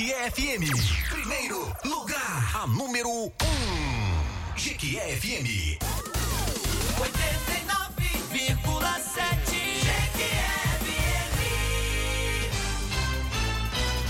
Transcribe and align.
Jequié 0.00 0.30
FM. 0.30 0.64
Primeiro 1.10 1.60
lugar, 1.84 2.50
a 2.54 2.66
número 2.66 3.10
1. 3.10 3.12
Um. 3.12 3.30
Jequié 4.56 5.18
FM. 5.18 5.76
89,7 6.96 9.60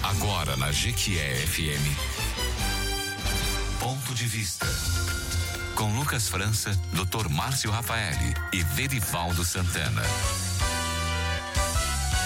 Agora 0.04 0.56
na 0.56 0.70
Jequié 0.70 1.44
FM. 1.46 1.96
Ponto 3.80 4.14
de 4.14 4.26
vista. 4.26 4.68
Com 5.74 5.92
Lucas 5.96 6.28
França, 6.28 6.70
Dr. 6.92 7.28
Márcio 7.28 7.72
Rafaeli 7.72 8.32
e 8.52 8.62
Verivaldo 8.62 9.44
Santana. 9.44 10.02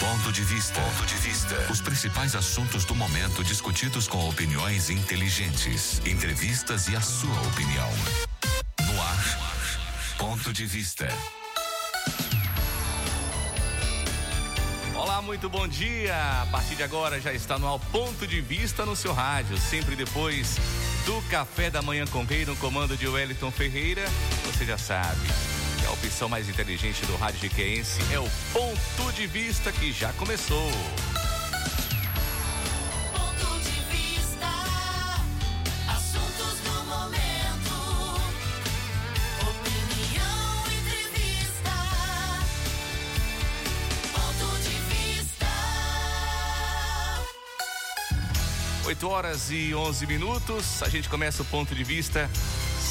Ponto 0.05 0.31
de 0.31 0.43
vista. 0.43 0.79
Ponto 0.83 1.07
de 1.07 1.15
vista. 1.15 1.73
Os 1.73 1.81
principais 1.81 2.37
assuntos 2.37 2.85
do 2.85 2.95
momento 2.95 3.43
discutidos 3.43 4.07
com 4.07 4.29
opiniões 4.29 4.91
inteligentes, 4.91 5.99
entrevistas 6.05 6.89
e 6.89 6.95
a 6.95 7.01
sua 7.01 7.41
opinião. 7.49 7.89
No 8.87 9.01
ar. 9.01 9.65
Ponto 10.19 10.53
de 10.53 10.67
vista. 10.67 11.09
Olá, 14.95 15.23
muito 15.23 15.49
bom 15.49 15.67
dia. 15.67 16.15
A 16.43 16.47
partir 16.51 16.75
de 16.75 16.83
agora 16.83 17.19
já 17.19 17.33
está 17.33 17.59
no 17.59 17.79
Ponto 17.91 18.27
de 18.27 18.43
Vista 18.43 18.85
no 18.85 18.95
seu 18.95 19.15
rádio, 19.15 19.57
sempre 19.57 19.97
depois 19.97 20.57
do 21.07 21.23
café 21.31 21.71
da 21.71 21.81
manhã 21.81 22.07
com 22.07 22.25
rei 22.25 22.45
no 22.45 22.55
comando 22.57 22.95
de 22.95 23.09
Wellington 23.09 23.51
Ferreira. 23.51 24.05
Você 24.45 24.67
já 24.67 24.77
sabe. 24.77 25.54
A 25.87 25.93
opção 25.93 26.29
mais 26.29 26.49
inteligente 26.49 27.05
do 27.07 27.17
rádio 27.17 27.41
jiqueense 27.41 28.01
é 28.13 28.19
o 28.19 28.29
Ponto 28.53 29.13
de 29.13 29.27
Vista 29.27 29.71
que 29.71 29.93
já 29.93 30.13
começou. 30.15 30.71
Ponto 33.13 33.61
de 33.61 33.81
vista, 33.97 34.47
assuntos 35.89 36.61
do 36.61 36.85
momento, 36.85 37.75
opinião, 39.43 40.65
entrevista. 40.67 41.75
Ponto 44.13 44.63
de 44.63 44.77
vista. 44.95 45.47
8 48.87 49.09
horas 49.09 49.51
e 49.51 49.75
11 49.75 50.07
minutos. 50.07 50.83
A 50.83 50.89
gente 50.89 51.09
começa 51.09 51.43
o 51.43 51.45
ponto 51.47 51.75
de 51.75 51.85
vista 51.85 52.31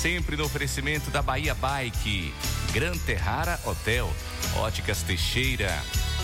sempre 0.04 0.36
no 0.36 0.44
oferecimento 0.44 1.10
da 1.10 1.22
Bahia 1.22 1.56
Bike, 1.56 2.34
Gran 2.74 2.98
Terrara 2.98 3.60
Hotel, 3.66 4.12
Óticas 4.58 5.04
Teixeira, 5.04 5.72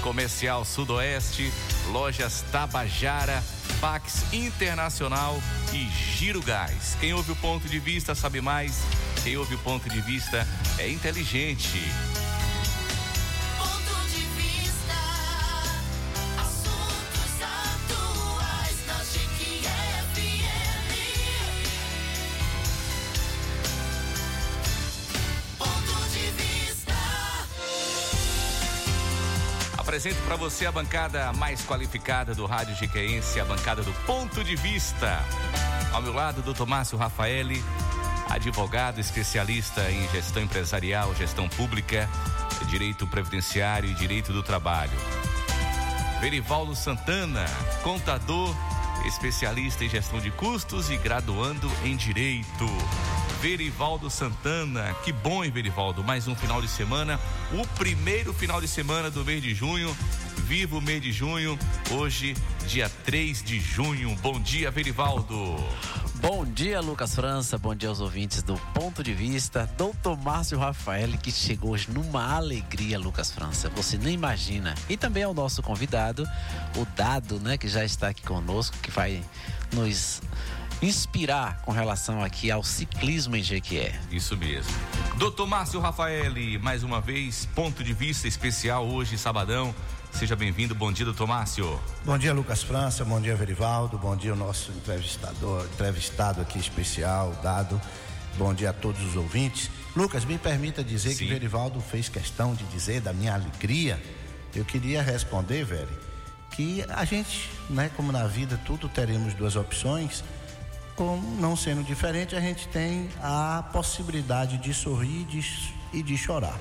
Comercial 0.01 0.65
Sudoeste, 0.65 1.53
Lojas 1.91 2.43
Tabajara, 2.51 3.43
Pax 3.79 4.33
Internacional 4.33 5.39
e 5.71 5.87
Giro 6.17 6.41
Gás. 6.41 6.97
Quem 6.99 7.13
ouve 7.13 7.31
o 7.31 7.35
ponto 7.35 7.69
de 7.69 7.77
vista 7.77 8.15
sabe 8.15 8.41
mais. 8.41 8.81
Quem 9.23 9.37
ouve 9.37 9.53
o 9.53 9.59
ponto 9.59 9.87
de 9.87 10.01
vista 10.01 10.45
é 10.79 10.89
inteligente. 10.89 11.79
Apresento 29.89 30.21
para 30.21 30.35
você 30.35 30.67
a 30.67 30.71
bancada 30.71 31.33
mais 31.33 31.63
qualificada 31.63 32.35
do 32.35 32.45
Rádio 32.45 32.75
Jiqueense, 32.75 33.39
a 33.39 33.43
bancada 33.43 33.81
do 33.81 33.91
Ponto 34.05 34.43
de 34.43 34.55
Vista. 34.55 35.19
Ao 35.91 35.99
meu 35.99 36.13
lado, 36.13 36.43
doutor 36.43 36.67
Márcio 36.67 36.95
Rafaeli, 36.95 37.59
advogado 38.29 38.99
especialista 38.99 39.89
em 39.89 40.07
gestão 40.09 40.43
empresarial, 40.43 41.15
gestão 41.15 41.49
pública, 41.49 42.07
direito 42.67 43.07
previdenciário 43.07 43.89
e 43.89 43.95
direito 43.95 44.31
do 44.31 44.43
trabalho. 44.43 44.95
Verivaldo 46.21 46.75
Santana, 46.75 47.45
contador, 47.81 48.55
especialista 49.05 49.83
em 49.83 49.89
gestão 49.89 50.19
de 50.19 50.31
custos 50.31 50.89
e 50.89 50.97
graduando 50.97 51.71
em 51.83 51.95
direito. 51.95 52.65
Verivaldo 53.41 54.09
Santana, 54.09 54.93
que 55.03 55.11
bom, 55.11 55.43
hein, 55.43 55.51
Verivaldo? 55.51 56.03
Mais 56.03 56.27
um 56.27 56.35
final 56.35 56.61
de 56.61 56.67
semana, 56.67 57.19
o 57.53 57.65
primeiro 57.77 58.33
final 58.33 58.59
de 58.59 58.67
semana 58.67 59.09
do 59.09 59.23
mês 59.23 59.41
de 59.41 59.55
junho. 59.55 59.95
Viva 60.37 60.77
o 60.77 60.81
mês 60.81 61.01
de 61.01 61.11
junho, 61.11 61.57
hoje, 61.91 62.35
dia 62.67 62.89
3 63.05 63.43
de 63.43 63.59
junho. 63.59 64.15
Bom 64.21 64.39
dia, 64.39 64.71
Verivaldo. 64.71 65.55
Bom 66.15 66.45
dia, 66.45 66.81
Lucas 66.81 67.15
França. 67.15 67.57
Bom 67.57 67.73
dia 67.73 67.87
aos 67.87 68.01
ouvintes 68.01 68.43
do 68.43 68.55
Ponto 68.73 69.01
de 69.01 69.13
Vista. 69.13 69.69
Doutor 69.77 70.17
Márcio 70.17 70.59
Rafael, 70.59 71.09
que 71.17 71.31
chegou 71.31 71.71
hoje 71.71 71.89
numa 71.89 72.35
alegria, 72.35 72.99
Lucas 72.99 73.31
França. 73.31 73.69
Você 73.69 73.97
nem 73.97 74.15
imagina. 74.15 74.75
E 74.89 74.97
também 74.97 75.23
ao 75.23 75.33
nosso 75.33 75.63
convidado, 75.63 76.27
o 76.75 76.85
Dado, 76.95 77.39
né, 77.39 77.57
que 77.57 77.67
já 77.67 77.85
está 77.85 78.09
aqui 78.09 78.21
conosco, 78.21 78.75
que 78.81 78.91
vai 78.91 79.23
nos 79.71 80.21
inspirar 80.81 81.61
com 81.61 81.71
relação 81.71 82.23
aqui 82.23 82.49
ao 82.51 82.63
ciclismo 82.63 83.35
em 83.35 83.43
Jequié. 83.43 83.99
Isso 84.11 84.35
mesmo. 84.37 84.73
Doutor 85.17 85.47
Márcio 85.47 85.79
Rafaeli, 85.79 86.57
mais 86.57 86.83
uma 86.83 87.01
vez, 87.01 87.47
ponto 87.53 87.83
de 87.83 87.93
vista 87.93 88.27
especial 88.27 88.87
hoje, 88.87 89.17
sabadão. 89.17 89.73
Seja 90.11 90.35
bem-vindo. 90.35 90.75
Bom 90.75 90.91
dia, 90.91 91.05
doutor 91.05 91.27
Márcio. 91.27 91.79
Bom 92.03 92.17
dia, 92.17 92.33
Lucas 92.33 92.61
França. 92.61 93.05
Bom 93.05 93.21
dia, 93.21 93.35
Verivaldo. 93.35 93.97
Bom 93.97 94.15
dia, 94.15 94.33
o 94.33 94.35
nosso 94.35 94.71
entrevistador, 94.71 95.65
entrevistado 95.73 96.41
aqui 96.41 96.59
especial, 96.59 97.31
dado. 97.41 97.79
Bom 98.37 98.53
dia 98.53 98.71
a 98.71 98.73
todos 98.73 99.01
os 99.03 99.15
ouvintes. 99.15 99.69
Lucas, 99.95 100.25
me 100.25 100.37
permita 100.37 100.83
dizer 100.83 101.11
Sim. 101.11 101.25
que 101.25 101.33
Verivaldo 101.33 101.79
fez 101.79 102.09
questão 102.09 102.53
de 102.53 102.63
dizer 102.65 103.01
da 103.01 103.13
minha 103.13 103.33
alegria. 103.33 104.01
Eu 104.53 104.65
queria 104.65 105.01
responder, 105.01 105.63
Veri, 105.63 105.87
que 106.51 106.83
a 106.89 107.05
gente, 107.05 107.49
né, 107.69 107.89
como 107.95 108.11
na 108.11 108.27
vida 108.27 108.59
tudo 108.65 108.89
teremos 108.89 109.33
duas 109.33 109.55
opções, 109.55 110.23
como 110.95 111.39
não 111.39 111.55
sendo 111.55 111.83
diferente, 111.83 112.35
a 112.35 112.41
gente 112.41 112.67
tem 112.67 113.09
a 113.21 113.63
possibilidade 113.71 114.57
de 114.57 114.73
sorrir 114.73 115.21
e 115.21 115.23
de, 115.23 115.73
e 115.93 116.03
de 116.03 116.17
chorar. 116.17 116.59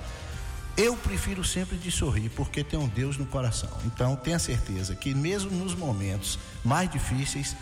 Eu 0.79 0.97
prefiro 0.97 1.43
sempre 1.43 1.77
de 1.77 1.91
sorrir, 1.91 2.29
porque 2.29 2.63
tem 2.63 2.79
um 2.79 2.87
Deus 2.87 3.17
no 3.19 3.27
coração. 3.27 3.69
Então, 3.85 4.15
tenha 4.15 4.39
certeza 4.39 4.95
que 4.95 5.13
mesmo 5.13 5.51
nos 5.51 5.75
momentos 5.75 6.39
mais 6.65 6.89
difíceis, 6.89 7.57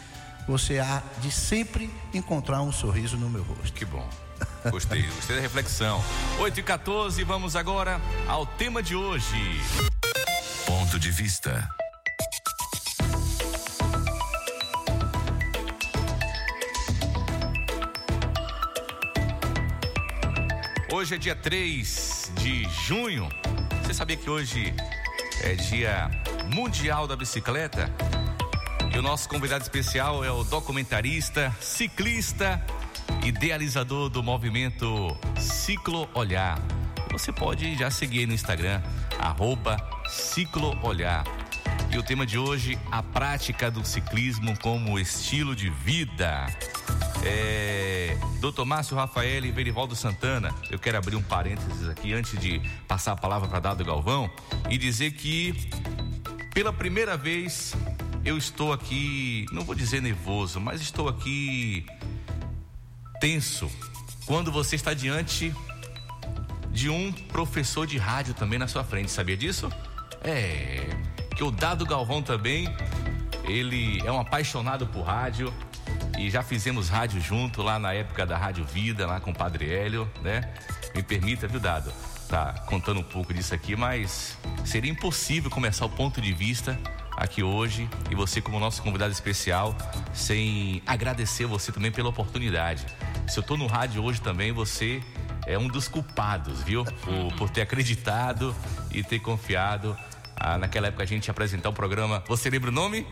você 0.46 0.78
há 0.80 1.02
de 1.22 1.32
sempre 1.32 1.90
encontrar 2.12 2.60
um 2.60 2.70
sorriso 2.70 3.16
no 3.16 3.30
meu 3.30 3.42
rosto. 3.42 3.72
Que 3.72 3.86
bom. 3.86 4.06
Gostei, 4.70 5.00
gostei 5.16 5.36
da 5.36 5.40
reflexão. 5.40 6.04
8 6.38 6.60
e 6.60 6.62
14, 6.62 7.24
vamos 7.24 7.56
agora 7.56 7.98
ao 8.28 8.44
tema 8.44 8.82
de 8.82 8.94
hoje. 8.94 9.62
Ponto 10.66 10.98
de 10.98 11.10
vista. 11.10 11.66
Hoje 20.92 21.14
é 21.14 21.18
dia 21.18 21.34
3 21.34 22.15
de 22.36 22.64
junho. 22.86 23.28
Você 23.82 23.94
sabia 23.94 24.16
que 24.16 24.28
hoje 24.28 24.74
é 25.42 25.54
dia 25.54 26.10
mundial 26.54 27.06
da 27.06 27.16
bicicleta? 27.16 27.90
E 28.94 28.98
o 28.98 29.02
nosso 29.02 29.28
convidado 29.28 29.62
especial 29.62 30.24
é 30.24 30.30
o 30.30 30.44
documentarista, 30.44 31.54
ciclista, 31.60 32.64
idealizador 33.24 34.08
do 34.08 34.22
movimento 34.22 35.16
Ciclo 35.38 36.08
Olhar. 36.14 36.58
Você 37.12 37.32
pode 37.32 37.76
já 37.76 37.90
seguir 37.90 38.26
no 38.26 38.32
Instagram, 38.32 38.80
arroba 39.18 39.76
Ciclo 40.08 40.78
Olhar. 40.82 41.24
E 41.90 41.98
o 41.98 42.02
tema 42.02 42.26
de 42.26 42.38
hoje, 42.38 42.78
a 42.90 43.02
prática 43.02 43.70
do 43.70 43.84
ciclismo 43.84 44.58
como 44.58 44.98
estilo 44.98 45.54
de 45.54 45.70
vida. 45.70 46.46
É, 47.24 48.16
Doutor 48.40 48.64
Márcio 48.64 48.96
Rafael 48.96 49.44
e 49.44 49.50
Verivaldo 49.50 49.96
Santana, 49.96 50.54
eu 50.70 50.78
quero 50.78 50.98
abrir 50.98 51.16
um 51.16 51.22
parênteses 51.22 51.88
aqui 51.88 52.12
antes 52.12 52.38
de 52.38 52.60
passar 52.86 53.12
a 53.12 53.16
palavra 53.16 53.48
para 53.48 53.60
Dado 53.60 53.84
Galvão 53.84 54.30
e 54.68 54.76
dizer 54.76 55.12
que 55.12 55.68
pela 56.52 56.72
primeira 56.72 57.16
vez 57.16 57.74
eu 58.24 58.36
estou 58.36 58.72
aqui, 58.72 59.46
não 59.52 59.62
vou 59.64 59.74
dizer 59.74 60.02
nervoso, 60.02 60.60
mas 60.60 60.80
estou 60.80 61.08
aqui 61.08 61.86
tenso 63.20 63.70
quando 64.26 64.50
você 64.50 64.76
está 64.76 64.92
diante 64.92 65.54
de 66.70 66.90
um 66.90 67.12
professor 67.12 67.86
de 67.86 67.96
rádio 67.96 68.34
também 68.34 68.58
na 68.58 68.68
sua 68.68 68.84
frente, 68.84 69.10
sabia 69.10 69.36
disso? 69.36 69.70
É, 70.22 70.88
que 71.36 71.44
o 71.44 71.50
Dado 71.50 71.84
Galvão 71.84 72.22
também, 72.22 72.66
ele 73.44 74.00
é 74.06 74.10
um 74.10 74.18
apaixonado 74.18 74.86
por 74.86 75.02
rádio 75.02 75.52
e 76.18 76.30
já 76.30 76.42
fizemos 76.42 76.88
rádio 76.88 77.20
junto 77.20 77.62
lá 77.62 77.78
na 77.78 77.92
época 77.92 78.24
da 78.24 78.38
Rádio 78.38 78.64
Vida, 78.64 79.06
lá 79.06 79.20
com 79.20 79.32
o 79.32 79.34
Padre 79.34 79.70
Hélio, 79.70 80.10
né? 80.22 80.54
Me 80.94 81.02
permita, 81.02 81.46
viu, 81.46 81.60
Dado? 81.60 81.92
Tá 82.26 82.54
contando 82.66 83.00
um 83.00 83.04
pouco 83.04 83.34
disso 83.34 83.54
aqui, 83.54 83.76
mas 83.76 84.38
seria 84.64 84.90
impossível 84.90 85.50
começar 85.50 85.84
o 85.84 85.90
ponto 85.90 86.22
de 86.22 86.32
vista 86.32 86.76
aqui 87.14 87.42
hoje 87.42 87.86
e 88.10 88.14
você 88.14 88.40
como 88.40 88.58
nosso 88.58 88.82
convidado 88.82 89.12
especial, 89.12 89.76
sem 90.14 90.82
agradecer 90.86 91.44
você 91.44 91.70
também 91.70 91.92
pela 91.92 92.08
oportunidade. 92.08 92.86
Se 93.28 93.38
eu 93.38 93.42
tô 93.42 93.58
no 93.58 93.66
rádio 93.66 94.02
hoje 94.02 94.22
também, 94.22 94.52
você 94.52 95.02
é 95.46 95.58
um 95.58 95.68
dos 95.68 95.86
culpados, 95.86 96.62
viu? 96.62 96.82
Por, 96.84 97.32
por 97.36 97.50
ter 97.50 97.60
acreditado 97.60 98.56
e 98.90 99.04
ter 99.04 99.20
confiado. 99.20 99.96
Ah, 100.36 100.58
naquela 100.58 100.88
época 100.88 101.02
a 101.02 101.06
gente 101.06 101.26
ia 101.26 101.32
apresentar 101.32 101.68
o 101.68 101.72
programa. 101.72 102.22
Você 102.28 102.50
lembra 102.50 102.70
o 102.70 102.72
nome? 102.72 103.06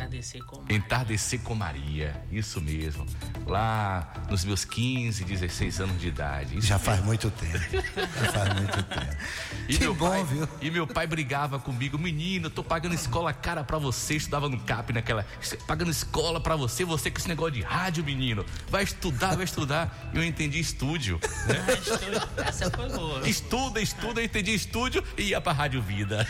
Entardecer 0.00 0.44
com 0.44 0.64
Entardecer 0.68 1.40
com 1.40 1.54
Maria, 1.54 2.24
isso 2.32 2.60
mesmo. 2.60 3.04
Lá 3.46 4.12
nos 4.30 4.44
meus 4.44 4.64
15, 4.64 5.24
16 5.24 5.80
anos 5.80 6.00
de 6.00 6.08
idade. 6.08 6.56
Isso 6.56 6.66
Já 6.66 6.76
mesmo. 6.76 6.86
faz 6.86 7.04
muito 7.04 7.30
tempo. 7.30 7.58
Já 8.20 8.32
faz 8.32 8.54
muito 8.54 8.82
tempo. 8.82 9.16
E 9.68 9.74
que 9.74 9.80
meu 9.80 9.94
bom, 9.94 10.08
pai, 10.08 10.24
viu? 10.24 10.48
E 10.62 10.70
meu 10.70 10.86
pai 10.86 11.06
brigava 11.06 11.58
comigo, 11.58 11.98
menino, 11.98 12.46
eu 12.46 12.50
tô 12.50 12.64
pagando 12.64 12.94
escola 12.94 13.32
cara 13.32 13.62
pra 13.62 13.78
você, 13.78 14.16
estudava 14.16 14.48
no 14.48 14.58
CAP 14.60 14.92
naquela, 14.92 15.26
pagando 15.66 15.90
escola 15.90 16.40
pra 16.40 16.56
você, 16.56 16.84
você 16.84 17.10
com 17.10 17.18
esse 17.18 17.28
negócio 17.28 17.52
de 17.52 17.62
rádio, 17.62 18.02
menino, 18.02 18.44
vai 18.68 18.84
estudar, 18.84 19.36
vai 19.36 19.44
estudar. 19.44 20.10
E 20.14 20.16
eu 20.16 20.24
entendi 20.24 20.58
estúdio. 20.58 21.20
Essa 22.38 22.70
foi 22.70 22.88
boa. 22.88 23.28
Estuda, 23.28 23.80
estuda, 23.80 24.20
eu 24.20 24.24
entendi 24.24 24.54
estúdio 24.54 25.04
e 25.16 25.24
ia 25.24 25.40
pra 25.40 25.52
Rádio 25.52 25.82
Vida. 25.82 26.26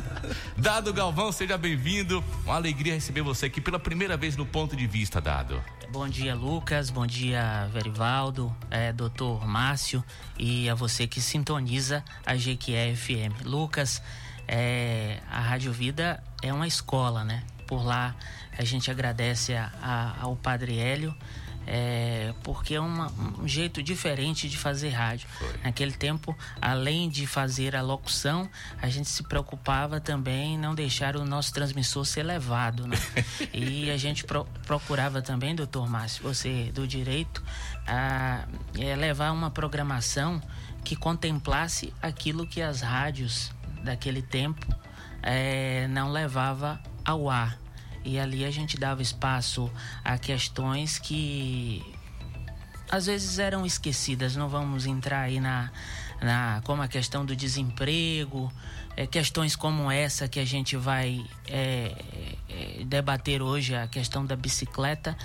Dado 0.56 0.92
Galvão, 0.92 1.32
seja 1.32 1.58
bem-vindo. 1.58 2.24
Uma 2.44 2.54
alegria 2.54 2.94
receber 2.94 3.09
você 3.20 3.46
aqui 3.46 3.60
pela 3.60 3.78
primeira 3.80 4.16
vez 4.16 4.36
no 4.36 4.46
Ponto 4.46 4.76
de 4.76 4.86
Vista, 4.86 5.20
Dado. 5.20 5.60
Bom 5.90 6.08
dia, 6.08 6.34
Lucas. 6.36 6.88
Bom 6.90 7.04
dia, 7.04 7.68
Verivaldo, 7.72 8.54
é, 8.70 8.92
doutor 8.92 9.44
Márcio 9.44 10.04
e 10.38 10.70
a 10.70 10.74
você 10.76 11.08
que 11.08 11.20
sintoniza 11.20 12.04
a 12.24 12.34
GQE 12.36 12.94
FM. 12.94 13.44
Lucas, 13.44 14.00
é, 14.46 15.18
a 15.28 15.40
Rádio 15.40 15.72
Vida 15.72 16.22
é 16.42 16.52
uma 16.52 16.68
escola, 16.68 17.24
né? 17.24 17.42
Por 17.66 17.84
lá 17.84 18.14
a 18.56 18.62
gente 18.64 18.90
agradece 18.90 19.54
a- 19.54 19.72
a- 19.82 20.14
ao 20.20 20.36
Padre 20.36 20.78
Hélio. 20.78 21.14
É, 21.66 22.32
porque 22.42 22.74
é 22.74 22.80
uma- 22.80 23.12
um 23.38 23.46
jeito 23.46 23.82
diferente 23.82 24.48
de 24.48 24.56
fazer 24.56 24.88
rádio. 24.90 25.28
Naquele 25.62 25.92
tempo, 25.92 26.36
além 26.60 27.08
de 27.08 27.26
fazer 27.26 27.76
a 27.76 27.82
locução, 27.82 28.48
a 28.80 28.88
gente 28.88 29.08
se 29.08 29.22
preocupava 29.22 30.00
também 30.00 30.54
em 30.54 30.58
não 30.58 30.74
deixar 30.74 31.16
o 31.16 31.24
nosso 31.24 31.52
transmissor 31.52 32.04
ser 32.04 32.22
levado, 32.22 32.86
né? 32.86 32.96
e 33.52 33.90
a 33.90 33.96
gente 33.96 34.24
pro- 34.24 34.46
procurava 34.66 35.22
também, 35.22 35.54
doutor 35.54 35.88
Márcio, 35.88 36.22
você 36.22 36.70
do 36.74 36.86
direito, 36.88 37.42
a, 37.86 38.44
é, 38.78 38.96
levar 38.96 39.30
uma 39.32 39.50
programação 39.50 40.40
que 40.82 40.96
contemplasse 40.96 41.92
aquilo 42.02 42.46
que 42.46 42.62
as 42.62 42.80
rádios 42.80 43.52
daquele 43.84 44.22
tempo 44.22 44.66
é, 45.22 45.86
não 45.88 46.10
levava 46.10 46.80
ao 47.04 47.28
ar. 47.28 47.58
E 48.04 48.18
ali 48.18 48.44
a 48.44 48.50
gente 48.50 48.78
dava 48.78 49.02
espaço 49.02 49.70
a 50.04 50.16
questões 50.16 50.98
que 50.98 51.82
às 52.90 53.06
vezes 53.06 53.38
eram 53.38 53.64
esquecidas. 53.64 54.34
Não 54.36 54.48
vamos 54.48 54.86
entrar 54.86 55.20
aí 55.20 55.40
na, 55.40 55.70
na 56.20 56.60
como 56.64 56.82
a 56.82 56.88
questão 56.88 57.24
do 57.24 57.36
desemprego, 57.36 58.52
é, 58.96 59.06
questões 59.06 59.54
como 59.54 59.90
essa 59.90 60.26
que 60.28 60.40
a 60.40 60.44
gente 60.44 60.76
vai 60.76 61.24
é, 61.46 61.94
é, 62.48 62.84
debater 62.84 63.42
hoje, 63.42 63.74
a 63.74 63.86
questão 63.86 64.24
da 64.26 64.34
bicicleta. 64.34 65.16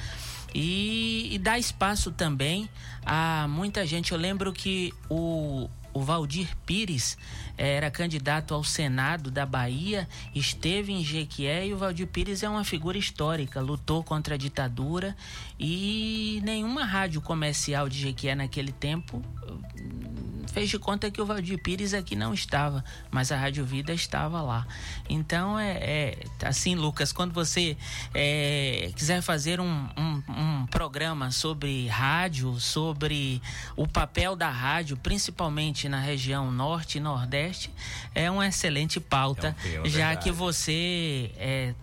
E, 0.54 1.33
e 1.33 1.38
dar 1.38 1.60
espaço 1.60 2.12
também 2.12 2.69
a 3.06 3.45
muita 3.50 3.86
gente. 3.86 4.13
Eu 4.13 4.18
lembro 4.18 4.54
que 4.54 4.94
o, 5.10 5.69
o 5.95 6.01
Valdir 6.01 6.56
Pires 6.65 7.18
eh, 7.57 7.77
era 7.77 7.89
candidato 7.89 8.53
ao 8.53 8.65
Senado 8.65 9.31
da 9.31 9.45
Bahia, 9.45 10.07
esteve 10.36 10.92
em 10.92 11.01
Jequié 11.01 11.65
e 11.65 11.74
o 11.74 11.77
Valdir 11.77 12.06
Pires 12.06 12.44
é 12.44 12.50
uma 12.50 12.65
figura 12.65 12.97
histórica, 12.97 13.62
lutou 13.62 14.03
contra 14.03 14.36
a 14.36 14.38
ditadura 14.38 15.15
e 15.57 16.42
nenhuma 16.44 16.83
rádio 16.83 17.21
comercial 17.21 17.88
de 17.88 17.97
Jequié 17.97 18.36
naquele 18.36 18.74
tempo 18.74 19.21
hum, 19.47 20.35
fez 20.51 20.69
de 20.69 20.80
conta 20.80 21.09
que 21.12 21.21
o 21.21 21.25
Valdir 21.25 21.57
Pires 21.62 21.94
aqui 21.94 22.15
não 22.15 22.33
estava, 22.33 22.83
mas 23.12 23.31
a 23.31 23.38
Rádio 23.38 23.65
Vida 23.65 23.94
estava 23.94 24.42
lá. 24.42 24.68
Então 25.09 25.57
é, 25.59 25.71
é 25.71 26.18
assim, 26.44 26.75
Lucas, 26.75 27.12
quando 27.12 27.33
você 27.33 27.77
é, 28.13 28.92
quiser 28.95 29.21
fazer 29.21 29.59
um, 29.59 29.88
um, 29.97 30.24
um 30.30 30.65
programa 30.68 31.31
sobre 31.31 31.88
rádio, 31.88 32.59
sobre 32.59 33.42
o 33.75 33.88
papel 33.88 34.36
da 34.36 34.50
rádio, 34.50 34.97
principalmente 34.97 35.89
na 35.89 36.00
região 36.00 36.51
norte 36.51 36.97
e 36.97 37.01
nordeste, 37.01 37.71
é 38.13 38.30
uma 38.30 38.47
excelente 38.47 39.00
pauta, 39.00 39.56
É 39.65 39.81
um 39.81 39.86
já 39.89 40.15
que 40.15 40.31
você 40.31 41.31
é, 41.38 41.74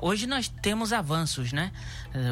hoje 0.00 0.26
nós 0.26 0.48
temos 0.48 0.92
avanços, 0.92 1.52
né? 1.52 1.72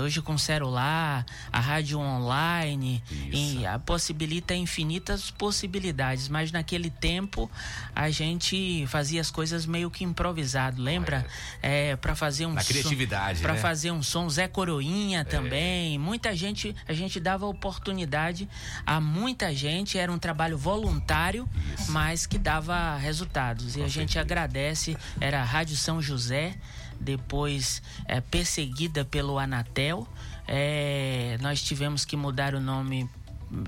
Hoje 0.02 0.22
com 0.22 0.36
celular, 0.38 1.24
a 1.52 1.60
rádio 1.60 1.98
online, 1.98 3.02
Isso. 3.10 3.58
e 3.60 3.66
a 3.66 3.78
possibilita 3.78 4.54
infinitas 4.54 5.30
possibilidades, 5.30 6.28
mas 6.28 6.50
naquele 6.52 6.90
tempo 6.90 7.50
a 7.94 8.10
gente 8.10 8.86
fazia 8.88 9.20
as 9.20 9.30
coisas 9.30 9.66
meio 9.66 9.90
que 9.90 10.04
improvisado, 10.04 10.80
lembra? 10.80 11.26
É, 11.62 11.96
para 11.96 12.14
fazer 12.14 12.46
um 12.46 12.52
Na 12.52 12.64
criatividade, 12.64 13.40
pra 13.40 13.54
né? 13.54 13.58
fazer 13.58 13.90
um 13.90 14.02
som 14.02 14.28
Zé 14.28 14.48
Coroinha 14.48 15.24
também. 15.24 15.98
Muita 15.98 16.34
gente, 16.34 16.74
a 16.88 16.92
gente 16.92 17.20
dava 17.20 17.46
oportunidade 17.46 18.48
a 18.86 19.00
muita 19.00 19.54
gente, 19.54 19.98
era 19.98 20.10
um 20.10 20.18
trabalho 20.18 20.56
voluntário, 20.56 21.48
mas 21.88 22.26
que 22.26 22.38
dava 22.38 22.96
resultados. 22.96 23.76
E 23.76 23.82
a 23.82 23.88
gente 23.88 24.18
agradece, 24.18 24.96
era 25.20 25.40
a 25.40 25.44
Rádio 25.44 25.76
São 25.76 26.00
José, 26.00 26.54
depois 27.00 27.82
é, 28.06 28.20
perseguida 28.20 29.04
pelo 29.04 29.38
Anatel. 29.38 30.06
É, 30.46 31.38
nós 31.40 31.62
tivemos 31.62 32.04
que 32.04 32.16
mudar 32.16 32.54
o 32.54 32.60
nome 32.60 33.08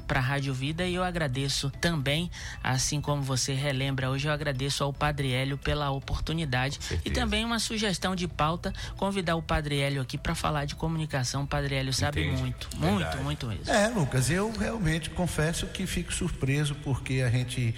para 0.06 0.18
a 0.18 0.22
Rádio 0.22 0.52
Vida 0.52 0.84
e 0.84 0.94
eu 0.94 1.04
agradeço 1.04 1.70
também, 1.70 2.30
assim 2.62 3.00
como 3.00 3.22
você 3.22 3.52
relembra 3.54 4.10
hoje, 4.10 4.26
eu 4.26 4.32
agradeço 4.32 4.82
ao 4.82 4.92
Padre 4.92 5.32
Hélio 5.32 5.56
pela 5.56 5.90
oportunidade 5.90 6.78
e 7.04 7.10
também 7.10 7.44
uma 7.44 7.58
sugestão 7.58 8.16
de 8.16 8.26
pauta, 8.26 8.72
convidar 8.96 9.36
o 9.36 9.42
Padre 9.42 9.78
Hélio 9.78 10.02
aqui 10.02 10.18
para 10.18 10.34
falar 10.34 10.64
de 10.64 10.74
comunicação. 10.74 11.44
O 11.44 11.46
Padre 11.46 11.76
Hélio 11.76 11.92
sabe 11.92 12.24
Entende. 12.24 12.40
muito, 12.40 12.68
Verdade. 12.76 13.22
muito, 13.22 13.46
muito 13.46 13.46
mesmo. 13.46 13.72
É, 13.72 13.88
Lucas, 13.88 14.30
eu 14.30 14.50
realmente 14.52 15.10
confesso 15.10 15.66
que 15.66 15.86
fico 15.86 16.12
surpreso 16.12 16.74
porque 16.76 17.22
a 17.22 17.30
gente 17.30 17.74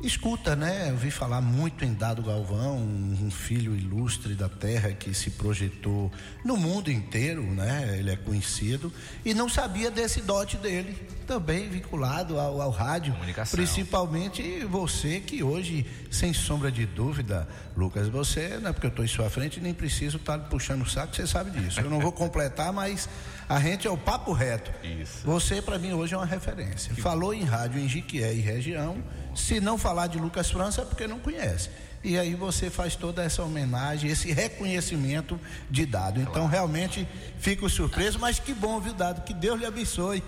escuta, 0.00 0.54
né? 0.54 0.90
Eu 0.90 0.96
vi 0.96 1.10
falar 1.10 1.40
muito 1.40 1.84
em 1.84 1.92
Dado 1.92 2.22
Galvão, 2.22 2.76
um 2.76 3.30
filho 3.30 3.76
ilustre 3.76 4.34
da 4.34 4.48
terra 4.48 4.92
que 4.92 5.12
se 5.12 5.30
projetou 5.30 6.10
no 6.44 6.56
mundo 6.56 6.90
inteiro, 6.90 7.42
né? 7.42 7.96
Ele 7.98 8.10
é 8.10 8.16
conhecido 8.16 8.92
e 9.24 9.34
não 9.34 9.48
sabia 9.48 9.90
desse 9.90 10.20
dote 10.20 10.56
dele, 10.56 10.96
também 11.26 11.68
vinculado 11.68 12.38
ao, 12.38 12.60
ao 12.60 12.70
rádio, 12.70 13.12
Comunicação. 13.14 13.56
principalmente 13.56 14.64
você 14.64 15.20
que 15.20 15.42
hoje, 15.42 15.84
sem 16.10 16.32
sombra 16.32 16.70
de 16.70 16.86
dúvida, 16.86 17.48
Lucas, 17.76 18.08
você, 18.08 18.58
não 18.58 18.70
é 18.70 18.72
porque 18.72 18.86
eu 18.86 18.90
estou 18.90 19.04
em 19.04 19.08
sua 19.08 19.28
frente, 19.28 19.60
nem 19.60 19.74
preciso 19.74 20.16
estar 20.16 20.38
puxando 20.38 20.82
o 20.82 20.88
saco, 20.88 21.14
você 21.14 21.26
sabe 21.26 21.50
disso. 21.50 21.80
Eu 21.80 21.90
não 21.90 22.00
vou 22.00 22.12
completar, 22.12 22.72
mas 22.72 23.08
a 23.48 23.58
gente 23.60 23.86
é 23.86 23.90
o 23.90 23.96
papo 23.96 24.32
reto. 24.32 24.70
Isso. 24.84 25.24
Você, 25.24 25.60
para 25.60 25.78
mim, 25.78 25.92
hoje 25.92 26.14
é 26.14 26.16
uma 26.16 26.26
referência. 26.26 26.94
Falou 26.96 27.34
em 27.34 27.44
rádio 27.44 27.80
em 27.80 27.88
Jiquié 27.88 28.34
e 28.34 28.40
região. 28.40 29.02
Se 29.38 29.60
não 29.60 29.78
falar 29.78 30.08
de 30.08 30.18
Lucas 30.18 30.50
França, 30.50 30.82
é 30.82 30.84
porque 30.84 31.06
não 31.06 31.18
conhece. 31.18 31.70
E 32.02 32.18
aí 32.18 32.34
você 32.34 32.70
faz 32.70 32.94
toda 32.94 33.22
essa 33.22 33.42
homenagem, 33.42 34.10
esse 34.10 34.32
reconhecimento 34.32 35.38
de 35.70 35.86
dado. 35.86 36.20
Então, 36.20 36.46
realmente, 36.46 37.08
fico 37.38 37.68
surpreso, 37.68 38.18
mas 38.18 38.38
que 38.38 38.52
bom, 38.52 38.80
viu, 38.80 38.92
dado? 38.92 39.22
Que 39.22 39.34
Deus 39.34 39.58
lhe 39.58 39.66
abençoe 39.66 40.22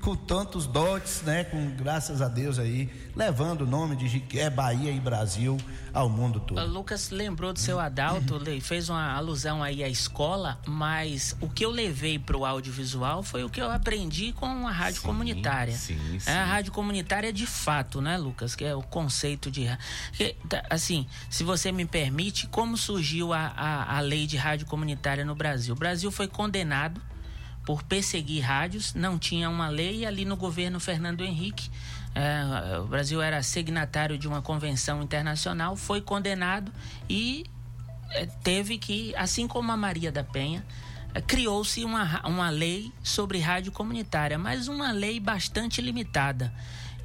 com 0.00 0.14
tantos 0.16 0.66
dotes, 0.66 1.22
né? 1.22 1.44
Com 1.44 1.70
graças 1.76 2.20
a 2.22 2.28
Deus 2.28 2.58
aí, 2.58 2.88
levando 3.14 3.62
o 3.62 3.66
nome 3.66 3.96
de 3.96 4.08
Jiquié, 4.08 4.50
Bahia 4.50 4.90
e 4.90 4.98
Brasil 5.00 5.56
ao 5.92 6.08
mundo 6.08 6.36
O 6.36 6.40
todo. 6.40 6.64
Lucas 6.66 7.10
lembrou 7.10 7.52
do 7.52 7.58
seu 7.58 7.78
Adalto, 7.80 8.38
fez 8.60 8.88
uma 8.88 9.12
alusão 9.12 9.62
aí 9.62 9.82
à 9.82 9.88
escola, 9.88 10.60
mas 10.66 11.36
o 11.40 11.48
que 11.48 11.64
eu 11.64 11.70
levei 11.70 12.18
para 12.18 12.36
o 12.36 12.44
audiovisual 12.44 13.22
foi 13.22 13.44
o 13.44 13.48
que 13.50 13.60
eu 13.60 13.70
aprendi 13.70 14.32
com 14.32 14.46
a 14.66 14.70
rádio 14.70 15.00
Sim, 15.00 15.06
comunitária. 15.06 15.74
sim, 15.76 16.16
É, 16.16 16.18
sim. 16.20 16.30
a 16.30 16.44
rádio 16.44 16.72
comunitária 16.72 17.32
de 17.32 17.46
fato, 17.46 18.00
né, 18.00 18.16
Lucas? 18.16 18.54
Que 18.54 18.64
é 18.64 18.74
o 18.74 18.82
conceito 18.82 19.50
de. 19.50 19.66
tá, 20.48 20.64
assim, 20.68 21.06
se 21.30 21.44
você 21.44 21.70
me 21.72 21.84
permite, 21.86 22.46
como 22.48 22.76
surgiu 22.76 23.32
a, 23.32 23.46
a, 23.56 23.96
a 23.98 24.00
lei 24.00 24.26
de 24.26 24.36
rádio 24.36 24.66
comunitária 24.66 25.24
no 25.24 25.34
Brasil? 25.34 25.74
O 25.74 25.78
Brasil 25.78 26.10
foi 26.10 26.28
condenado 26.28 27.00
por 27.66 27.82
perseguir 27.82 28.44
rádios, 28.44 28.94
não 28.94 29.18
tinha 29.18 29.50
uma 29.50 29.68
lei 29.68 30.06
ali 30.06 30.24
no 30.24 30.36
governo 30.36 30.78
Fernando 30.78 31.22
Henrique, 31.24 31.68
eh, 32.14 32.78
o 32.78 32.86
Brasil 32.86 33.20
era 33.20 33.42
signatário 33.42 34.16
de 34.16 34.28
uma 34.28 34.40
convenção 34.40 35.02
internacional, 35.02 35.76
foi 35.76 36.00
condenado 36.00 36.72
e 37.10 37.44
eh, 38.12 38.26
teve 38.44 38.78
que, 38.78 39.14
assim 39.16 39.48
como 39.48 39.70
a 39.72 39.76
Maria 39.76 40.12
da 40.12 40.22
Penha, 40.22 40.64
eh, 41.12 41.20
criou-se 41.20 41.84
uma, 41.84 42.24
uma 42.24 42.50
lei 42.50 42.92
sobre 43.02 43.40
rádio 43.40 43.72
comunitária, 43.72 44.38
mas 44.38 44.68
uma 44.68 44.92
lei 44.92 45.18
bastante 45.18 45.82
limitada. 45.82 46.54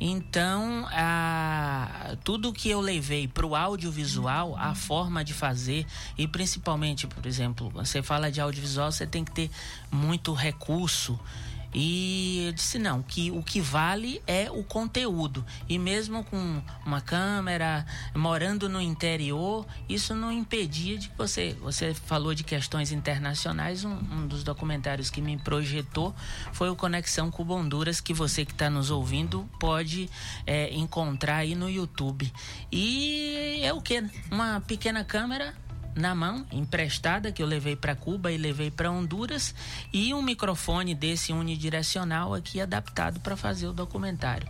Então, 0.03 0.88
a, 0.89 2.17
tudo 2.24 2.51
que 2.51 2.67
eu 2.67 2.81
levei 2.81 3.27
para 3.27 3.46
o 3.46 3.55
audiovisual, 3.55 4.58
a 4.58 4.74
forma 4.74 5.24
de 5.24 5.31
fazer, 5.31 5.86
e 6.17 6.27
principalmente, 6.27 7.05
por 7.05 7.24
exemplo, 7.27 7.70
você 7.70 8.01
fala 8.01 8.31
de 8.31 8.41
audiovisual, 8.41 8.91
você 8.91 9.05
tem 9.05 9.24
que 9.24 9.31
ter 9.31 9.51
muito 9.91 10.34
recurso. 10.34 11.20
E 11.74 12.46
eu 12.48 12.51
disse 12.54 12.78
não, 12.78 13.01
que 13.01 13.32
o 13.32 13.42
que 13.42 13.62
vale 13.62 14.22
é 14.28 14.50
o 14.51 14.63
conteúdo. 14.63 15.46
E 15.70 15.78
mesmo 15.78 16.24
com 16.24 16.62
uma 16.86 17.01
câmera, 17.01 17.86
morando 18.16 18.68
no 18.68 18.82
interior, 18.82 19.66
isso 19.88 20.13
não 20.13 20.32
impedia 20.32 20.98
de 20.98 21.12
você. 21.18 21.56
Você 21.62 21.94
falou 21.94 22.34
de 22.34 22.44
questões 22.44 22.92
internacionais. 22.92 23.86
Um, 23.86 23.94
um 23.94 24.28
dos 24.28 24.44
documentários 24.44 25.10
que 25.10 25.22
me 25.22 25.38
projetou 25.38 26.13
foi 26.51 26.70
o 26.70 26.75
Conexão 26.75 27.32
com 27.32 27.44
Honduras, 27.51 28.00
que 28.00 28.13
você 28.13 28.46
que 28.46 28.51
está 28.51 28.70
nos 28.70 28.90
ouvindo 28.90 29.50
pode 29.60 30.10
é, 30.46 30.74
encontrar 30.74 31.38
aí 31.38 31.56
no 31.56 31.70
YouTube. 31.70 32.32
E 32.72 33.60
é 33.62 33.74
o 33.74 33.82
que? 33.82 34.04
Uma 34.32 34.62
pequena 34.62 35.04
câmera 35.04 35.54
na 35.95 36.15
mão, 36.15 36.45
emprestada, 36.51 37.31
que 37.31 37.41
eu 37.41 37.48
levei 37.48 37.75
para 37.75 37.95
Cuba 37.95 38.31
e 38.31 38.38
levei 38.38 38.71
para 38.71 38.91
Honduras, 38.91 39.53
e 39.91 40.13
um 40.13 40.21
microfone 40.21 40.95
desse 40.95 41.33
unidirecional 41.33 42.33
aqui 42.33 42.62
adaptado 42.62 43.19
para 43.19 43.36
fazer 43.36 43.67
o 43.67 43.74
documentário. 43.74 44.48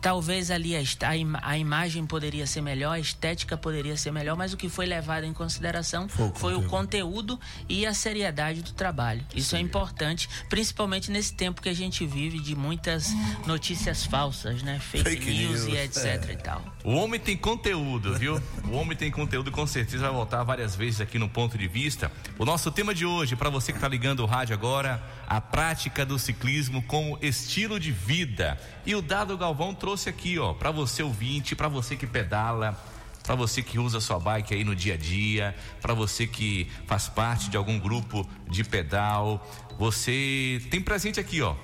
Talvez 0.00 0.50
ali 0.50 0.76
a, 0.76 0.80
a, 1.06 1.16
im 1.16 1.32
a, 1.42 1.58
imagem 1.58 2.06
poderia 2.06 2.46
ser 2.46 2.60
melhor, 2.60 2.92
a 2.92 2.98
estética 2.98 3.56
poderia 3.56 3.96
ser 3.96 4.12
melhor, 4.12 4.36
mas 4.36 4.52
o 4.52 4.56
que 4.56 4.68
foi 4.68 4.86
levado 4.86 5.24
em 5.24 5.32
consideração 5.32 6.08
foi 6.08 6.26
o, 6.26 6.34
foi 6.34 6.54
conteúdo. 6.54 6.66
o 6.66 6.70
conteúdo 6.70 7.40
e 7.68 7.86
a 7.86 7.94
seriedade 7.94 8.62
do 8.62 8.72
trabalho. 8.72 9.24
Isso 9.34 9.50
Sim. 9.50 9.56
é 9.56 9.60
importante, 9.60 10.28
principalmente 10.48 11.10
nesse 11.10 11.34
tempo 11.34 11.62
que 11.62 11.68
a 11.68 11.74
gente 11.74 12.06
vive 12.06 12.40
de 12.40 12.54
muitas 12.54 13.12
notícias 13.46 14.04
falsas, 14.04 14.62
né? 14.62 14.78
Fake, 14.78 15.04
Fake 15.04 15.30
news, 15.30 15.64
news, 15.64 15.74
e 15.74 15.76
etc 15.76 16.28
é. 16.28 16.32
e 16.32 16.36
tal. 16.36 16.64
O 16.84 16.92
homem 16.94 17.20
tem 17.20 17.36
conteúdo, 17.36 18.14
viu? 18.18 18.40
o 18.64 18.76
homem 18.76 18.96
tem 18.96 19.10
conteúdo, 19.10 19.50
com 19.50 19.66
certeza 19.66 20.04
vai 20.04 20.12
voltar 20.12 20.42
várias 20.42 20.74
vezes 20.76 21.00
aqui 21.00 21.18
no 21.18 21.28
ponto 21.28 21.58
de 21.58 21.66
vista. 21.66 22.10
O 22.38 22.44
nosso 22.44 22.70
tema 22.70 22.94
de 22.94 23.04
hoje, 23.04 23.36
para 23.36 23.50
você 23.50 23.72
que 23.72 23.78
está 23.78 23.88
ligando 23.88 24.20
o 24.20 24.26
rádio 24.26 24.54
agora, 24.54 25.02
a 25.26 25.40
prática 25.40 26.06
do 26.06 26.18
ciclismo 26.18 26.82
como 26.82 27.18
estilo 27.20 27.78
de 27.78 27.92
vida. 27.92 28.58
E 28.84 28.94
o 28.94 29.02
Dado 29.02 29.36
Galvão 29.36 29.74
trouxe 29.74 30.08
aqui, 30.08 30.38
ó, 30.38 30.54
para 30.54 30.70
você 30.70 31.02
ouvinte, 31.02 31.54
para 31.54 31.68
você 31.68 31.96
que 31.96 32.06
pedala, 32.06 32.78
para 33.22 33.34
você 33.34 33.62
que 33.62 33.78
usa 33.78 34.00
sua 34.00 34.18
bike 34.18 34.54
aí 34.54 34.64
no 34.64 34.74
dia 34.74 34.94
a 34.94 34.96
dia, 34.96 35.54
para 35.80 35.94
você 35.94 36.26
que 36.26 36.70
faz 36.86 37.08
parte 37.08 37.50
de 37.50 37.56
algum 37.56 37.78
grupo 37.78 38.28
de 38.48 38.64
pedal, 38.64 39.46
você 39.78 40.60
tem 40.70 40.80
presente 40.80 41.20
aqui, 41.20 41.42
ó. 41.42 41.54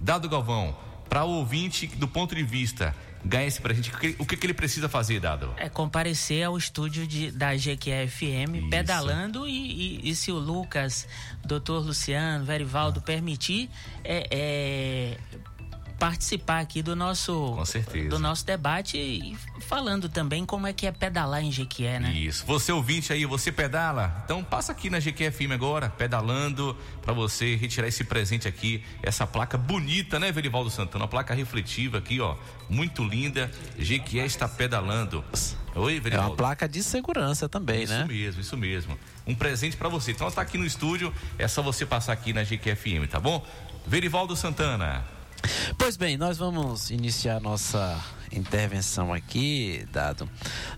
Dado 0.00 0.28
Galvão, 0.28 0.76
para 1.08 1.24
o 1.24 1.30
ouvinte 1.30 1.86
do 1.86 2.06
ponto 2.06 2.34
de 2.34 2.42
vista 2.42 2.94
ganhar 3.24 3.46
esse 3.46 3.60
presente, 3.60 3.90
o 4.18 4.24
que, 4.24 4.36
que 4.36 4.46
ele 4.46 4.54
precisa 4.54 4.88
fazer, 4.88 5.20
Dado? 5.20 5.52
É 5.56 5.68
comparecer 5.68 6.44
ao 6.44 6.56
estúdio 6.56 7.06
de, 7.06 7.30
da 7.30 7.54
GQFM, 7.54 8.70
pedalando 8.70 9.46
e, 9.48 10.00
e, 10.02 10.10
e, 10.10 10.14
se 10.14 10.30
o 10.30 10.38
Lucas, 10.38 11.06
doutor 11.44 11.84
Luciano, 11.84 12.44
Verivaldo 12.44 13.00
ah. 13.00 13.02
permitir, 13.02 13.68
é, 14.04 14.28
é, 14.30 15.18
participar 15.98 16.60
aqui 16.60 16.80
do 16.80 16.94
nosso 16.94 17.56
do 18.08 18.18
nosso 18.18 18.46
debate 18.46 18.96
e 18.96 19.36
falando 19.60 20.08
também 20.08 20.46
como 20.46 20.66
é 20.66 20.72
que 20.72 20.86
é 20.86 20.92
pedalar 20.92 21.42
em 21.42 21.50
Jequié, 21.50 21.98
né? 21.98 22.12
Isso. 22.12 22.46
Você 22.46 22.70
ouvinte 22.70 23.12
aí, 23.12 23.26
você 23.26 23.50
pedala? 23.50 24.22
Então 24.24 24.42
passa 24.44 24.72
aqui 24.72 24.88
na 24.88 25.00
Jequié 25.00 25.30
FM 25.30 25.52
agora, 25.52 25.90
pedalando 25.90 26.76
para 27.02 27.12
você 27.12 27.56
retirar 27.56 27.88
esse 27.88 28.04
presente 28.04 28.46
aqui, 28.46 28.82
essa 29.02 29.26
placa 29.26 29.58
bonita, 29.58 30.18
né, 30.18 30.30
Verivaldo 30.30 30.70
Santana? 30.70 31.04
Uma 31.04 31.08
placa 31.08 31.34
refletiva 31.34 31.98
aqui, 31.98 32.20
ó, 32.20 32.36
muito 32.68 33.02
linda. 33.02 33.50
Jequié 33.76 34.24
está 34.24 34.48
pedalando. 34.48 35.24
Oi, 35.74 36.00
Verivaldo. 36.00 36.28
É 36.28 36.30
uma 36.30 36.36
placa 36.36 36.68
de 36.68 36.82
segurança 36.82 37.48
também, 37.48 37.82
isso 37.82 37.92
né? 37.92 38.00
Isso 38.00 38.08
mesmo, 38.08 38.40
isso 38.40 38.56
mesmo. 38.56 38.98
Um 39.26 39.34
presente 39.34 39.76
para 39.76 39.88
você. 39.88 40.12
Então 40.12 40.30
tá 40.30 40.42
aqui 40.42 40.56
no 40.56 40.64
estúdio, 40.64 41.12
é 41.38 41.48
só 41.48 41.62
você 41.62 41.84
passar 41.84 42.12
aqui 42.12 42.32
na 42.32 42.44
GQFM, 42.44 43.06
tá 43.10 43.18
bom? 43.18 43.44
Verivaldo 43.86 44.36
Santana. 44.36 45.17
Pois 45.76 45.96
bem, 45.96 46.16
nós 46.16 46.38
vamos 46.38 46.90
iniciar 46.90 47.40
nossa 47.40 47.98
intervenção 48.32 49.12
aqui, 49.12 49.86
dado 49.92 50.28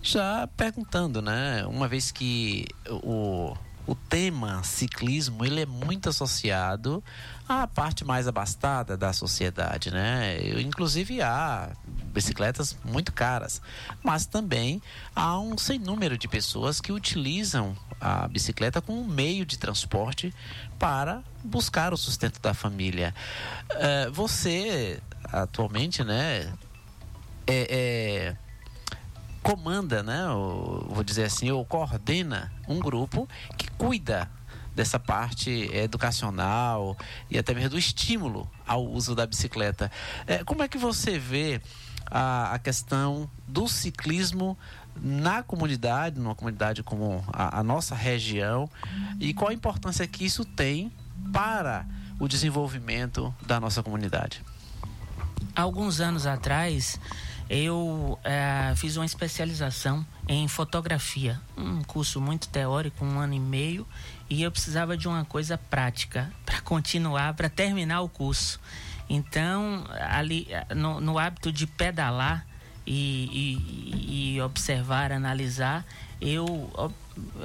já 0.02 0.48
perguntando, 0.56 1.20
né? 1.20 1.64
Uma 1.66 1.88
vez 1.88 2.10
que 2.10 2.66
o, 2.88 3.54
o 3.86 3.94
tema 3.94 4.62
ciclismo 4.62 5.44
ele 5.44 5.62
é 5.62 5.66
muito 5.66 6.08
associado 6.08 7.02
à 7.48 7.66
parte 7.66 8.04
mais 8.04 8.28
abastada 8.28 8.96
da 8.96 9.12
sociedade, 9.12 9.90
né? 9.90 10.38
Inclusive 10.60 11.20
há 11.20 11.70
bicicletas 12.12 12.76
muito 12.84 13.12
caras, 13.12 13.60
mas 14.02 14.26
também 14.26 14.82
há 15.14 15.38
um 15.38 15.56
sem 15.56 15.78
número 15.78 16.18
de 16.18 16.28
pessoas 16.28 16.80
que 16.80 16.92
utilizam 16.92 17.76
a 18.00 18.26
bicicleta 18.28 18.80
como 18.80 19.00
um 19.00 19.06
meio 19.06 19.44
de 19.44 19.58
transporte 19.58 20.34
para 20.78 21.22
buscar 21.44 21.92
o 21.92 21.96
sustento 21.96 22.40
da 22.40 22.54
família. 22.54 23.14
Uh, 23.70 24.12
você 24.12 25.00
atualmente, 25.32 26.02
né, 26.02 26.52
é, 27.46 27.66
é, 27.70 28.36
comanda, 29.42 30.02
né, 30.02 30.28
ou, 30.30 30.86
vou 30.88 31.04
dizer 31.04 31.24
assim, 31.24 31.50
ou 31.50 31.64
coordena 31.64 32.52
um 32.68 32.78
grupo 32.78 33.28
que 33.56 33.70
cuida 33.72 34.30
dessa 34.74 34.98
parte 34.98 35.68
educacional 35.74 36.96
e 37.28 37.38
até 37.38 37.52
mesmo 37.52 37.70
do 37.70 37.78
estímulo 37.78 38.50
ao 38.66 38.84
uso 38.86 39.14
da 39.14 39.26
bicicleta. 39.26 39.90
É, 40.26 40.44
como 40.44 40.62
é 40.62 40.68
que 40.68 40.78
você 40.78 41.18
vê 41.18 41.60
a, 42.10 42.54
a 42.54 42.58
questão 42.58 43.30
do 43.46 43.68
ciclismo 43.68 44.56
na 45.00 45.42
comunidade, 45.42 46.18
numa 46.18 46.34
comunidade 46.34 46.82
como 46.82 47.24
a, 47.32 47.60
a, 47.60 47.62
nossa 47.62 47.94
região, 47.94 48.68
e 49.18 49.32
qual 49.32 49.50
a 49.50 49.54
importância 49.54 50.06
que 50.06 50.24
isso 50.24 50.44
tem 50.44 50.92
para 51.32 51.86
o 52.18 52.28
desenvolvimento 52.28 53.34
da 53.46 53.60
nossa 53.60 53.82
comunidade. 53.82 54.42
Alguns 55.54 56.00
anos 56.00 56.26
atrás, 56.26 57.00
eu 57.48 58.18
é, 58.22 58.72
fiz 58.76 58.96
uma 58.96 59.04
especialização 59.06 60.06
em 60.28 60.46
fotografia, 60.46 61.40
um 61.56 61.82
curso 61.82 62.20
muito 62.20 62.48
teórico, 62.48 63.04
um 63.04 63.18
ano 63.18 63.34
e 63.34 63.40
meio, 63.40 63.86
e 64.28 64.42
eu 64.42 64.52
precisava 64.52 64.96
de 64.96 65.08
uma 65.08 65.24
coisa 65.24 65.58
prática 65.58 66.32
para 66.46 66.60
continuar, 66.60 67.34
para 67.34 67.48
terminar 67.48 68.02
o 68.02 68.08
curso. 68.08 68.60
Então, 69.12 69.84
ali 70.08 70.46
no, 70.74 71.00
no 71.00 71.18
hábito 71.18 71.50
de 71.50 71.66
pedalar 71.66 72.46
e, 72.86 73.58
e, 73.58 74.34
e, 74.36 74.40
observar, 74.40 75.10
analisar, 75.10 75.84
eu 76.20 76.70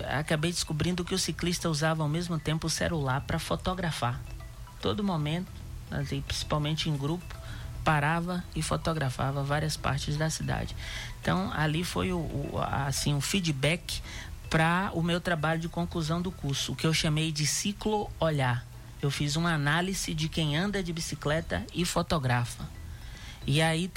acabei 0.08 0.52
descobrindo 0.52 1.04
que 1.04 1.16
o 1.16 1.18
ciclista 1.18 1.68
usava 1.68 2.04
ao 2.04 2.10
mesmo 2.10 2.38
tempo 2.38 2.68
o 2.68 2.70
celular 2.70 3.22
para 3.22 3.40
fotografar. 3.40 4.22
Todo 4.80 5.04
momento, 5.04 5.48
principalmente 6.28 6.88
em 6.88 6.96
grupo, 6.96 7.36
parava 7.84 8.44
e 8.56 8.62
fotografava 8.62 9.44
várias 9.44 9.76
partes 9.76 10.18
da 10.18 10.30
cidade. 10.30 10.76
Então, 11.20 11.52
ali 11.52 11.84
foi 11.84 12.14
o, 12.14 12.18
o 12.18 12.60
assim, 12.62 13.16
um 13.16 13.22
feedback 13.22 14.04
para 14.52 14.92
o 14.94 15.02
meu 15.02 15.20
trabalho 15.20 15.60
de 15.60 15.68
conclusão 15.68 16.22
do 16.22 16.32
curso, 16.32 16.74
o 16.74 16.76
que 16.76 16.86
eu 16.86 16.94
chamei 16.94 17.32
de 17.32 17.48
ciclo 17.48 18.08
olhar 18.20 18.64
eu 19.06 19.12
fiz 19.12 19.36
uma 19.36 19.54
análise 19.54 20.14
de 20.14 20.28
quem 20.28 20.58
anda 20.58 20.82
de 20.82 20.92
bicicleta 20.92 21.66
e 21.74 21.86
fotografa. 21.86 22.68
E 23.46 23.62
aí 23.62 23.92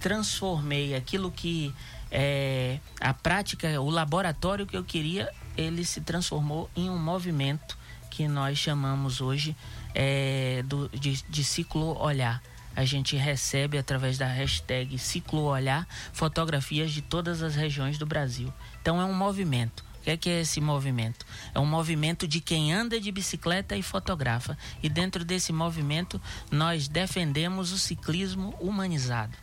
transformei 0.00 0.94
aquilo 0.94 1.30
que 1.30 1.74
é, 2.10 2.78
a 3.00 3.12
prática, 3.12 3.80
o 3.80 3.90
laboratório 3.90 4.66
que 4.66 4.76
eu 4.76 4.84
queria, 4.84 5.28
ele 5.56 5.84
se 5.84 6.00
transformou 6.00 6.70
em 6.76 6.88
um 6.88 6.98
movimento 6.98 7.76
que 8.10 8.28
nós 8.28 8.58
chamamos 8.58 9.20
hoje 9.20 9.56
é, 9.94 10.62
do, 10.66 10.88
de, 10.90 11.22
de 11.28 11.42
ciclo 11.42 11.98
olhar. 12.00 12.42
A 12.76 12.84
gente 12.84 13.16
recebe 13.16 13.76
através 13.76 14.16
da 14.16 14.26
hashtag 14.26 14.98
ciclo 14.98 15.42
olhar 15.42 15.86
fotografias 16.12 16.90
de 16.92 17.02
todas 17.02 17.42
as 17.42 17.54
regiões 17.54 17.98
do 17.98 18.06
Brasil. 18.06 18.52
Então 18.80 19.00
é 19.00 19.04
um 19.04 19.14
movimento. 19.14 19.84
O 20.02 20.04
que 20.04 20.10
é, 20.10 20.16
que 20.16 20.28
é 20.28 20.40
esse 20.40 20.60
movimento? 20.60 21.24
É 21.54 21.60
um 21.60 21.64
movimento 21.64 22.26
de 22.26 22.40
quem 22.40 22.72
anda 22.72 23.00
de 23.00 23.12
bicicleta 23.12 23.76
e 23.76 23.84
fotografa. 23.84 24.58
E 24.82 24.88
dentro 24.88 25.24
desse 25.24 25.52
movimento, 25.52 26.20
nós 26.50 26.88
defendemos 26.88 27.70
o 27.70 27.78
ciclismo 27.78 28.52
humanizado. 28.58 29.36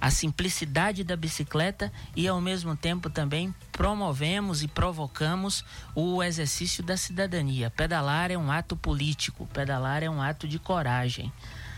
A 0.00 0.10
simplicidade 0.10 1.04
da 1.04 1.14
bicicleta 1.14 1.92
e, 2.16 2.26
ao 2.26 2.40
mesmo 2.40 2.74
tempo, 2.74 3.10
também 3.10 3.54
promovemos 3.70 4.62
e 4.62 4.68
provocamos 4.68 5.62
o 5.94 6.22
exercício 6.22 6.82
da 6.82 6.96
cidadania. 6.96 7.68
Pedalar 7.68 8.30
é 8.30 8.38
um 8.38 8.50
ato 8.50 8.78
político, 8.78 9.46
pedalar 9.52 10.02
é 10.02 10.08
um 10.08 10.22
ato 10.22 10.48
de 10.48 10.58
coragem. 10.58 11.30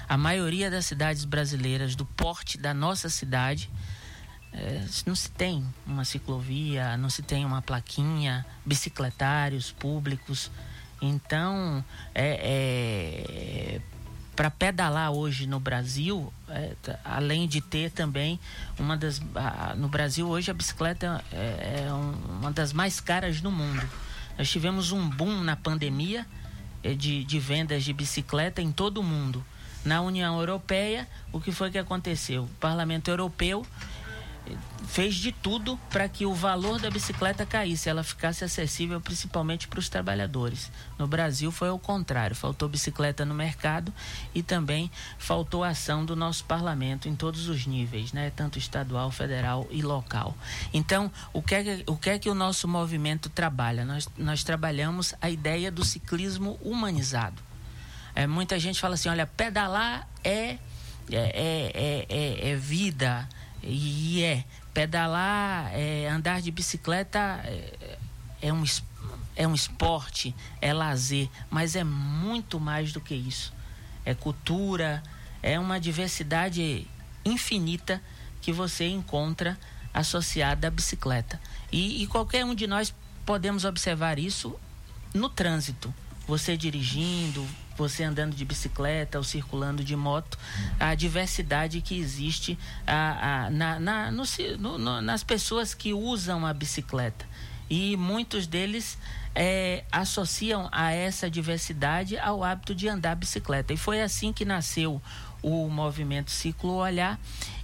A 0.09 0.17
maioria 0.17 0.71
das 0.71 0.87
cidades 0.87 1.25
brasileiras, 1.25 1.97
do 1.97 2.07
porte 2.07 2.59
da 2.59 2.73
nossa 2.73 3.09
cidade, 3.09 3.69
não 5.07 5.15
se 5.15 5.31
tem 5.31 5.65
uma 5.87 6.05
ciclovia, 6.05 6.97
não 6.97 7.11
se 7.11 7.23
tem 7.23 7.45
uma 7.45 7.61
plaquinha, 7.63 8.45
bicicletários 8.65 9.71
públicos. 9.71 10.51
Então, 11.01 11.85
é, 12.15 13.79
é 13.79 13.81
para 14.35 14.51
pedalar 14.51 15.11
hoje 15.11 15.47
no 15.49 15.59
Brasil, 15.59 16.33
é, 16.49 16.73
além 17.05 17.49
de 17.49 17.61
ter 17.61 17.91
também 17.91 18.39
uma 18.79 18.97
das. 18.97 19.21
a- 19.35 19.75
no 19.77 19.89
Brasil 19.89 20.29
hoje 20.29 20.49
a 20.51 20.55
bicicleta 20.55 21.25
é, 21.33 21.85
é 21.89 21.93
um- 21.93 22.39
uma 22.41 22.53
das 22.53 22.73
mais 22.73 23.01
caras 23.01 23.41
do 23.41 23.51
mundo. 23.51 23.83
Nós 24.39 24.49
tivemos 24.49 24.93
um 24.93 25.09
boom 25.09 25.43
na 25.43 25.57
pandemia 25.57 26.25
eh, 26.85 26.95
de, 26.95 27.25
de 27.25 27.41
vendas 27.41 27.83
de 27.83 27.93
bicicleta 27.93 28.63
em 28.63 28.71
todo 28.71 28.99
o 28.99 29.03
mundo. 29.03 29.45
Na 29.85 30.01
União 30.03 30.39
Europeia, 30.39 31.09
o 31.33 31.41
que 31.41 31.51
foi 31.51 31.71
que 31.73 31.79
aconteceu? 31.79 32.45
O 32.45 32.49
Parlamento 32.61 33.09
Europeu 33.09 33.67
fez 34.87 35.15
de 35.15 35.33
tudo 35.33 35.79
para 35.91 36.09
que 36.09 36.25
o 36.25 36.35
valor 36.35 36.81
da 36.81 36.91
bicicleta 36.91 37.45
caísse, 37.45 37.89
ela 37.89 38.03
ficasse 38.03 38.45
acessível 38.45 39.01
principalmente 39.01 39.69
para 39.69 39.79
os 39.79 39.89
trabalhadores. 39.89 40.71
No 40.99 41.07
Brasil 41.07 41.51
foi 41.51 41.71
o 41.71 41.79
contrário, 41.79 42.35
faltou 42.35 42.69
bicicleta 42.69 43.25
no 43.25 43.35
mercado 43.35 43.93
e 44.35 44.43
também 44.43 44.91
faltou 45.19 45.63
ação 45.63 46.05
do 46.05 46.17
nosso 46.17 46.45
parlamento 46.45 47.09
em 47.09 47.15
todos 47.15 47.49
os 47.49 47.67
níveis, 47.67 48.13
né? 48.13 48.31
tanto 48.35 48.59
estadual, 48.59 49.11
federal 49.11 49.67
e 49.71 49.83
local. 49.83 50.37
Então, 50.73 51.11
o 51.33 51.43
que 51.43 51.55
é 51.55 51.65
que 51.65 51.85
o, 51.87 51.97
que 51.97 52.11
é 52.11 52.19
que 52.19 52.31
o 52.31 52.35
nosso 52.35 52.67
movimento 52.67 53.29
trabalha? 53.29 53.85
Nós, 53.85 54.09
nós 54.17 54.43
trabalhamos 54.43 55.15
a 55.21 55.29
ideia 55.31 55.71
do 55.71 55.85
ciclismo 55.85 56.59
humanizado. 56.63 57.43
É, 58.15 58.27
muita 58.27 58.59
gente 58.59 58.81
fala 58.81 58.95
assim, 58.95 59.09
olha, 59.09 59.27
pedalar 59.27 60.09
é, 60.25 60.59
é, 61.11 61.13
é, 61.13 62.07
é, 62.09 62.51
é 62.51 62.57
vida, 62.57 63.29
e 63.69 64.23
é. 64.25 64.45
Pedalar, 64.73 65.71
é, 65.75 66.09
andar 66.09 66.41
de 66.41 66.51
bicicleta 66.51 67.19
é, 67.45 67.99
é, 68.43 68.53
um, 68.53 68.65
é 69.35 69.47
um 69.47 69.55
esporte, 69.55 70.35
é 70.61 70.73
lazer, 70.73 71.29
mas 71.51 71.75
é 71.75 71.83
muito 71.83 72.61
mais 72.61 72.93
do 72.93 73.01
que 73.01 73.15
isso. 73.15 73.53
É 74.05 74.15
cultura, 74.15 75.03
é 75.43 75.59
uma 75.59 75.81
diversidade 75.81 76.87
infinita 77.25 78.01
que 78.41 78.53
você 78.53 78.87
encontra 78.89 79.59
associada 79.93 80.69
à 80.69 80.71
bicicleta. 80.71 81.41
E, 81.73 82.03
e 82.03 82.07
qualquer 82.07 82.45
um 82.45 82.55
de 82.55 82.67
nós 82.67 82.95
podemos 83.27 83.65
observar 83.65 84.19
isso 84.19 84.59
no 85.13 85.29
trânsito. 85.29 85.93
Você 86.27 86.57
dirigindo, 86.57 87.47
você 87.79 88.03
andando 88.05 88.35
de 88.35 88.45
bicicleta 88.45 89.17
ou 89.17 89.25
circulando 89.25 89.83
de 89.85 89.95
moto, 89.97 90.37
a 90.79 90.95
diversidade 90.95 91.81
que 91.81 91.99
existe 91.99 92.59
a, 92.87 93.47
a- 93.47 93.51
na, 93.51 93.81
na- 93.81 94.11
no 94.11 94.25
no- 94.59 95.01
nas 95.01 95.23
pessoas 95.23 95.73
que 95.75 95.95
usam 95.95 96.45
a 96.45 96.53
bicicleta. 96.53 97.25
E 97.71 97.97
muitos 97.97 98.47
deles 98.47 98.99
eh, 99.35 99.85
associam 99.93 100.69
a 100.73 100.91
essa 100.93 101.31
diversidade 101.31 102.19
ao 102.19 102.43
hábito 102.43 102.75
de 102.75 102.89
andar 102.89 103.15
bicicleta. 103.15 103.73
E 103.73 103.77
foi 103.77 104.01
assim 104.01 104.33
que 104.33 104.45
nasceu 104.45 105.01
o 105.43 105.69
movimento 105.69 106.31
Ciclo 106.31 106.75
Olhar 106.75 107.19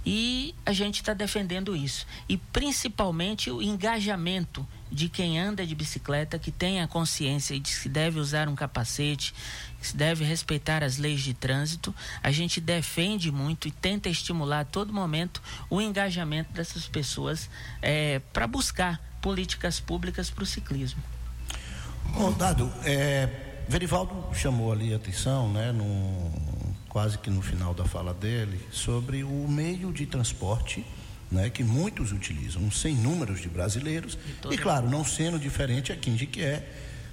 e 0.05 0.53
a 0.65 0.71
gente 0.71 1.01
está 1.01 1.13
defendendo 1.13 1.75
isso. 1.75 2.05
E 2.29 2.37
principalmente 2.37 3.49
o 3.49 3.61
engajamento 3.61 4.65
de 4.91 5.09
quem 5.09 5.39
anda 5.39 5.65
de 5.65 5.73
bicicleta, 5.73 6.37
que 6.37 6.51
tenha 6.51 6.87
consciência 6.87 7.59
de 7.59 7.75
que 7.75 7.89
deve 7.89 8.19
usar 8.19 8.47
um 8.47 8.55
capacete, 8.55 9.33
que 9.79 9.87
se 9.87 9.97
deve 9.97 10.23
respeitar 10.23 10.83
as 10.83 10.97
leis 10.97 11.21
de 11.21 11.33
trânsito. 11.33 11.93
A 12.21 12.31
gente 12.31 12.61
defende 12.61 13.31
muito 13.31 13.67
e 13.67 13.71
tenta 13.71 14.07
estimular 14.07 14.61
a 14.61 14.65
todo 14.65 14.93
momento 14.93 15.41
o 15.69 15.81
engajamento 15.81 16.53
dessas 16.53 16.87
pessoas 16.87 17.49
para 18.31 18.47
buscar 18.47 19.01
políticas 19.21 19.79
públicas 19.79 20.29
para 20.29 20.43
o 20.43 20.45
ciclismo. 20.45 21.01
Bom, 22.13 22.31
Dado, 22.31 22.71
é, 22.83 23.27
Verivaldo 23.67 24.29
chamou 24.33 24.71
ali 24.71 24.93
a 24.93 24.97
atenção, 24.97 25.51
né, 25.51 25.71
no, 25.71 26.31
quase 26.95 27.17
que 27.17 27.29
no 27.29 27.41
final 27.41 27.73
da 27.73 27.83
fala 27.83 28.13
dele, 28.13 28.57
sobre 28.71 29.21
o 29.21 29.49
meio 29.49 29.91
de 29.91 30.05
transporte 30.05 30.85
né, 31.29 31.49
que 31.49 31.61
muitos 31.61 32.13
utilizam, 32.13 32.71
sem 32.71 32.95
números 32.95 33.41
de 33.41 33.49
brasileiros, 33.49 34.17
e 34.49 34.57
claro, 34.57 34.89
não 34.89 35.03
sendo 35.03 35.37
diferente 35.37 35.91
aqui 35.91 36.09
em 36.09 36.17
Jiquié, 36.17 36.65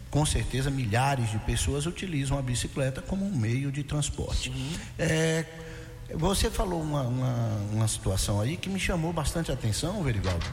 com 0.08 0.24
certeza 0.24 0.70
milhares 0.70 1.32
de 1.32 1.38
pessoas 1.40 1.84
utilizam 1.84 2.38
a 2.38 2.42
bicicleta 2.42 3.02
como 3.02 3.26
um 3.26 3.36
meio 3.36 3.72
de 3.72 3.82
transporte. 3.82 4.52
É, 4.96 5.44
você 6.14 6.48
falou 6.48 6.80
uma, 6.80 7.02
uma, 7.02 7.34
uma 7.72 7.88
situação 7.88 8.40
aí 8.40 8.56
que 8.56 8.70
me 8.70 8.78
chamou 8.78 9.12
bastante 9.12 9.50
atenção, 9.50 10.00
Verivaldo. 10.04 10.46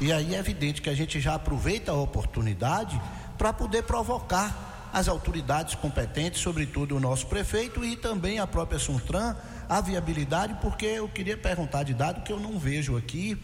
E 0.00 0.10
aí 0.10 0.34
é 0.34 0.38
evidente 0.38 0.82
que 0.82 0.90
a 0.90 0.94
gente 0.94 1.20
já 1.20 1.36
aproveita 1.36 1.92
a 1.92 1.94
oportunidade 1.94 3.00
para 3.38 3.52
poder 3.52 3.84
provocar 3.84 4.71
as 4.92 5.08
autoridades 5.08 5.74
competentes, 5.74 6.40
sobretudo 6.40 6.96
o 6.96 7.00
nosso 7.00 7.26
prefeito 7.26 7.84
e 7.84 7.96
também 7.96 8.38
a 8.38 8.46
própria 8.46 8.78
Suntran, 8.78 9.34
a 9.68 9.80
viabilidade, 9.80 10.58
porque 10.60 10.84
eu 10.84 11.08
queria 11.08 11.36
perguntar 11.36 11.82
de 11.82 11.94
dado 11.94 12.22
que 12.22 12.32
eu 12.32 12.38
não 12.38 12.58
vejo 12.58 12.96
aqui, 12.96 13.40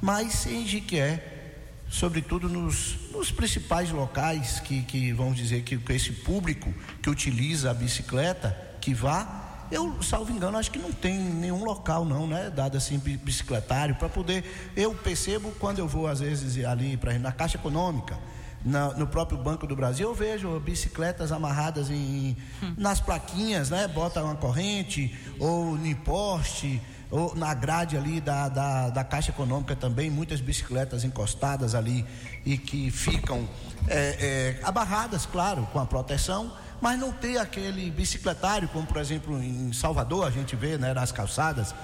mas 0.00 0.44
em 0.46 0.66
Jiquié, 0.66 1.22
sobretudo 1.88 2.48
nos, 2.48 2.96
nos 3.10 3.30
principais 3.30 3.90
locais 3.90 4.60
que, 4.60 4.82
que 4.82 5.12
vamos 5.12 5.36
dizer 5.36 5.62
que, 5.62 5.78
que 5.78 5.92
esse 5.92 6.12
público 6.12 6.72
que 7.00 7.08
utiliza 7.08 7.70
a 7.70 7.74
bicicleta, 7.74 8.56
que 8.80 8.92
vá, 8.92 9.66
eu, 9.70 10.02
salvo 10.02 10.30
engano, 10.30 10.58
acho 10.58 10.70
que 10.70 10.78
não 10.78 10.92
tem 10.92 11.18
nenhum 11.18 11.64
local 11.64 12.04
não, 12.04 12.26
né, 12.26 12.50
dado 12.54 12.76
assim 12.76 12.98
bi- 12.98 13.16
bicicletário 13.16 13.94
para 13.94 14.08
poder. 14.10 14.72
Eu 14.76 14.94
percebo 14.94 15.50
quando 15.58 15.78
eu 15.78 15.88
vou 15.88 16.06
às 16.06 16.20
vezes 16.20 16.62
ali 16.64 16.98
para 16.98 17.18
na 17.18 17.32
Caixa 17.32 17.56
Econômica, 17.56 18.18
na- 18.64 18.90
no 18.94 19.06
próprio 19.06 19.38
Banco 19.38 19.66
do 19.66 19.74
Brasil, 19.76 20.08
eu 20.08 20.14
vejo 20.14 20.58
bicicletas 20.60 21.32
amarradas 21.32 21.90
em 21.90 22.36
nas 22.76 23.00
plaquinhas, 23.00 23.70
né, 23.70 23.88
bota 23.88 24.22
uma 24.22 24.34
corrente 24.36 25.14
ou 25.38 25.76
em 25.78 25.94
poste 25.94 26.80
ou 27.10 27.34
na 27.34 27.52
grade 27.52 27.96
ali 27.96 28.20
da, 28.20 28.48
da, 28.48 28.88
da 28.88 29.04
Caixa 29.04 29.30
Econômica 29.30 29.76
também, 29.76 30.08
muitas 30.10 30.40
bicicletas 30.40 31.04
encostadas 31.04 31.74
ali 31.74 32.06
e 32.44 32.56
que 32.56 32.90
ficam 32.90 33.46
é, 33.86 34.56
é, 34.58 34.60
abarradas, 34.66 35.26
claro, 35.26 35.66
com 35.72 35.78
a 35.78 35.84
proteção, 35.84 36.50
mas 36.80 36.98
não 36.98 37.12
ter 37.12 37.36
aquele 37.38 37.90
bicicletário, 37.90 38.66
como 38.68 38.86
por 38.86 38.96
exemplo 38.96 39.42
em 39.42 39.72
Salvador 39.74 40.26
a 40.26 40.30
gente 40.30 40.56
vê 40.56 40.78
né, 40.78 40.94
nas 40.94 41.12
calçadas, 41.12 41.74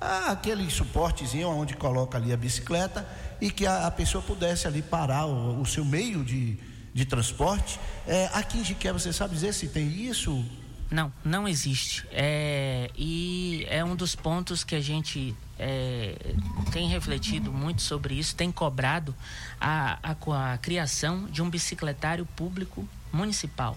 aquele 0.00 0.70
suportezinho 0.70 1.48
onde 1.48 1.74
coloca 1.74 2.18
ali 2.18 2.32
a 2.32 2.36
bicicleta 2.36 3.06
e 3.40 3.50
que 3.50 3.66
a, 3.66 3.86
a 3.86 3.90
pessoa 3.90 4.22
pudesse 4.22 4.66
ali 4.66 4.82
parar 4.82 5.26
o, 5.26 5.60
o 5.60 5.66
seu 5.66 5.84
meio 5.84 6.24
de, 6.24 6.58
de 6.92 7.04
transporte. 7.04 7.78
É, 8.06 8.30
aqui 8.32 8.58
em 8.58 8.64
Jiqué, 8.64 8.92
você 8.92 9.12
sabe 9.12 9.34
dizer 9.34 9.52
se 9.54 9.68
tem 9.68 9.88
isso? 9.88 10.44
Não, 10.90 11.12
não 11.24 11.48
existe. 11.48 12.06
É, 12.12 12.90
e 12.96 13.66
é 13.68 13.84
um 13.84 13.96
dos 13.96 14.14
pontos 14.14 14.62
que 14.62 14.74
a 14.74 14.80
gente 14.80 15.34
é, 15.58 16.34
tem 16.70 16.88
refletido 16.88 17.52
muito 17.52 17.82
sobre 17.82 18.14
isso, 18.14 18.36
tem 18.36 18.52
cobrado 18.52 19.14
a, 19.60 19.98
a, 20.02 20.52
a 20.52 20.58
criação 20.58 21.24
de 21.26 21.42
um 21.42 21.50
bicicletário 21.50 22.24
público 22.24 22.88
municipal. 23.12 23.76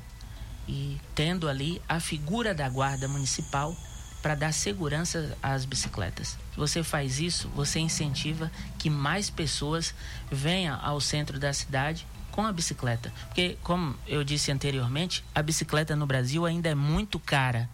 E 0.68 1.00
tendo 1.16 1.50
ali 1.50 1.82
a 1.90 2.00
figura 2.00 2.54
da 2.54 2.70
guarda 2.70 3.08
municipal 3.08 3.76
para 4.22 4.36
dar 4.36 4.52
segurança 4.52 5.38
às 5.42 5.66
bicicletas. 5.66 6.38
Se 6.52 6.58
você 6.58 6.84
faz 6.84 7.20
isso, 7.20 7.48
você 7.50 7.80
incentiva 7.80 8.52
que 8.78 8.90
mais 8.90 9.30
pessoas 9.30 9.94
venham 10.32 10.78
ao 10.82 11.00
centro 11.00 11.40
da 11.40 11.54
cidade 11.54 12.06
com 12.32 12.46
a 12.46 12.52
bicicleta. 12.52 13.12
Porque, 13.28 13.58
como 13.64 13.96
eu 14.08 14.24
disse 14.24 14.52
anteriormente, 14.52 15.24
a 15.34 15.42
bicicleta 15.42 15.96
no 15.96 16.06
Brasil 16.06 16.46
ainda 16.46 16.70
é 16.70 16.76
muito 16.76 17.20
cara. 17.20 17.70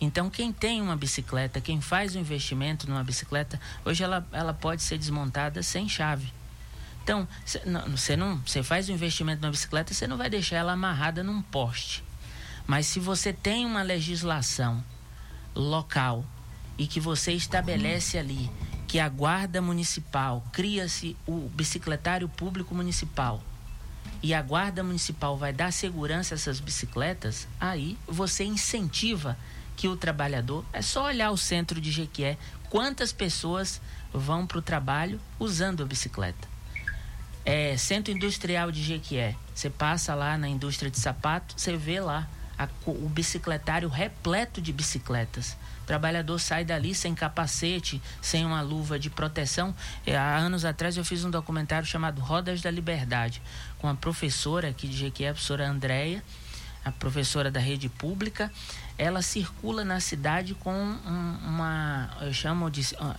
Então, 0.00 0.28
quem 0.28 0.52
tem 0.52 0.82
uma 0.82 0.96
bicicleta, 0.96 1.60
quem 1.60 1.80
faz 1.80 2.16
um 2.16 2.20
investimento 2.20 2.88
numa 2.88 3.04
bicicleta, 3.04 3.60
hoje 3.84 4.02
ela, 4.02 4.26
ela 4.32 4.52
pode 4.52 4.82
ser 4.82 4.98
desmontada 4.98 5.62
sem 5.62 5.88
chave. 5.88 6.32
Então, 7.04 7.26
você 7.90 8.16
não, 8.16 8.38
você 8.38 8.62
faz 8.62 8.88
um 8.88 8.94
investimento 8.94 9.42
numa 9.42 9.50
bicicleta, 9.50 9.94
você 9.94 10.06
não 10.06 10.16
vai 10.16 10.30
deixar 10.30 10.56
ela 10.56 10.72
amarrada 10.72 11.22
num 11.22 11.40
poste. 11.42 12.02
Mas 12.66 12.86
se 12.86 13.00
você 13.00 13.32
tem 13.32 13.66
uma 13.66 13.82
legislação 13.82 14.82
local 15.54 16.24
e 16.78 16.86
que 16.86 17.00
você 17.00 17.32
estabelece 17.32 18.18
ali 18.18 18.50
que 18.86 18.98
a 18.98 19.08
guarda 19.08 19.62
municipal 19.62 20.44
cria-se 20.52 21.16
o 21.26 21.48
bicicletário 21.48 22.28
público 22.28 22.74
municipal 22.74 23.42
e 24.22 24.32
a 24.32 24.40
guarda 24.40 24.84
municipal 24.84 25.36
vai 25.36 25.52
dar 25.52 25.72
segurança 25.72 26.34
a 26.34 26.36
essas 26.36 26.60
bicicletas, 26.60 27.48
aí 27.60 27.98
você 28.06 28.44
incentiva 28.44 29.36
que 29.76 29.88
o 29.88 29.96
trabalhador 29.96 30.64
é 30.72 30.80
só 30.80 31.06
olhar 31.06 31.30
o 31.30 31.36
centro 31.36 31.80
de 31.80 31.90
Jequié, 31.90 32.38
quantas 32.70 33.12
pessoas 33.12 33.80
vão 34.12 34.46
para 34.46 34.58
o 34.58 34.62
trabalho 34.62 35.20
usando 35.40 35.82
a 35.82 35.86
bicicleta. 35.86 36.48
É, 37.44 37.76
centro 37.76 38.12
industrial 38.12 38.70
de 38.70 38.80
Jequié, 38.80 39.34
você 39.52 39.68
passa 39.68 40.14
lá 40.14 40.38
na 40.38 40.48
indústria 40.48 40.90
de 40.90 41.00
sapato, 41.00 41.54
você 41.56 41.76
vê 41.76 42.00
lá 42.00 42.28
a 42.64 42.68
o 42.90 43.08
bicicletário 43.08 43.88
repleto 43.88 44.60
de 44.60 44.72
bicicletas. 44.72 45.56
O 45.82 45.84
trabalhador 45.84 46.38
sai 46.38 46.64
dali 46.64 46.94
sem 46.94 47.14
capacete, 47.14 48.00
sem 48.20 48.44
uma 48.46 48.60
luva 48.62 48.98
de 48.98 49.10
proteção. 49.10 49.74
É, 50.06 50.16
há 50.16 50.36
anos 50.36 50.64
atrás 50.64 50.96
eu 50.96 51.04
fiz 51.04 51.24
um 51.24 51.30
documentário 51.30 51.86
chamado 51.86 52.20
Rodas 52.20 52.60
da 52.60 52.70
Liberdade, 52.70 53.42
com 53.78 53.88
a 53.88 53.94
professora 53.94 54.68
aqui 54.68 54.86
de 54.86 54.96
Jequié, 54.96 55.30
a 55.30 55.32
professora 55.32 55.68
Andréia, 55.68 56.22
a 56.84 56.90
professora 56.90 57.50
da 57.50 57.60
rede 57.60 57.88
pública, 57.88 58.50
ela 58.98 59.22
circula 59.22 59.84
na 59.84 60.00
cidade 60.00 60.54
com 60.54 60.72
um- 60.72 61.38
uma, 61.44 62.10
eu 62.20 62.32
chamo 62.32 62.68
de, 62.70 62.82
ah, 62.98 63.16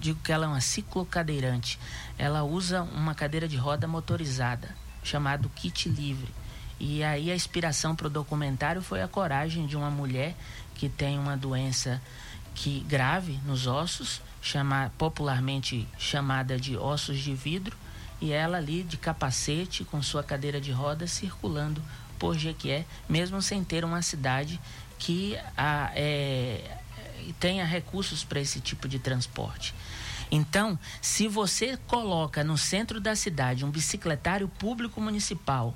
digo 0.00 0.18
que 0.22 0.32
ela 0.32 0.44
é 0.46 0.48
uma 0.48 0.60
ciclocadeirante. 0.60 1.78
Ela 2.18 2.42
usa 2.44 2.82
uma 2.82 3.14
cadeira 3.14 3.46
de 3.46 3.56
roda 3.56 3.86
motorizada, 3.86 4.68
chamado 5.02 5.50
kit 5.54 5.88
livre. 5.88 6.32
E 6.86 7.02
aí 7.02 7.32
a 7.32 7.34
inspiração 7.34 7.96
para 7.96 8.08
o 8.08 8.10
documentário 8.10 8.82
foi 8.82 9.00
a 9.00 9.08
coragem 9.08 9.66
de 9.66 9.74
uma 9.74 9.90
mulher 9.90 10.36
que 10.74 10.86
tem 10.86 11.18
uma 11.18 11.34
doença 11.34 11.98
que 12.54 12.80
grave 12.80 13.40
nos 13.46 13.66
ossos, 13.66 14.20
chama, 14.42 14.92
popularmente 14.98 15.88
chamada 15.96 16.60
de 16.60 16.76
ossos 16.76 17.20
de 17.20 17.34
vidro, 17.34 17.74
e 18.20 18.32
ela 18.32 18.58
ali 18.58 18.82
de 18.82 18.98
capacete 18.98 19.82
com 19.82 20.02
sua 20.02 20.22
cadeira 20.22 20.60
de 20.60 20.72
roda 20.72 21.06
circulando 21.06 21.82
por 22.18 22.36
Jequié, 22.36 22.84
mesmo 23.08 23.40
sem 23.40 23.64
ter 23.64 23.82
uma 23.82 24.02
cidade 24.02 24.60
que 24.98 25.38
a, 25.56 25.90
é, 25.94 26.80
tenha 27.40 27.64
recursos 27.64 28.22
para 28.22 28.40
esse 28.40 28.60
tipo 28.60 28.86
de 28.86 28.98
transporte. 28.98 29.74
Então, 30.30 30.78
se 31.00 31.28
você 31.28 31.78
coloca 31.86 32.44
no 32.44 32.58
centro 32.58 33.00
da 33.00 33.16
cidade 33.16 33.64
um 33.64 33.70
bicicletário 33.70 34.48
público 34.48 35.00
municipal 35.00 35.74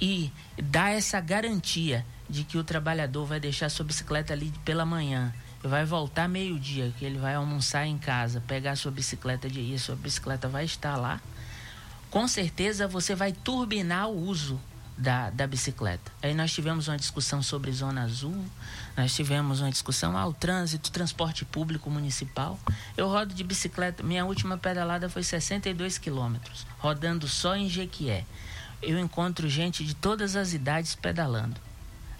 e 0.00 0.32
dá 0.62 0.90
essa 0.90 1.20
garantia 1.20 2.04
de 2.28 2.44
que 2.44 2.58
o 2.58 2.64
trabalhador 2.64 3.24
vai 3.24 3.40
deixar 3.40 3.68
sua 3.68 3.84
bicicleta 3.84 4.32
ali 4.32 4.52
pela 4.64 4.84
manhã 4.84 5.32
vai 5.62 5.84
voltar 5.84 6.28
meio-dia, 6.28 6.92
que 6.98 7.04
ele 7.04 7.18
vai 7.18 7.34
almoçar 7.34 7.86
em 7.86 7.98
casa, 7.98 8.42
pegar 8.46 8.76
sua 8.76 8.92
bicicleta 8.92 9.48
de 9.48 9.60
ir, 9.60 9.78
sua 9.78 9.96
bicicleta 9.96 10.48
vai 10.48 10.64
estar 10.64 10.96
lá, 10.96 11.20
com 12.10 12.26
certeza 12.28 12.86
você 12.86 13.14
vai 13.14 13.32
turbinar 13.32 14.08
o 14.08 14.16
uso 14.16 14.60
da, 14.96 15.28
da 15.30 15.46
bicicleta. 15.46 16.10
Aí 16.22 16.32
nós 16.32 16.52
tivemos 16.52 16.88
uma 16.88 16.96
discussão 16.96 17.42
sobre 17.42 17.70
zona 17.72 18.02
azul, 18.04 18.44
nós 18.96 19.14
tivemos 19.14 19.60
uma 19.60 19.70
discussão, 19.70 20.16
ah, 20.16 20.26
o 20.26 20.32
trânsito, 20.32 20.90
transporte 20.90 21.44
público 21.44 21.90
municipal. 21.90 22.58
Eu 22.96 23.08
rodo 23.08 23.34
de 23.34 23.44
bicicleta, 23.44 24.02
minha 24.02 24.24
última 24.24 24.56
pedalada 24.56 25.08
foi 25.08 25.22
62 25.22 25.98
quilômetros, 25.98 26.66
rodando 26.78 27.28
só 27.28 27.54
em 27.54 27.68
Jequié. 27.68 28.24
Eu 28.82 28.98
encontro 28.98 29.48
gente 29.48 29.84
de 29.84 29.94
todas 29.94 30.36
as 30.36 30.52
idades 30.52 30.94
pedalando, 30.94 31.60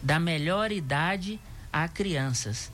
da 0.02 0.18
melhor 0.18 0.72
idade 0.72 1.40
a 1.72 1.86
crianças. 1.86 2.72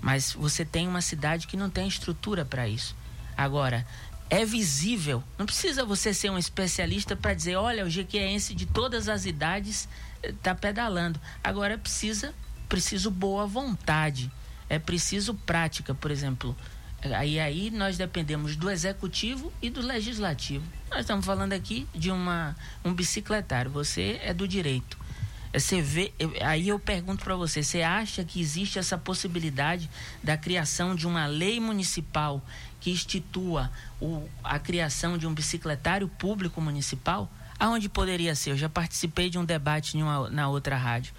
Mas 0.00 0.32
você 0.32 0.64
tem 0.64 0.88
uma 0.88 1.02
cidade 1.02 1.46
que 1.46 1.56
não 1.56 1.68
tem 1.68 1.86
estrutura 1.86 2.44
para 2.44 2.66
isso. 2.66 2.96
Agora, 3.36 3.86
é 4.30 4.44
visível. 4.44 5.22
Não 5.36 5.44
precisa 5.44 5.84
você 5.84 6.14
ser 6.14 6.30
um 6.30 6.38
especialista 6.38 7.16
para 7.16 7.34
dizer, 7.34 7.56
olha, 7.56 7.84
o 7.84 7.90
jequiense 7.90 8.54
de 8.54 8.64
todas 8.64 9.08
as 9.08 9.26
idades 9.26 9.88
está 10.22 10.54
pedalando. 10.54 11.20
Agora 11.42 11.76
precisa, 11.76 12.32
preciso 12.68 13.10
boa 13.10 13.46
vontade. 13.46 14.30
É 14.68 14.78
preciso 14.78 15.34
prática, 15.34 15.94
por 15.94 16.10
exemplo. 16.10 16.56
Aí 17.02 17.40
aí 17.40 17.70
nós 17.70 17.96
dependemos 17.96 18.56
do 18.56 18.70
executivo 18.70 19.52
e 19.62 19.70
do 19.70 19.80
legislativo. 19.80 20.64
Nós 20.90 21.00
estamos 21.00 21.24
falando 21.24 21.52
aqui 21.54 21.86
de 21.94 22.10
uma 22.10 22.54
um 22.84 22.92
bicicletário. 22.92 23.70
Você 23.70 24.20
é 24.22 24.34
do 24.34 24.46
direito. 24.46 24.98
Você 25.52 25.82
vê, 25.82 26.12
aí 26.42 26.68
eu 26.68 26.78
pergunto 26.78 27.24
para 27.24 27.34
você, 27.34 27.60
você 27.60 27.82
acha 27.82 28.22
que 28.22 28.40
existe 28.40 28.78
essa 28.78 28.96
possibilidade 28.96 29.90
da 30.22 30.36
criação 30.36 30.94
de 30.94 31.08
uma 31.08 31.26
lei 31.26 31.58
municipal 31.58 32.40
que 32.78 32.90
institua 32.92 33.68
o, 34.00 34.28
a 34.44 34.60
criação 34.60 35.18
de 35.18 35.26
um 35.26 35.34
bicicletário 35.34 36.06
público 36.06 36.60
municipal? 36.60 37.28
Aonde 37.58 37.88
poderia 37.88 38.34
ser? 38.36 38.50
Eu 38.50 38.56
já 38.56 38.68
participei 38.68 39.28
de 39.28 39.38
um 39.38 39.44
debate 39.44 39.96
uma- 39.96 40.30
na 40.30 40.48
outra 40.48 40.76
rádio. 40.76 41.12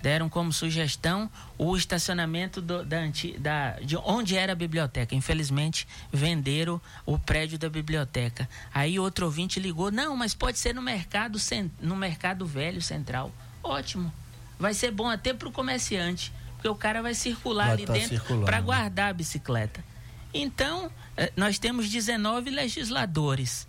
Deram 0.00 0.28
como 0.28 0.52
sugestão 0.52 1.28
o 1.58 1.76
estacionamento 1.76 2.60
do- 2.62 2.84
da, 2.84 2.98
da- 3.38 3.72
de 3.80 3.96
onde 3.96 4.36
era 4.36 4.52
a 4.52 4.54
biblioteca. 4.54 5.14
Infelizmente, 5.14 5.88
venderam 6.12 6.80
o 7.04 7.18
prédio 7.18 7.58
da 7.58 7.68
biblioteca. 7.68 8.48
Aí 8.72 8.98
outro 8.98 9.26
ouvinte 9.26 9.58
ligou: 9.58 9.90
não, 9.90 10.16
mas 10.16 10.34
pode 10.34 10.58
ser 10.58 10.72
no 10.74 10.80
mercado, 10.82 11.38
no 11.80 11.96
mercado 11.96 12.46
velho 12.46 12.80
central. 12.80 13.32
Ótimo. 13.62 14.12
Vai 14.58 14.72
ser 14.72 14.92
bom 14.92 15.08
até 15.08 15.34
para 15.34 15.48
o 15.48 15.52
comerciante, 15.52 16.32
porque 16.54 16.68
o 16.68 16.74
cara 16.74 17.02
vai 17.02 17.14
circular 17.14 17.64
Vai 17.66 17.74
ali 17.74 17.86
tá 17.86 17.92
dentro 17.92 18.40
para 18.44 18.60
guardar 18.60 19.10
a 19.10 19.12
bicicleta. 19.12 19.84
Então, 20.32 20.90
eh, 21.16 21.32
nós 21.36 21.58
temos 21.58 21.88
19 21.88 22.50
legisladores. 22.50 23.66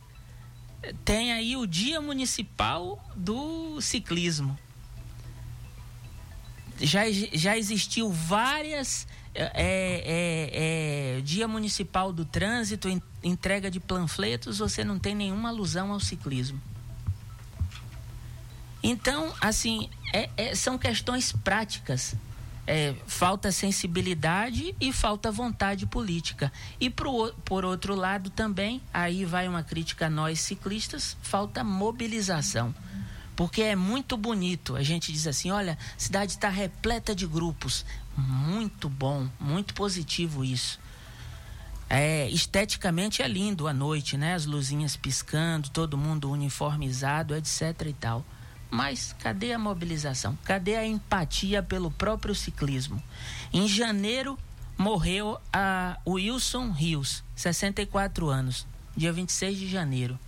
Tem 1.04 1.34
aí 1.34 1.56
o 1.58 1.66
Dia 1.68 2.00
Municipal 2.02 3.04
do 3.16 3.82
Ciclismo 3.82 4.58
já, 6.82 7.02
já 7.34 7.58
existiu 7.58 8.12
várias 8.12 9.08
é, 9.34 9.52
é, 9.54 11.18
é, 11.18 11.22
dia 11.22 11.48
municipal 11.48 12.12
do 12.12 12.26
trânsito, 12.26 12.90
en- 12.90 13.02
entrega 13.24 13.70
de 13.70 13.80
panfletos, 13.80 14.58
você 14.60 14.84
não 14.84 14.98
tem 14.98 15.14
nenhuma 15.16 15.50
alusão 15.50 15.92
ao 15.92 16.00
ciclismo. 16.00 16.60
Então, 18.82 19.34
assim, 19.42 19.90
é- 20.14 20.30
é- 20.38 20.56
são 20.56 20.78
questões 20.78 21.32
práticas. 21.32 22.16
É, 22.66 22.94
falta 23.08 23.52
sensibilidade 23.52 24.76
e 24.80 24.94
falta 24.94 25.32
vontade 25.32 25.88
política. 25.88 26.52
E 26.80 26.88
pro, 26.88 27.34
por 27.44 27.66
outro 27.66 27.96
lado 27.96 28.30
também, 28.30 28.80
aí 28.94 29.26
vai 29.26 29.48
uma 29.48 29.64
crítica 29.64 30.06
a 30.06 30.10
nós 30.10 30.40
ciclistas, 30.40 31.18
falta 31.24 31.64
mobilização. 31.64 32.74
Porque 33.40 33.62
é 33.62 33.74
muito 33.74 34.18
bonito. 34.18 34.76
A 34.76 34.84
gente 34.84 35.14
diz 35.14 35.26
assim: 35.26 35.50
olha, 35.50 35.78
a 35.96 35.98
cidade 35.98 36.34
está 36.34 36.50
repleta 36.50 37.16
de 37.16 37.26
grupos. 37.26 37.86
Muito 38.18 38.90
bom, 38.90 39.30
muito 39.40 39.74
positivo 39.74 40.44
isso. 40.44 40.78
É, 41.90 42.30
esteticamente 42.30 43.22
é 43.22 43.28
lindo 43.30 43.66
à 43.66 43.72
noite, 43.72 44.18
né? 44.18 44.34
As 44.34 44.46
luzinhas 44.46 44.98
piscando, 44.98 45.70
todo 45.70 45.98
mundo 45.98 46.30
uniformizado, 46.30 47.34
etc 47.34 47.82
e 47.88 47.94
tal. 47.94 48.26
Mas 48.70 49.16
cadê 49.20 49.54
a 49.54 49.58
mobilização? 49.58 50.38
Cadê 50.44 50.76
a 50.76 50.86
empatia 50.86 51.64
pelo 51.64 51.90
próprio 51.90 52.36
ciclismo? 52.36 53.02
Em 53.54 53.70
janeiro 53.70 54.38
morreu 54.78 55.40
a 55.54 55.98
Wilson 56.06 56.72
Rios, 56.72 57.24
64 57.38 58.28
anos, 58.28 58.68
dia 58.98 59.14
26 59.14 59.58
de 59.58 59.70
janeiro. 59.70 60.20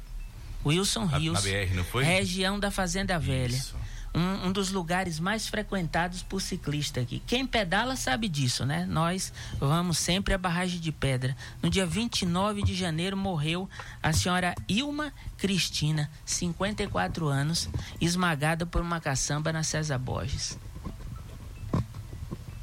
Wilson 0.66 1.06
Rios, 1.06 1.44
BR, 1.44 2.00
região 2.04 2.60
da 2.60 2.70
Fazenda 2.70 3.18
Velha. 3.18 3.56
Isso. 3.56 3.76
Um, 4.14 4.48
um 4.48 4.52
dos 4.52 4.72
lugares 4.72 5.22
mais 5.22 5.48
frequentados 5.48 6.22
por 6.22 6.42
ciclista 6.42 7.00
aqui. 7.00 7.24
Quem 7.26 7.48
pedala 7.48 7.96
sabe 7.96 8.28
disso, 8.28 8.66
né? 8.66 8.86
Nós 8.86 9.32
vamos 9.58 9.98
sempre 9.98 10.34
à 10.34 10.38
barragem 10.38 10.82
de 10.82 10.92
pedra. 10.92 11.36
No 11.62 11.70
dia 11.70 11.86
29 11.86 12.62
de 12.62 12.76
janeiro 12.76 13.16
morreu 13.16 13.70
a 14.04 14.12
senhora 14.12 14.54
Ilma 14.68 15.14
Cristina, 15.38 16.12
54 16.26 17.28
anos, 17.28 17.70
esmagada 18.02 18.66
por 18.66 18.82
uma 18.82 19.00
caçamba 19.00 19.54
na 19.54 19.64
César 19.64 19.98
Borges. 19.98 20.60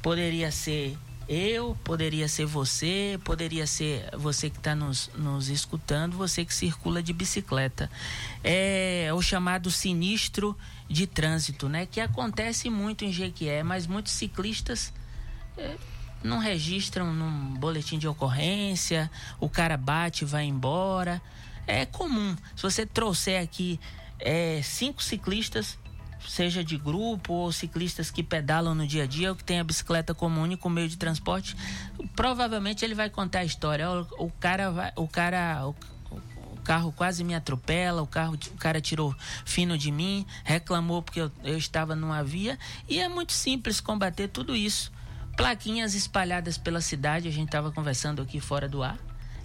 Poderia 0.03 0.51
ser 0.51 0.95
eu, 1.29 1.77
poderia 1.83 2.27
ser 2.27 2.47
você, 2.47 3.19
poderia 3.23 3.67
ser 3.67 4.09
você 4.17 4.49
que 4.49 4.57
está 4.57 4.73
nos, 4.73 5.11
nos 5.13 5.47
escutando, 5.47 6.17
você 6.17 6.43
que 6.43 6.51
circula 6.51 7.03
de 7.03 7.13
bicicleta. 7.13 7.87
É 8.43 9.11
o 9.13 9.21
chamado 9.21 9.69
sinistro 9.69 10.57
de 10.89 11.05
trânsito, 11.05 11.69
né? 11.69 11.85
Que 11.85 12.01
acontece 12.01 12.67
muito 12.67 13.05
em 13.05 13.13
Jequié, 13.13 13.61
mas 13.61 13.85
muitos 13.85 14.13
ciclistas 14.13 14.91
é, 15.55 15.75
não 16.23 16.39
registram 16.39 17.13
num 17.13 17.53
boletim 17.59 17.99
de 17.99 18.07
ocorrência, 18.07 19.11
o 19.39 19.47
cara 19.47 19.77
bate 19.77 20.25
vai 20.25 20.45
embora. 20.45 21.21
É 21.67 21.85
comum. 21.85 22.35
Se 22.55 22.63
você 22.63 22.87
trouxer 22.87 23.39
aqui 23.39 23.79
é, 24.17 24.61
cinco 24.63 25.03
ciclistas, 25.03 25.77
seja 26.27 26.63
de 26.63 26.77
grupo 26.77 27.33
ou 27.33 27.51
ciclistas 27.51 28.11
que 28.11 28.23
pedalam 28.23 28.75
no 28.75 28.85
dia 28.85 29.03
a 29.03 29.07
dia 29.07 29.29
ou 29.29 29.35
que 29.35 29.43
tem 29.43 29.59
a 29.59 29.63
bicicleta 29.63 30.13
como 30.13 30.41
único 30.41 30.69
meio 30.69 30.87
de 30.87 30.97
transporte, 30.97 31.55
provavelmente 32.15 32.83
ele 32.83 32.95
vai 32.95 33.09
contar 33.09 33.39
a 33.39 33.45
história. 33.45 33.89
O, 33.89 34.25
o 34.25 34.31
cara 34.31 34.71
vai, 34.71 34.91
o 34.95 35.07
cara, 35.07 35.67
o, 35.67 35.75
carro 36.69 36.91
quase 36.91 37.23
me 37.23 37.33
atropela, 37.33 37.99
o 37.99 38.05
carro, 38.05 38.35
o 38.35 38.57
cara 38.57 38.79
tirou 38.79 39.15
fino 39.43 39.75
de 39.75 39.91
mim, 39.91 40.23
reclamou 40.43 41.01
porque 41.01 41.19
eu, 41.19 41.31
eu 41.43 41.57
estava 41.57 41.95
numa 41.95 42.23
via 42.23 42.59
e 42.87 42.99
é 42.99 43.09
muito 43.09 43.33
simples 43.33 43.81
combater 43.81 44.27
tudo 44.27 44.55
isso. 44.55 44.91
Plaquinhas 45.35 45.95
espalhadas 45.95 46.59
pela 46.59 46.79
cidade, 46.79 47.27
a 47.27 47.31
gente 47.31 47.47
estava 47.47 47.71
conversando 47.71 48.21
aqui 48.21 48.39
fora 48.39 48.69
do 48.69 48.83
ar, 48.83 48.99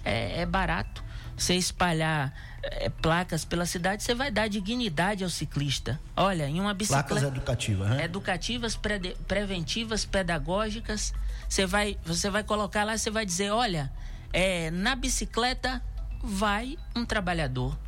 é, 0.05 0.43
é 0.43 0.47
barato. 0.47 1.03
Você 1.35 1.55
espalhar 1.55 2.35
é, 2.71 2.89
placas 2.89 3.45
pela 3.45 3.67
cidade, 3.67 4.03
você 4.03 4.15
vai 4.15 4.31
dar 4.31 4.49
dignidade 4.49 5.23
ao 5.25 5.31
ciclista. 5.31 6.01
Olha, 6.17 6.49
em 6.49 6.61
uma 6.61 6.73
bicicleta 6.75 7.09
Placas 7.09 7.29
educativas, 7.29 7.91
né? 7.91 8.05
educativas, 8.05 8.77
prede- 8.77 9.17
preventivas, 9.29 10.05
pedagógicas. 10.05 11.13
Você 11.49 11.67
vai, 11.67 11.99
você 12.05 12.31
vai 12.31 12.43
colocar 12.43 12.85
lá, 12.85 12.97
você 12.97 13.11
vai 13.11 13.27
dizer, 13.27 13.51
olha, 13.51 13.93
é, 14.33 14.71
na 14.71 14.97
bicicleta 14.97 15.83
vai 16.23 16.79
um 16.97 17.05
trabalhador. 17.05 17.79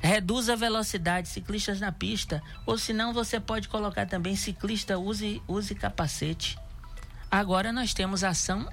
Reduz 0.00 0.48
a 0.48 0.56
velocidade, 0.56 1.28
ciclistas 1.28 1.80
na 1.80 1.92
pista. 1.92 2.42
Ou 2.66 2.76
senão 2.76 3.12
você 3.12 3.38
pode 3.38 3.68
colocar 3.68 4.04
também 4.04 4.34
ciclista 4.34 4.98
use, 4.98 5.40
use 5.46 5.74
capacete. 5.74 6.58
Agora 7.30 7.72
nós 7.72 7.94
temos 7.94 8.24
ação 8.24 8.68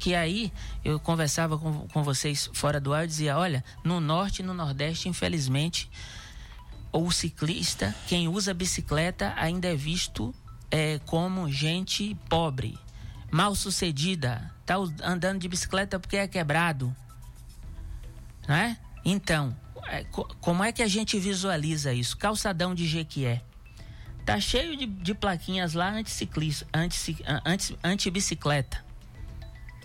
que 0.00 0.14
aí 0.14 0.50
eu 0.82 0.98
conversava 0.98 1.58
com, 1.58 1.86
com 1.88 2.02
vocês 2.02 2.50
fora 2.54 2.80
do 2.80 2.94
ar 2.94 3.04
e 3.04 3.06
dizia, 3.06 3.36
olha, 3.36 3.62
no 3.84 4.00
norte 4.00 4.40
e 4.40 4.42
no 4.42 4.54
nordeste, 4.54 5.10
infelizmente, 5.10 5.90
o 6.90 7.10
ciclista, 7.12 7.94
quem 8.08 8.26
usa 8.26 8.54
bicicleta, 8.54 9.34
ainda 9.36 9.68
é 9.68 9.76
visto 9.76 10.34
é, 10.70 10.98
como 11.04 11.52
gente 11.52 12.16
pobre, 12.30 12.78
mal 13.30 13.54
sucedida, 13.54 14.50
tá 14.64 14.76
andando 15.04 15.38
de 15.38 15.48
bicicleta 15.48 16.00
porque 16.00 16.16
é 16.16 16.26
quebrado. 16.26 16.96
Né? 18.48 18.78
Então, 19.04 19.54
é, 19.86 20.02
co 20.04 20.24
como 20.40 20.64
é 20.64 20.72
que 20.72 20.82
a 20.82 20.88
gente 20.88 21.18
visualiza 21.18 21.92
isso? 21.92 22.16
Calçadão 22.16 22.74
de 22.74 22.86
Jequié. 22.86 23.42
Tá 24.24 24.40
cheio 24.40 24.76
de, 24.76 24.86
de 24.86 25.14
plaquinhas 25.14 25.74
lá 25.74 25.90
anticiclista, 25.90 26.66
anti, 26.72 27.24
anti, 27.44 27.78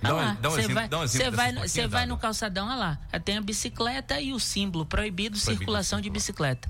Dá 0.02 0.14
um- 0.14 0.18
lá, 0.18 0.38
Você 0.52 0.68
vai, 0.76 0.88
vai, 1.32 1.52
vai 1.88 2.06
no 2.06 2.18
calçadão, 2.18 2.68
olha 2.68 2.76
lá. 2.76 3.00
Tem 3.24 3.38
a 3.38 3.42
bicicleta 3.42 4.20
e 4.20 4.34
o 4.34 4.40
símbolo, 4.40 4.86
proibido, 4.86 5.38
circulação 5.38 6.00
de 6.02 6.10
bicicleta. 6.10 6.70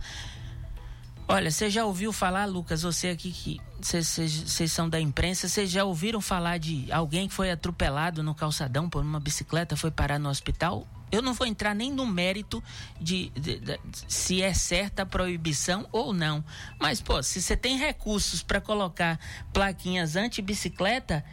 Olha, 1.28 1.50
você 1.50 1.72
já 1.72 1.84
ouviu 1.86 2.14
falar, 2.14 2.46
Lucas, 2.46 2.84
você 2.84 3.08
aqui 3.10 3.32
que 3.32 3.60
vocês 3.82 4.72
são 4.72 4.88
da 4.88 5.00
imprensa, 5.02 5.48
vocês 5.50 5.72
já 5.72 5.84
ouviram 5.84 6.22
falar 6.22 6.60
de 6.60 6.92
alguém 6.92 7.28
que 7.28 7.34
foi 7.34 7.50
atropelado 7.50 8.22
no 8.22 8.36
calçadão 8.36 8.88
por 8.88 9.02
uma 9.04 9.20
bicicleta, 9.20 9.76
foi 9.76 9.90
parar 9.90 10.20
no 10.20 10.30
hospital? 10.30 10.88
Eu 11.12 11.24
não 11.24 11.34
vou 11.34 11.48
entrar 11.48 11.74
nem 11.74 11.92
no 11.92 12.06
mérito 12.06 12.64
de, 13.02 13.30
de- 13.32 13.60
de- 13.60 13.80
se 14.08 14.42
é 14.44 14.54
certa 14.54 15.02
a 15.02 15.06
proibição 15.06 15.88
ou 15.92 16.14
não. 16.14 16.44
Mas, 16.80 17.02
pô, 17.02 17.22
se 17.24 17.42
você 17.42 17.58
tem 17.58 17.78
recursos 17.78 18.44
para 18.44 18.62
colocar 18.62 19.20
plaquinhas 19.52 20.16
anti-bicicleta, 20.16 21.24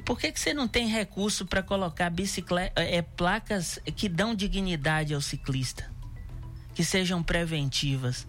por 0.00 0.18
que, 0.18 0.32
que 0.32 0.40
você 0.40 0.54
não 0.54 0.66
tem 0.66 0.88
recurso 0.88 1.44
para 1.44 1.62
colocar 1.62 2.08
bicicleta, 2.10 2.80
é, 2.82 3.02
placas 3.02 3.78
que 3.96 4.08
dão 4.08 4.34
dignidade 4.34 5.14
ao 5.14 5.20
ciclista? 5.20 5.90
Que 6.74 6.82
sejam 6.82 7.22
preventivas? 7.22 8.26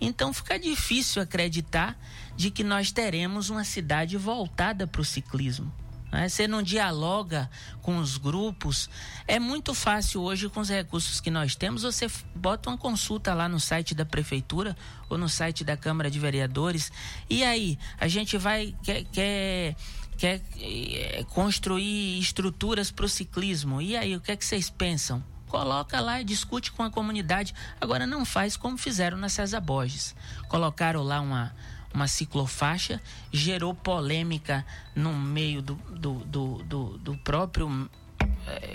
Então 0.00 0.32
fica 0.32 0.58
difícil 0.58 1.22
acreditar 1.22 1.96
de 2.36 2.50
que 2.50 2.64
nós 2.64 2.90
teremos 2.90 3.50
uma 3.50 3.62
cidade 3.62 4.16
voltada 4.16 4.84
para 4.86 5.00
o 5.00 5.04
ciclismo. 5.04 5.72
né? 6.10 6.28
Você 6.28 6.48
não 6.48 6.60
dialoga 6.60 7.48
com 7.80 7.98
os 7.98 8.18
grupos. 8.18 8.90
É 9.28 9.38
muito 9.38 9.72
fácil 9.74 10.22
hoje 10.22 10.48
com 10.48 10.58
os 10.58 10.68
recursos 10.68 11.20
que 11.20 11.30
nós 11.30 11.54
temos. 11.54 11.82
Você 11.82 12.10
bota 12.34 12.68
uma 12.68 12.76
consulta 12.76 13.32
lá 13.32 13.48
no 13.48 13.60
site 13.60 13.94
da 13.94 14.04
prefeitura 14.04 14.76
ou 15.08 15.16
no 15.16 15.28
site 15.28 15.62
da 15.62 15.76
Câmara 15.76 16.10
de 16.10 16.18
Vereadores. 16.18 16.90
E 17.30 17.44
aí, 17.44 17.78
a 17.96 18.08
gente 18.08 18.36
vai 18.36 18.74
quer, 18.82 19.04
quer, 19.04 19.76
quer 20.22 20.40
eh, 20.60 21.24
construir 21.30 22.16
estruturas 22.20 22.92
para 22.92 23.04
o 23.04 23.08
ciclismo. 23.08 23.82
E 23.82 23.96
aí, 23.96 24.14
o 24.14 24.20
que 24.20 24.30
é 24.30 24.36
que 24.36 24.44
vocês 24.44 24.70
pensam? 24.70 25.20
Coloca 25.48 25.98
lá 25.98 26.20
e 26.20 26.24
discute 26.24 26.70
com 26.70 26.84
a 26.84 26.90
comunidade. 26.92 27.52
Agora 27.80 28.06
não 28.06 28.24
faz 28.24 28.56
como 28.56 28.78
fizeram 28.78 29.18
na 29.18 29.28
César 29.28 29.60
Borges. 29.60 30.14
Colocaram 30.48 31.02
lá 31.02 31.20
uma, 31.20 31.52
uma 31.92 32.06
ciclofaixa, 32.06 33.00
gerou 33.32 33.74
polêmica 33.74 34.64
no 34.94 35.12
meio 35.12 35.60
do, 35.60 35.74
do, 35.74 36.14
do, 36.24 36.62
do, 36.62 36.98
do 36.98 37.16
próprio. 37.18 37.90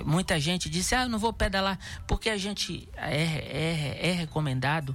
Muita 0.05 0.41
gente 0.41 0.69
disse, 0.69 0.95
ah, 0.95 1.03
eu 1.03 1.09
não 1.09 1.17
vou 1.17 1.31
pedalar, 1.31 1.79
porque 2.05 2.29
a 2.29 2.37
gente 2.37 2.89
é, 2.97 3.23
é, 3.23 4.09
é 4.09 4.11
recomendado 4.11 4.93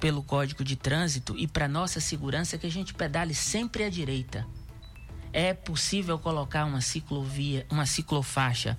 pelo 0.00 0.20
Código 0.20 0.64
de 0.64 0.74
Trânsito 0.74 1.38
e 1.38 1.46
para 1.46 1.68
nossa 1.68 2.00
segurança 2.00 2.58
que 2.58 2.66
a 2.66 2.72
gente 2.72 2.92
pedale 2.92 3.36
sempre 3.36 3.84
à 3.84 3.88
direita. 3.88 4.44
É 5.38 5.52
possível 5.52 6.18
colocar 6.18 6.64
uma 6.64 6.80
ciclovia, 6.80 7.66
uma 7.68 7.84
ciclofaixa 7.84 8.78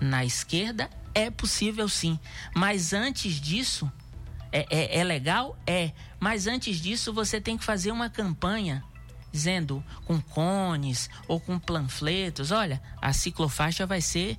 na 0.00 0.24
esquerda? 0.24 0.88
É 1.12 1.32
possível 1.32 1.88
sim. 1.88 2.16
Mas 2.54 2.92
antes 2.92 3.40
disso, 3.40 3.90
é, 4.52 4.64
é, 4.70 5.00
é 5.00 5.02
legal? 5.02 5.58
É. 5.66 5.90
Mas 6.20 6.46
antes 6.46 6.76
disso, 6.76 7.12
você 7.12 7.40
tem 7.40 7.58
que 7.58 7.64
fazer 7.64 7.90
uma 7.90 8.08
campanha 8.08 8.84
dizendo 9.32 9.82
com 10.04 10.20
cones 10.20 11.10
ou 11.26 11.40
com 11.40 11.58
panfletos: 11.58 12.52
olha, 12.52 12.80
a 13.02 13.12
ciclofaixa 13.12 13.84
vai 13.84 14.00
ser 14.00 14.38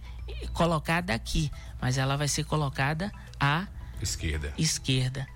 colocada 0.53 1.13
aqui, 1.13 1.51
mas 1.81 1.97
ela 1.97 2.15
vai 2.15 2.29
ser 2.29 2.45
colocada 2.45 3.11
à 3.37 3.67
Esquerda. 4.01 4.53
esquerda. 4.57 5.27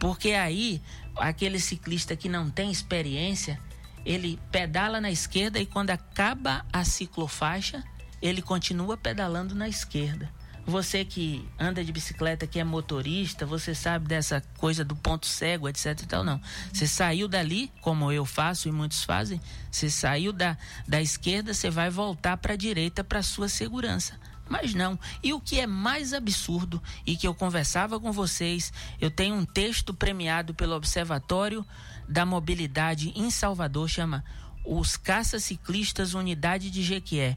Porque 0.00 0.32
aí, 0.32 0.80
aquele 1.14 1.60
ciclista 1.60 2.16
que 2.16 2.26
não 2.26 2.48
tem 2.48 2.70
experiência, 2.70 3.60
ele 4.04 4.38
pedala 4.50 5.00
na 5.00 5.10
esquerda 5.10 5.58
e 5.58 5.66
quando 5.66 5.90
acaba 5.90 6.64
a 6.72 6.84
ciclofaixa, 6.84 7.82
ele 8.20 8.42
continua 8.42 8.96
pedalando 8.96 9.54
na 9.54 9.68
esquerda. 9.68 10.30
Você 10.64 11.04
que 11.04 11.44
anda 11.58 11.84
de 11.84 11.90
bicicleta, 11.90 12.46
que 12.46 12.60
é 12.60 12.64
motorista, 12.64 13.44
você 13.44 13.74
sabe 13.74 14.06
dessa 14.06 14.40
coisa 14.58 14.84
do 14.84 14.94
ponto 14.94 15.26
cego, 15.26 15.68
etc 15.68 15.86
e 16.00 16.06
tal, 16.06 16.22
não. 16.22 16.40
Você 16.72 16.86
saiu 16.86 17.26
dali, 17.26 17.72
como 17.80 18.12
eu 18.12 18.24
faço 18.24 18.68
e 18.68 18.72
muitos 18.72 19.02
fazem, 19.02 19.40
você 19.70 19.90
saiu 19.90 20.32
da, 20.32 20.56
da 20.86 21.02
esquerda, 21.02 21.52
você 21.52 21.68
vai 21.68 21.90
voltar 21.90 22.36
para 22.36 22.52
a 22.52 22.56
direita 22.56 23.02
para 23.02 23.24
sua 23.24 23.48
segurança. 23.48 24.14
Mas 24.48 24.74
não. 24.74 24.98
E 25.22 25.32
o 25.32 25.40
que 25.40 25.58
é 25.58 25.66
mais 25.66 26.12
absurdo 26.12 26.80
e 27.04 27.16
que 27.16 27.26
eu 27.26 27.34
conversava 27.34 27.98
com 27.98 28.12
vocês, 28.12 28.72
eu 29.00 29.10
tenho 29.10 29.34
um 29.34 29.44
texto 29.44 29.92
premiado 29.92 30.54
pelo 30.54 30.76
Observatório 30.76 31.66
da 32.08 32.26
Mobilidade 32.26 33.12
em 33.16 33.30
Salvador, 33.30 33.88
chama 33.88 34.24
Os 34.64 34.96
Caça 34.96 35.38
Ciclistas 35.38 36.14
Unidade 36.14 36.70
de 36.70 36.82
Jequié, 36.82 37.36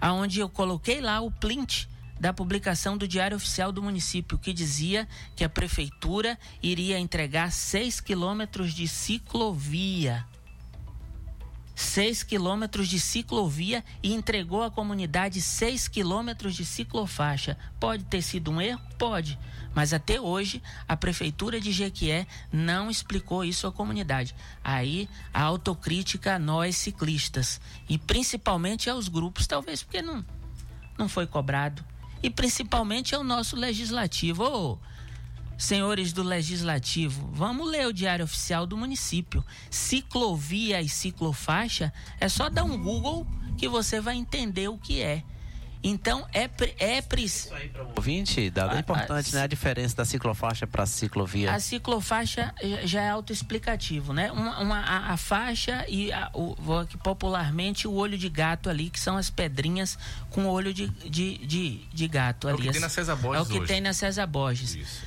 aonde 0.00 0.40
eu 0.40 0.48
coloquei 0.48 1.00
lá 1.00 1.20
o 1.20 1.30
plint 1.30 1.88
da 2.22 2.32
publicação 2.32 2.96
do 2.96 3.08
Diário 3.08 3.36
Oficial 3.36 3.72
do 3.72 3.82
município, 3.82 4.38
que 4.38 4.52
dizia 4.52 5.08
que 5.34 5.42
a 5.42 5.48
prefeitura 5.48 6.38
iria 6.62 6.98
entregar 6.98 7.50
6 7.50 8.00
quilômetros 8.00 8.72
de 8.72 8.86
ciclovia. 8.86 10.24
6 11.74 12.22
quilômetros 12.22 12.86
de 12.88 13.00
ciclovia 13.00 13.84
e 14.02 14.12
entregou 14.12 14.62
à 14.62 14.70
comunidade 14.70 15.40
6 15.40 15.88
quilômetros 15.88 16.54
de 16.54 16.64
ciclofaixa. 16.64 17.58
Pode 17.80 18.04
ter 18.04 18.22
sido 18.22 18.52
um 18.52 18.60
erro? 18.60 18.80
Pode. 18.96 19.38
Mas 19.74 19.92
até 19.92 20.20
hoje, 20.20 20.62
a 20.86 20.96
Prefeitura 20.96 21.60
de 21.60 21.72
Jequié 21.72 22.26
não 22.52 22.90
explicou 22.90 23.44
isso 23.44 23.66
à 23.66 23.72
comunidade. 23.72 24.34
Aí, 24.62 25.08
a 25.32 25.42
autocrítica 25.42 26.34
a 26.34 26.38
nós 26.38 26.76
ciclistas. 26.76 27.60
E 27.88 27.98
principalmente 27.98 28.90
aos 28.90 29.08
grupos, 29.08 29.46
talvez 29.46 29.82
porque 29.82 30.02
não, 30.02 30.24
não 30.98 31.08
foi 31.08 31.26
cobrado. 31.26 31.84
E 32.22 32.30
principalmente 32.30 33.14
ao 33.14 33.24
nosso 33.24 33.56
legislativo. 33.56 34.44
Ô, 34.44 34.78
senhores 35.56 36.12
do 36.12 36.22
legislativo, 36.22 37.30
vamos 37.32 37.70
ler 37.70 37.86
o 37.86 37.92
diário 37.92 38.24
oficial 38.24 38.66
do 38.66 38.76
município. 38.76 39.44
Ciclovia 39.70 40.82
e 40.82 40.88
ciclofaixa 40.88 41.92
é 42.20 42.28
só 42.28 42.48
dar 42.48 42.64
um 42.64 42.76
Google 42.76 43.26
que 43.56 43.68
você 43.68 44.00
vai 44.00 44.16
entender 44.16 44.68
o 44.68 44.76
que 44.76 45.00
é. 45.00 45.22
Então 45.84 46.24
é 46.32 46.48
é 46.78 47.02
preciso 47.02 47.52
Ouvinte, 47.96 48.48
dado 48.50 48.72
Ah, 48.72 48.76
é 48.76 48.80
importante, 48.80 49.30
ah, 49.32 49.38
né? 49.38 49.42
A 49.42 49.46
diferença 49.48 49.96
da 49.96 50.04
ciclofaixa 50.04 50.66
para 50.66 50.86
ciclovia. 50.86 51.52
A 51.52 51.58
ciclofaixa 51.58 52.54
já- 52.84 53.02
é 53.02 53.10
autoexplicativo, 53.10 54.12
né? 54.12 54.30
Uma, 54.30 54.60
uma- 54.60 54.78
a, 54.80 55.12
a 55.12 55.16
faixa 55.16 55.84
e 55.88 56.12
a- 56.12 56.30
o, 56.34 56.56
popularmente 57.02 57.88
o 57.88 57.92
olho 57.94 58.16
de 58.16 58.28
gato 58.28 58.70
ali, 58.70 58.90
que 58.90 59.00
são 59.00 59.16
as 59.16 59.28
pedrinhas 59.28 59.98
com 60.30 60.46
olho 60.46 60.72
de, 60.72 60.86
de, 60.88 61.38
de, 61.38 61.78
de 61.92 62.08
gato 62.08 62.48
É 62.48 62.52
o 62.52 62.54
ali. 62.54 62.66
que 62.66 62.72
tem 62.72 62.80
na 62.80 62.88
César 62.88 63.16
Borges 63.16 63.40
É 63.40 63.42
o 63.42 63.46
que 63.52 63.58
hoje. 63.58 63.66
tem 63.66 63.80
na 63.80 63.92
César 63.92 64.26
Borges. 64.26 64.74
Isso. 64.76 65.02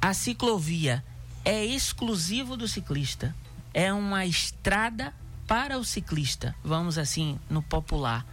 A 0.00 0.14
ciclovia 0.14 1.04
é 1.44 1.64
exclusivo 1.64 2.56
do 2.56 2.66
ciclista. 2.66 3.34
É 3.74 3.92
uma 3.92 4.24
estrada 4.24 5.12
para 5.46 5.78
o 5.78 5.84
ciclista, 5.84 6.54
vamos 6.64 6.96
assim, 6.98 7.38
no 7.50 7.62
popular. 7.62 8.24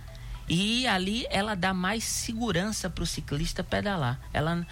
E 0.48 0.86
ali 0.88 1.26
ela 1.30 1.56
dá 1.56 1.74
mais 1.74 2.04
segurança 2.04 2.90
para 2.90 3.04
o 3.04 3.08
ciclista 3.08 3.64
pedalar. 3.64 4.20
Ela 4.32 4.66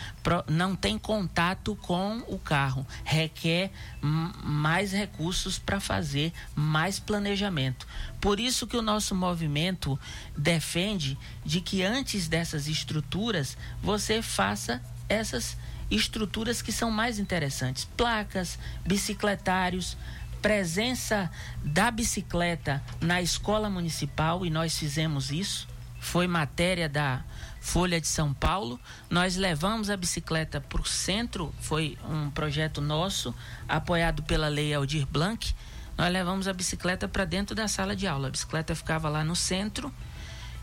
não 0.48 0.76
tem 0.76 1.00
contato 1.00 1.76
com 1.76 2.20
o 2.28 2.38
carro, 2.38 2.86
requer 3.04 3.72
mais 4.02 4.92
recursos 4.92 5.58
para 5.58 5.80
fazer 5.80 6.32
mais 6.56 7.00
planejamento. 7.00 7.88
Por 8.22 8.40
isso 8.40 8.68
que 8.68 8.78
o 8.78 8.82
nosso 8.82 9.16
movimento 9.16 10.00
defende 10.38 11.18
de 11.44 11.60
que 11.60 11.84
antes 11.84 12.28
dessas 12.28 12.68
estruturas 12.68 13.58
você 13.82 14.22
faça 14.22 14.82
essas 15.10 15.58
estruturas 15.90 16.62
que 16.62 16.72
são 16.72 16.90
mais 16.90 17.20
interessantes, 17.20 17.86
placas, 17.98 18.58
bicicletários, 18.86 19.98
presença 20.44 21.32
da 21.64 21.90
bicicleta 21.90 22.84
na 23.00 23.22
escola 23.22 23.70
municipal 23.70 24.46
e 24.46 24.50
nós 24.50 24.78
fizemos 24.78 25.32
isso. 25.32 25.70
foi 26.02 26.28
matéria 26.28 26.90
da 26.90 27.24
Folha 27.62 28.02
de 28.02 28.08
São 28.08 28.34
Paulo. 28.34 28.78
Nós 29.10 29.38
levamos 29.38 29.90
a 29.90 29.96
bicicleta 29.96 30.60
para 30.60 30.82
o 30.82 30.86
centro, 30.86 31.56
foi 31.62 31.98
um 32.10 32.30
projeto 32.30 32.82
nosso, 32.82 33.34
apoiado 33.70 34.22
pela 34.22 34.50
Lei 34.50 34.74
Aldir 34.74 35.08
Blanc. 35.08 35.56
Nós 35.98 36.12
levamos 36.12 36.46
a 36.46 36.54
bicicleta 36.54 37.08
para 37.08 37.24
dentro 37.24 37.56
da 37.56 37.70
sala 37.70 37.96
de 37.96 38.06
aula. 38.06 38.28
A 38.28 38.32
bicicleta 38.32 38.76
ficava 38.76 39.08
lá 39.08 39.24
no 39.24 39.38
centro 39.38 39.94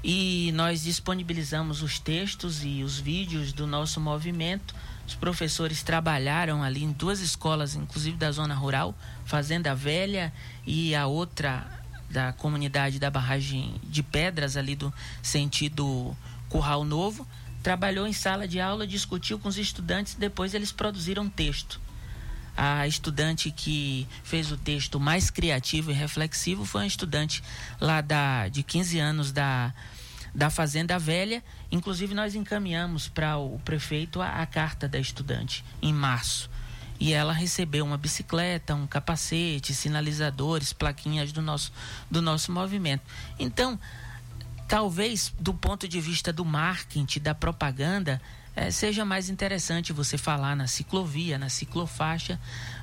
e 0.04 0.52
nós 0.52 0.82
disponibilizamos 0.82 1.80
os 1.80 1.98
textos 1.98 2.62
e 2.62 2.82
os 2.82 2.98
vídeos 2.98 3.50
do 3.50 3.66
nosso 3.66 3.98
movimento. 3.98 4.74
Os 5.10 5.16
professores 5.16 5.82
trabalharam 5.82 6.62
ali 6.62 6.84
em 6.84 6.92
duas 6.92 7.18
escolas, 7.18 7.74
inclusive 7.74 8.16
da 8.16 8.30
zona 8.30 8.54
rural, 8.54 8.94
Fazenda 9.24 9.74
Velha 9.74 10.32
e 10.64 10.94
a 10.94 11.08
outra 11.08 11.66
da 12.08 12.32
comunidade 12.32 13.00
da 13.00 13.10
barragem 13.10 13.74
de 13.82 14.04
Pedras, 14.04 14.56
ali 14.56 14.76
do 14.76 14.94
sentido 15.20 16.16
Curral 16.48 16.84
Novo. 16.84 17.26
Trabalhou 17.60 18.06
em 18.06 18.12
sala 18.12 18.46
de 18.46 18.60
aula, 18.60 18.86
discutiu 18.86 19.36
com 19.36 19.48
os 19.48 19.58
estudantes, 19.58 20.14
depois 20.14 20.54
eles 20.54 20.70
produziram 20.70 21.28
texto. 21.28 21.80
A 22.56 22.86
estudante 22.86 23.50
que 23.50 24.06
fez 24.22 24.52
o 24.52 24.56
texto 24.56 25.00
mais 25.00 25.28
criativo 25.28 25.90
e 25.90 25.94
reflexivo 25.94 26.64
foi 26.64 26.82
uma 26.82 26.86
estudante 26.86 27.42
lá 27.80 28.00
da, 28.00 28.46
de 28.46 28.62
15 28.62 29.00
anos 29.00 29.32
da, 29.32 29.74
da 30.34 30.50
Fazenda 30.50 30.98
Velha. 30.98 31.42
Inclusive, 31.70 32.14
nós 32.14 32.34
encaminhamos 32.34 33.08
para 33.08 33.36
o 33.36 33.58
prefeito 33.60 34.20
a, 34.20 34.42
a 34.42 34.46
carta 34.46 34.88
da 34.88 34.98
estudante 34.98 35.64
em 35.80 35.92
março. 35.92 36.50
E 36.98 37.14
ela 37.14 37.32
recebeu 37.32 37.84
uma 37.84 37.96
bicicleta, 37.96 38.74
um 38.74 38.86
capacete, 38.86 39.72
sinalizadores, 39.72 40.72
plaquinhas 40.72 41.32
do 41.32 41.40
nosso, 41.40 41.72
do 42.10 42.20
nosso 42.20 42.52
movimento. 42.52 43.02
Então, 43.38 43.80
talvez 44.68 45.32
do 45.40 45.54
ponto 45.54 45.88
de 45.88 46.00
vista 46.00 46.30
do 46.32 46.44
marketing, 46.44 47.20
da 47.20 47.34
propaganda, 47.34 48.20
eh, 48.54 48.70
seja 48.70 49.04
mais 49.04 49.30
interessante 49.30 49.92
você 49.92 50.18
falar 50.18 50.54
na 50.54 50.66
ciclovia, 50.66 51.38
na 51.38 51.48
ciclofaixa, 51.48 52.38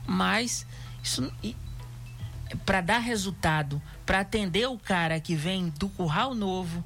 mas 0.05 0.65
isso 1.03 1.31
para 2.65 2.81
dar 2.81 2.99
resultado, 2.99 3.81
para 4.05 4.21
atender 4.21 4.67
o 4.67 4.77
cara 4.77 5.19
que 5.19 5.35
vem 5.35 5.69
do 5.69 5.89
Curral 5.89 6.33
Novo 6.33 6.83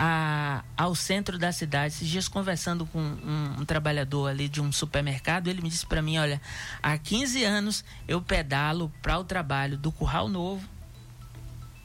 a, 0.00 0.62
ao 0.76 0.94
centro 0.94 1.36
da 1.36 1.50
cidade. 1.50 1.94
Esses 1.94 2.08
dias 2.08 2.28
conversando 2.28 2.86
com 2.86 3.00
um, 3.00 3.56
um 3.58 3.64
trabalhador 3.64 4.28
ali 4.28 4.48
de 4.48 4.60
um 4.60 4.70
supermercado, 4.70 5.48
ele 5.48 5.60
me 5.60 5.68
disse 5.68 5.84
para 5.84 6.00
mim, 6.00 6.18
olha, 6.18 6.40
há 6.80 6.96
15 6.96 7.42
anos 7.42 7.84
eu 8.06 8.22
pedalo 8.22 8.92
para 9.02 9.18
o 9.18 9.24
trabalho 9.24 9.76
do 9.76 9.90
Curral 9.90 10.28
Novo 10.28 10.64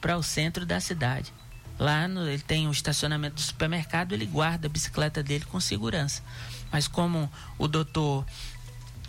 para 0.00 0.16
o 0.16 0.22
centro 0.22 0.64
da 0.64 0.78
cidade. 0.78 1.32
Lá 1.76 2.06
no, 2.06 2.28
ele 2.28 2.40
tem 2.40 2.68
um 2.68 2.70
estacionamento 2.70 3.34
do 3.34 3.40
supermercado, 3.40 4.12
ele 4.12 4.26
guarda 4.26 4.68
a 4.68 4.70
bicicleta 4.70 5.20
dele 5.20 5.44
com 5.46 5.58
segurança. 5.58 6.22
Mas 6.70 6.86
como 6.86 7.28
o 7.58 7.66
doutor 7.66 8.24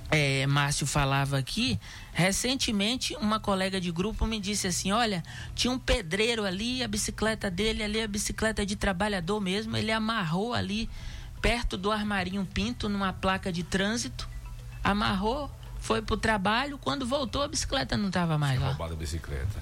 é, 0.09 0.47
Márcio 0.47 0.87
falava 0.87 1.37
aqui, 1.37 1.79
recentemente 2.15 3.13
uma 3.17 3.41
colega 3.41 3.79
de 3.79 3.91
grupo 3.91 4.25
me 4.25 4.39
disse 4.39 4.65
assim: 4.65 4.93
olha, 4.93 5.21
tinha 5.53 5.71
um 5.71 5.77
pedreiro 5.77 6.45
ali, 6.45 6.81
a 6.81 6.87
bicicleta 6.87 7.51
dele 7.51 7.83
ali, 7.83 8.01
a 8.01 8.07
bicicleta 8.07 8.65
de 8.65 8.77
trabalhador 8.77 9.41
mesmo, 9.41 9.75
ele 9.75 9.91
amarrou 9.91 10.53
ali 10.53 10.89
perto 11.41 11.77
do 11.77 11.91
armarinho 11.91 12.45
Pinto, 12.45 12.87
numa 12.87 13.11
placa 13.11 13.51
de 13.51 13.63
trânsito, 13.63 14.29
amarrou, 14.81 15.51
foi 15.77 16.01
pro 16.01 16.15
trabalho, 16.15 16.77
quando 16.77 17.05
voltou 17.05 17.43
a 17.43 17.47
bicicleta 17.49 17.97
não 17.97 18.07
estava 18.07 18.37
mais 18.37 18.59
lá. 18.59 18.69
Roubada 18.69 18.93
a 18.93 18.97
bicicleta. 18.97 19.61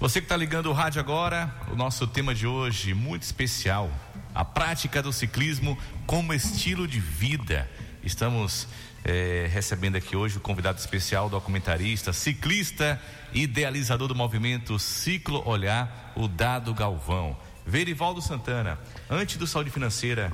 Você 0.00 0.20
que 0.20 0.24
está 0.24 0.36
ligando 0.36 0.70
o 0.70 0.72
rádio 0.72 1.00
agora, 1.00 1.54
o 1.70 1.76
nosso 1.76 2.06
tema 2.06 2.34
de 2.34 2.46
hoje, 2.46 2.94
muito 2.94 3.24
especial, 3.24 3.90
a 4.34 4.44
prática 4.44 5.02
do 5.02 5.12
ciclismo 5.12 5.76
como 6.06 6.32
estilo 6.32 6.88
de 6.88 6.98
vida. 6.98 7.68
Estamos 8.02 8.66
é, 9.04 9.48
recebendo 9.50 9.96
aqui 9.96 10.16
hoje 10.16 10.38
o 10.38 10.40
convidado 10.40 10.78
especial, 10.78 11.28
documentarista, 11.28 12.12
ciclista, 12.12 13.00
idealizador 13.32 14.08
do 14.08 14.14
movimento 14.14 14.78
Ciclo 14.78 15.46
Olhar, 15.48 16.12
o 16.16 16.28
Dado 16.28 16.74
Galvão. 16.74 17.36
Verivaldo 17.66 18.22
Santana, 18.22 18.78
antes 19.10 19.36
do 19.36 19.46
Saúde 19.46 19.70
Financeira, 19.70 20.32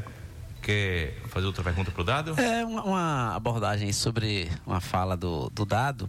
quer 0.63 1.21
fazer 1.29 1.47
outra 1.47 1.65
pergunta 1.65 1.91
para 1.91 2.01
o 2.01 2.05
Dado? 2.05 2.41
É 2.41 2.65
uma, 2.65 2.83
uma, 2.85 3.37
abordagem 3.37 3.93
sobre 3.93 4.51
uma 4.65 4.81
fala 4.81 5.17
do, 5.17 5.51
do 5.51 5.65
Dado, 5.65 6.09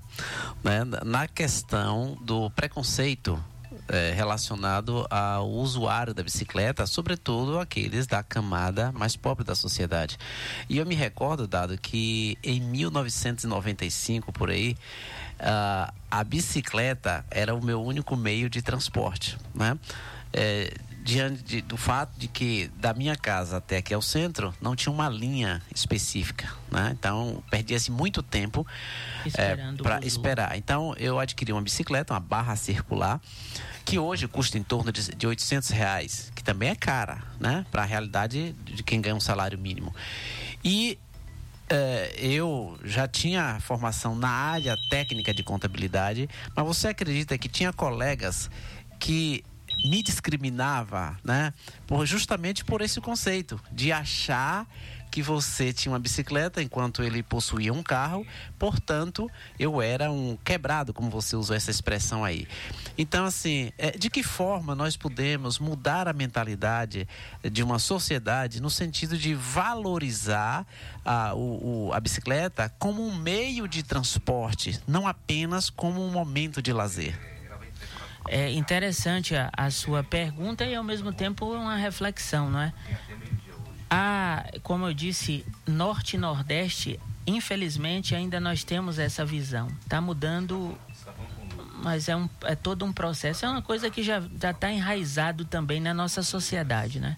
né, 0.63 0.83
na 1.03 1.27
questão 1.27 2.17
do 2.21 2.49
preconceito 2.51 3.43
é, 3.87 4.11
relacionado 4.11 5.05
ao 5.09 5.49
usuário 5.49 6.13
da 6.13 6.23
bicicleta, 6.23 6.85
sobretudo 6.85 7.59
aqueles 7.59 8.07
da 8.07 8.23
camada 8.23 8.91
mais 8.91 9.15
pobre 9.15 9.43
da 9.43 9.55
sociedade. 9.55 10.17
E 10.69 10.77
eu 10.77 10.85
me 10.85 10.95
recordo, 10.95 11.47
dado 11.47 11.77
que 11.77 12.37
em 12.43 12.59
1995 12.59 14.31
por 14.31 14.49
aí 14.49 14.75
uh, 15.39 15.93
a 16.09 16.23
bicicleta 16.23 17.25
era 17.29 17.53
o 17.53 17.63
meu 17.63 17.83
único 17.83 18.15
meio 18.15 18.49
de 18.49 18.61
transporte, 18.61 19.37
né? 19.53 19.77
É, 20.33 20.73
diante 21.05 21.43
de, 21.43 21.61
do 21.61 21.77
fato 21.77 22.17
de 22.17 22.27
que 22.27 22.67
da 22.77 22.91
minha 22.91 23.15
casa 23.15 23.57
até 23.57 23.77
aqui 23.77 23.93
ao 23.93 24.01
centro 24.01 24.51
não 24.59 24.75
tinha 24.75 24.91
uma 24.91 25.07
linha 25.07 25.61
específica, 25.73 26.51
né? 26.71 26.95
Então 26.99 27.43
perdia-se 27.51 27.91
muito 27.91 28.23
tempo 28.23 28.65
é, 29.37 29.55
para 29.83 30.03
esperar. 30.03 30.57
Então 30.57 30.95
eu 30.97 31.19
adquiri 31.19 31.53
uma 31.53 31.61
bicicleta, 31.61 32.11
uma 32.11 32.19
barra 32.19 32.55
circular, 32.55 33.21
que 33.85 33.99
hoje 33.99 34.27
custa 34.27 34.57
em 34.57 34.63
torno 34.63 34.91
de, 34.91 35.15
de 35.15 35.27
800 35.27 35.69
reais, 35.69 36.31
que 36.33 36.43
também 36.43 36.69
é 36.69 36.75
cara, 36.75 37.21
né? 37.39 37.67
Para 37.69 37.83
a 37.83 37.85
realidade 37.85 38.53
de 38.63 38.81
quem 38.81 38.99
ganha 38.99 39.15
um 39.15 39.19
salário 39.19 39.59
mínimo. 39.59 39.93
E 40.63 40.97
é, 41.69 42.15
eu 42.17 42.79
já 42.83 43.07
tinha 43.07 43.59
formação 43.59 44.15
na 44.15 44.29
área 44.29 44.75
técnica 44.89 45.31
de 45.35 45.43
contabilidade, 45.43 46.27
mas 46.55 46.65
você 46.65 46.87
acredita 46.87 47.37
que 47.37 47.47
tinha 47.47 47.71
colegas 47.71 48.49
que 48.99 49.43
me 49.83 50.01
discriminava, 50.01 51.17
né? 51.23 51.53
Por, 51.87 52.05
justamente 52.05 52.63
por 52.63 52.81
esse 52.81 53.01
conceito 53.01 53.59
de 53.71 53.91
achar 53.91 54.67
que 55.15 55.21
você 55.21 55.71
tinha 55.71 55.93
uma 55.93 55.99
bicicleta 55.99 56.61
enquanto 56.61 57.01
ele 57.01 57.23
possuía 57.23 57.71
um 57.71 57.81
carro, 57.81 58.27
portanto, 58.59 59.31
eu 59.57 59.81
era 59.81 60.11
um 60.11 60.37
quebrado, 60.43 60.93
como 60.93 61.09
você 61.09 61.37
usou 61.37 61.55
essa 61.55 61.71
expressão 61.71 62.25
aí. 62.25 62.45
Então, 62.97 63.23
assim, 63.23 63.71
é, 63.77 63.91
de 63.91 64.09
que 64.09 64.21
forma 64.21 64.75
nós 64.75 64.97
podemos 64.97 65.57
mudar 65.57 66.09
a 66.09 66.11
mentalidade 66.11 67.07
de 67.49 67.63
uma 67.63 67.79
sociedade 67.79 68.61
no 68.61 68.69
sentido 68.69 69.17
de 69.17 69.33
valorizar 69.33 70.67
a, 71.05 71.33
o, 71.33 71.93
a 71.93 71.99
bicicleta 72.01 72.67
como 72.77 73.01
um 73.01 73.15
meio 73.15 73.69
de 73.69 73.83
transporte, 73.83 74.81
não 74.85 75.07
apenas 75.07 75.69
como 75.69 76.05
um 76.05 76.11
momento 76.11 76.61
de 76.61 76.73
lazer? 76.73 77.34
É 78.27 78.51
interessante 78.51 79.35
a, 79.35 79.51
a 79.55 79.69
sua 79.69 80.03
pergunta 80.03 80.65
e 80.65 80.73
ao 80.73 80.83
mesmo 80.83 81.13
tempo 81.13 81.45
uma 81.45 81.75
reflexão, 81.75 82.49
não 82.49 82.59
é? 82.59 82.73
A, 83.89 84.45
como 84.63 84.87
eu 84.87 84.93
disse, 84.93 85.45
norte 85.67 86.15
e 86.15 86.19
nordeste, 86.19 86.99
infelizmente 87.27 88.15
ainda 88.15 88.39
nós 88.39 88.63
temos 88.63 88.97
essa 88.97 89.23
visão. 89.23 89.67
Está 89.81 90.01
mudando, 90.01 90.77
mas 91.83 92.09
é, 92.09 92.15
um, 92.15 92.27
é 92.43 92.55
todo 92.55 92.83
um 92.83 92.91
processo. 92.91 93.45
É 93.45 93.49
uma 93.49 93.61
coisa 93.61 93.89
que 93.89 94.01
já 94.01 94.19
está 94.43 94.71
enraizado 94.71 95.45
também 95.45 95.79
na 95.79 95.93
nossa 95.93 96.23
sociedade, 96.23 96.99
né? 96.99 97.17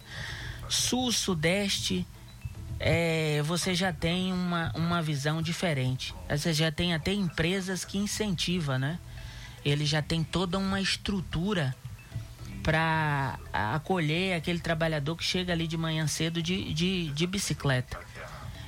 Sul, 0.67 1.13
sudeste, 1.13 2.05
é, 2.79 3.41
você 3.43 3.73
já 3.73 3.93
tem 3.93 4.33
uma, 4.33 4.71
uma 4.75 5.01
visão 5.01 5.41
diferente. 5.41 6.13
Você 6.29 6.53
já 6.53 6.71
tem 6.71 6.93
até 6.93 7.13
empresas 7.13 7.85
que 7.85 7.97
incentivam, 7.97 8.77
né? 8.77 8.99
Ele 9.69 9.86
já 9.86 10.01
tem 10.01 10.23
toda 10.23 10.58
uma 10.58 10.80
estrutura 10.80 11.75
para 12.63 13.39
acolher 13.51 14.36
aquele 14.36 14.60
trabalhador 14.60 15.15
que 15.15 15.23
chega 15.23 15.53
ali 15.53 15.67
de 15.67 15.77
manhã 15.77 16.06
cedo 16.08 16.41
de, 16.41 16.73
de, 16.73 17.10
de 17.10 17.27
bicicleta. 17.27 17.99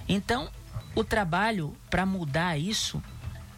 Então, 0.07 0.49
o 0.95 1.03
trabalho 1.03 1.75
para 1.89 2.05
mudar 2.05 2.57
isso 2.57 3.01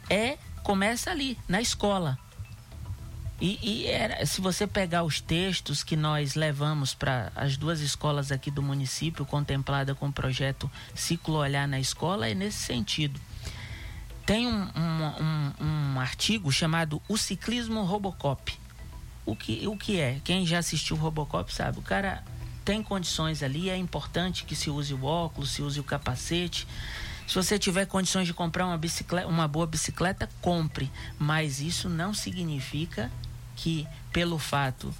é 0.09 0.37
começa 0.63 1.09
ali, 1.09 1.37
na 1.47 1.61
escola. 1.61 2.17
E, 3.39 3.57
e 3.63 3.87
era, 3.87 4.23
se 4.25 4.39
você 4.39 4.67
pegar 4.67 5.03
os 5.03 5.19
textos 5.19 5.83
que 5.83 5.95
nós 5.95 6.35
levamos 6.35 6.93
para 6.93 7.31
as 7.35 7.57
duas 7.57 7.79
escolas 7.79 8.31
aqui 8.31 8.51
do 8.51 8.61
município, 8.61 9.25
contemplada 9.25 9.95
com 9.95 10.09
o 10.09 10.13
projeto 10.13 10.69
Ciclo 10.93 11.37
Olhar 11.37 11.67
na 11.67 11.79
Escola, 11.79 12.29
é 12.29 12.35
nesse 12.35 12.59
sentido. 12.59 13.19
Tem 14.25 14.47
um, 14.47 14.67
um, 14.75 15.13
um, 15.19 15.65
um 15.95 15.99
artigo 15.99 16.51
chamado 16.51 17.01
O 17.07 17.17
Ciclismo 17.17 17.83
Robocop. 17.83 18.53
O 19.25 19.35
que, 19.35 19.67
o 19.67 19.77
que 19.77 19.99
é? 19.99 20.19
Quem 20.23 20.45
já 20.45 20.59
assistiu 20.59 20.95
Robocop 20.95 21.53
sabe. 21.53 21.79
O 21.79 21.81
cara 21.81 22.23
tem 22.63 22.83
condições 22.83 23.41
ali, 23.43 23.69
é 23.69 23.77
importante 23.77 24.45
que 24.45 24.55
se 24.55 24.69
use 24.69 24.93
o 24.93 25.03
óculos, 25.03 25.51
se 25.51 25.61
use 25.61 25.79
o 25.79 25.83
capacete. 25.83 26.67
Se 27.27 27.35
você 27.35 27.57
tiver 27.57 27.85
condições 27.85 28.27
de 28.27 28.33
comprar 28.33 28.65
uma 28.65 28.77
bicicleta, 28.77 29.27
uma 29.27 29.47
boa 29.47 29.65
bicicleta, 29.65 30.29
compre. 30.41 30.91
Mas 31.17 31.59
isso 31.59 31.89
não 31.89 32.13
significa 32.13 33.11
que, 33.55 33.87
pelo 34.11 34.37
fato 34.37 34.93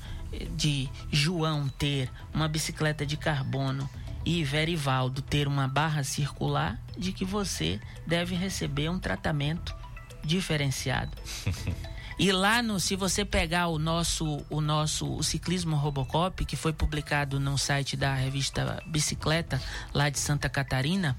de 0.56 0.90
João 1.12 1.68
ter 1.68 2.10
uma 2.34 2.48
bicicleta 2.48 3.06
de 3.06 3.18
carbono 3.18 3.90
e 4.26 4.44
Verivaldo 4.44 5.22
ter 5.22 5.48
uma 5.48 5.68
barra 5.68 6.04
circular, 6.04 6.80
de 6.98 7.12
que 7.12 7.26
você 7.26 7.80
deve 8.06 8.36
receber 8.36 8.90
um 8.90 9.00
tratamento 9.00 9.76
diferenciado. 10.24 11.12
E 12.20 12.32
lá 12.32 12.62
no, 12.62 12.80
se 12.80 12.96
você 12.96 13.26
pegar 13.26 13.68
o 13.70 13.80
nosso, 13.80 14.46
o 14.48 14.62
nosso 14.62 15.12
o 15.12 15.24
ciclismo 15.24 15.76
Robocop, 15.76 16.46
que 16.46 16.56
foi 16.56 16.72
publicado 16.72 17.40
no 17.40 17.58
site 17.58 17.98
da 17.98 18.14
revista 18.14 18.80
Bicicleta, 18.86 19.60
lá 19.92 20.08
de 20.08 20.20
Santa 20.20 20.48
Catarina, 20.48 21.18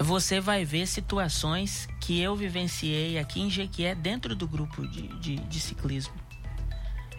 você 0.00 0.40
vai 0.40 0.64
ver 0.64 0.88
situações 0.88 1.88
que 2.00 2.20
eu 2.20 2.34
vivenciei 2.34 3.20
aqui 3.20 3.40
em 3.40 3.48
Jequié 3.48 3.94
dentro 3.94 4.34
do 4.34 4.48
grupo 4.48 4.84
de, 4.84 5.06
de, 5.20 5.36
de 5.36 5.60
ciclismo. 5.60 6.14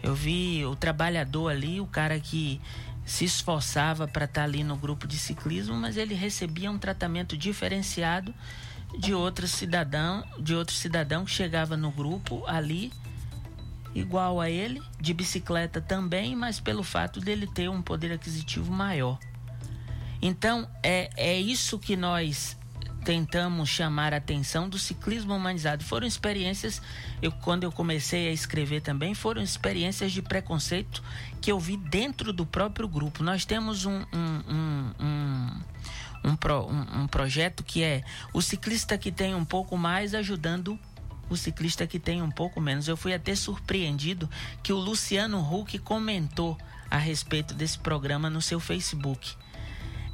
Eu 0.03 0.13
vi 0.13 0.65
o 0.65 0.76
trabalhador 0.76 1.49
ali, 1.49 1.80
o 1.80 1.88
cara 1.88 2.19
que 2.19 2.59
se 3.06 3.24
esforçava 3.26 4.08
para 4.08 4.26
estar 4.26 4.43
ali 4.43 4.64
no 4.64 4.76
grupo 4.76 5.08
de 5.08 5.18
ciclismo, 5.18 5.76
mas 5.76 5.95
ele 5.95 6.16
recebia 6.16 6.72
um 6.72 6.78
tratamento 6.78 7.38
diferenciado 7.38 8.34
de 8.97 9.14
outro 9.14 9.47
cidadão, 9.47 10.26
de 10.39 10.56
outro 10.56 10.76
cidadão 10.76 11.24
que 11.24 11.32
chegava 11.32 11.78
no 11.78 11.91
grupo 11.91 12.43
ali 12.47 12.91
igual 13.93 14.41
a 14.41 14.49
ele, 14.49 14.82
de 14.99 15.14
bicicleta 15.14 15.80
também, 15.80 16.36
mas 16.36 16.60
pelo 16.60 16.84
fato 16.84 17.22
dele 17.22 17.47
ter 17.47 17.70
um 17.70 17.82
poder 17.82 18.12
aquisitivo 18.12 18.70
maior. 18.70 19.18
Então, 20.22 20.68
é, 20.84 21.10
é 21.16 21.39
isso 21.39 21.80
que 21.80 21.95
nós 21.95 22.58
tentamos 23.06 23.70
chamar 23.70 24.16
a 24.16 24.18
atenção 24.18 24.68
do 24.68 24.80
ciclismo 24.80 25.36
humanizado. 25.36 25.84
Foram 25.84 26.08
experiências, 26.08 26.82
eu, 27.22 27.32
quando 27.32 27.64
eu 27.64 27.72
comecei 27.72 28.28
a 28.28 28.32
escrever 28.32 28.82
também, 28.82 29.14
foram 29.14 29.43
experiências 29.43 30.12
de 30.12 30.24
preconceito 30.24 31.03
que 31.39 31.51
eu 31.51 31.60
vi 31.60 31.78
dentro 31.78 32.34
do 32.34 32.47
próprio 32.47 32.88
grupo. 32.88 33.24
Nós 33.24 33.45
temos 33.45 33.86
um, 33.86 33.99
um, 34.12 34.41
um, 34.49 34.91
um 34.99 35.62
um, 36.24 36.36
pro, 36.36 36.66
um, 36.66 37.03
um 37.03 37.08
projeto 37.08 37.64
que 37.64 37.84
é 37.84 38.03
o 38.34 38.41
ciclista 38.41 38.97
que 38.97 39.12
tem 39.12 39.36
um 39.36 39.45
pouco 39.45 39.78
mais 39.78 40.16
ajudando 40.16 40.80
o 41.30 41.38
ciclista 41.38 41.86
que 41.86 41.99
tem 41.99 42.24
um 42.24 42.32
pouco 42.32 42.60
menos. 42.60 42.88
Eu 42.88 42.97
fui 42.97 43.14
até 43.14 43.36
surpreendido 43.36 44.28
que 44.64 44.74
o 44.74 44.78
Luciano 44.78 45.39
Huck 45.39 45.78
comentou 45.78 46.58
a 46.89 46.97
respeito 46.97 47.53
desse 47.53 47.78
programa 47.78 48.28
no 48.28 48.41
seu 48.41 48.60
Facebook. 48.60 49.36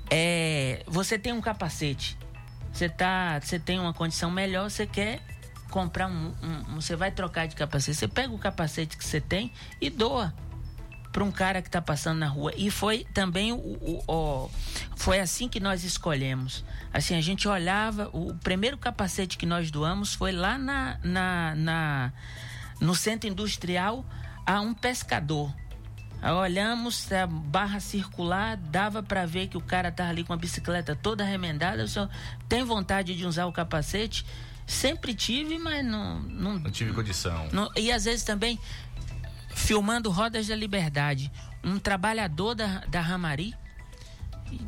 É, 0.09 0.83
você 0.85 1.17
tem 1.17 1.31
um 1.31 1.39
capacete, 1.39 2.17
você 2.71 2.89
tá, 2.89 3.39
você 3.39 3.59
tem 3.59 3.79
uma 3.79 3.93
condição 3.93 4.31
melhor, 4.31 4.69
você 4.69 4.85
quer 4.87 5.19
comprar 5.69 6.07
um, 6.07 6.33
um, 6.43 6.75
você 6.75 6.95
vai 6.95 7.11
trocar 7.11 7.47
de 7.47 7.55
capacete, 7.55 7.97
você 7.97 8.07
pega 8.07 8.33
o 8.33 8.37
capacete 8.37 8.97
que 8.97 9.05
você 9.05 9.21
tem 9.21 9.51
e 9.79 9.89
doa 9.89 10.33
para 11.11 11.23
um 11.23 11.31
cara 11.31 11.61
que 11.61 11.67
está 11.67 11.81
passando 11.81 12.19
na 12.19 12.27
rua. 12.27 12.53
E 12.55 12.71
foi 12.71 13.05
também 13.13 13.51
o, 13.51 13.57
o, 13.57 14.03
o, 14.07 14.49
foi 14.95 15.19
assim 15.19 15.47
que 15.47 15.59
nós 15.59 15.83
escolhemos. 15.83 16.63
Assim, 16.93 17.15
a 17.15 17.21
gente 17.21 17.47
olhava, 17.47 18.09
o 18.13 18.33
primeiro 18.35 18.77
capacete 18.77 19.37
que 19.37 19.45
nós 19.45 19.69
doamos 19.71 20.13
foi 20.13 20.31
lá 20.31 20.57
na, 20.57 20.97
na, 21.03 21.55
na 21.55 22.13
no 22.79 22.95
centro 22.95 23.29
industrial 23.29 24.05
a 24.45 24.59
um 24.61 24.73
pescador. 24.73 25.53
Olhamos 26.23 27.11
a 27.11 27.25
barra 27.25 27.79
circular, 27.79 28.55
dava 28.55 29.01
para 29.01 29.25
ver 29.25 29.47
que 29.47 29.57
o 29.57 29.61
cara 29.61 29.89
estava 29.89 30.09
ali 30.09 30.23
com 30.23 30.33
a 30.33 30.37
bicicleta 30.37 30.95
toda 30.95 31.23
remendada. 31.23 31.81
Eu 31.81 31.87
só 31.87 32.07
tem 32.47 32.63
vontade 32.63 33.15
de 33.15 33.25
usar 33.25 33.47
o 33.47 33.51
capacete? 33.51 34.25
Sempre 34.67 35.15
tive, 35.15 35.57
mas 35.57 35.83
não. 35.83 36.19
Não, 36.19 36.59
não 36.59 36.71
tive 36.71 36.93
condição. 36.93 37.49
Não, 37.51 37.71
e 37.75 37.91
às 37.91 38.05
vezes 38.05 38.23
também 38.23 38.59
filmando 39.55 40.11
Rodas 40.11 40.47
da 40.47 40.55
Liberdade, 40.55 41.31
um 41.63 41.79
trabalhador 41.79 42.55
da, 42.55 42.79
da 42.87 43.01
Ramari. 43.01 43.55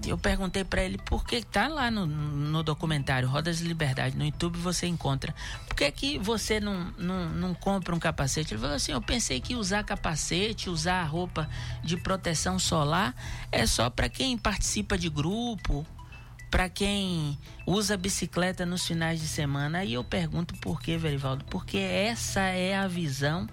Eu 0.05 0.17
perguntei 0.17 0.63
para 0.63 0.83
ele 0.83 0.97
por 0.97 1.25
que 1.25 1.41
tá 1.41 1.67
lá 1.67 1.89
no, 1.89 2.05
no 2.05 2.63
documentário 2.63 3.27
Rodas 3.27 3.59
da 3.59 3.67
Liberdade, 3.67 4.17
no 4.17 4.25
YouTube 4.25 4.57
você 4.59 4.87
encontra. 4.87 5.33
Por 5.67 5.75
que, 5.75 5.91
que 5.91 6.17
você 6.17 6.59
não, 6.59 6.91
não, 6.97 7.29
não 7.29 7.53
compra 7.53 7.95
um 7.95 7.99
capacete? 7.99 8.53
Ele 8.53 8.61
falou 8.61 8.75
assim: 8.75 8.91
Eu 8.91 9.01
pensei 9.01 9.39
que 9.39 9.55
usar 9.55 9.83
capacete, 9.83 10.69
usar 10.69 11.03
roupa 11.03 11.49
de 11.83 11.97
proteção 11.97 12.59
solar 12.59 13.15
é 13.51 13.65
só 13.65 13.89
para 13.89 14.09
quem 14.09 14.37
participa 14.37 14.97
de 14.97 15.09
grupo, 15.09 15.85
para 16.49 16.69
quem 16.69 17.37
usa 17.65 17.97
bicicleta 17.97 18.65
nos 18.65 18.85
finais 18.85 19.19
de 19.19 19.27
semana. 19.27 19.79
Aí 19.79 19.93
eu 19.93 20.03
pergunto 20.03 20.53
por 20.55 20.81
que, 20.81 20.97
Verivaldo? 20.97 21.43
Porque 21.45 21.77
essa 21.77 22.41
é 22.41 22.75
a 22.75 22.87
visão 22.87 23.47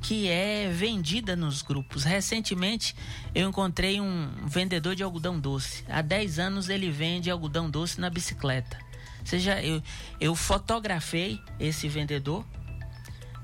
que 0.00 0.28
é 0.28 0.70
vendida 0.70 1.36
nos 1.36 1.62
grupos. 1.62 2.04
Recentemente 2.04 2.94
eu 3.34 3.48
encontrei 3.48 4.00
um 4.00 4.30
vendedor 4.46 4.94
de 4.94 5.02
algodão 5.02 5.38
doce. 5.38 5.84
Há 5.88 6.02
10 6.02 6.38
anos 6.38 6.68
ele 6.68 6.90
vende 6.90 7.30
algodão 7.30 7.70
doce 7.70 8.00
na 8.00 8.08
bicicleta. 8.08 8.78
Seja, 9.24 9.62
eu, 9.62 9.82
eu 10.18 10.34
fotografei 10.34 11.40
esse 11.58 11.88
vendedor 11.88 12.44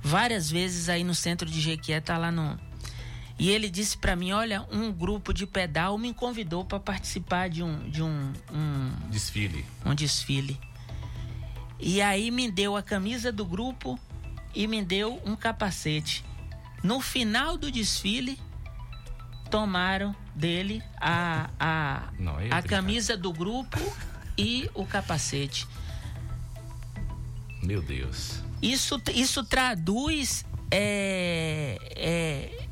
várias 0.02 0.50
vezes 0.50 0.88
aí 0.88 1.04
no 1.04 1.14
centro 1.14 1.48
de 1.48 1.61
Jequié, 1.61 2.00
tá 2.00 2.16
lá 2.16 2.30
no. 2.30 2.59
E 3.38 3.50
ele 3.50 3.68
disse 3.68 3.98
para 3.98 4.16
mim, 4.16 4.32
olha, 4.32 4.66
um 4.72 4.90
grupo 4.90 5.34
de 5.34 5.46
pedal 5.46 5.98
me 5.98 6.14
convidou 6.14 6.64
para 6.64 6.80
participar 6.80 7.50
de 7.50 7.62
um 7.62 7.90
de 7.90 8.02
um, 8.02 8.32
um 8.50 9.11
desfile. 9.11 9.64
Um 9.84 9.94
desfile. 9.94 10.59
E 11.78 12.00
aí 12.00 12.30
me 12.30 12.50
deu 12.50 12.74
a 12.76 12.82
camisa 12.82 13.30
do 13.30 13.44
grupo 13.44 14.00
e 14.54 14.66
me 14.66 14.82
deu 14.82 15.20
um 15.26 15.36
capacete. 15.36 16.24
No 16.83 17.01
final 17.01 17.57
do 17.57 17.70
desfile, 17.70 18.39
tomaram 19.51 20.14
dele 20.35 20.83
a, 21.01 21.51
a, 21.59 22.03
Não, 22.18 22.39
é 22.39 22.49
a 22.51 22.62
camisa 22.62 23.16
do 23.16 23.33
grupo 23.33 23.79
e 24.37 24.68
o 24.74 24.85
capacete. 24.85 25.66
Meu 27.62 27.83
Deus. 27.83 28.43
Isso, 28.61 29.01
isso 29.14 29.45
traduz 29.45 30.45
é, 30.70 31.79
é, 31.97 32.66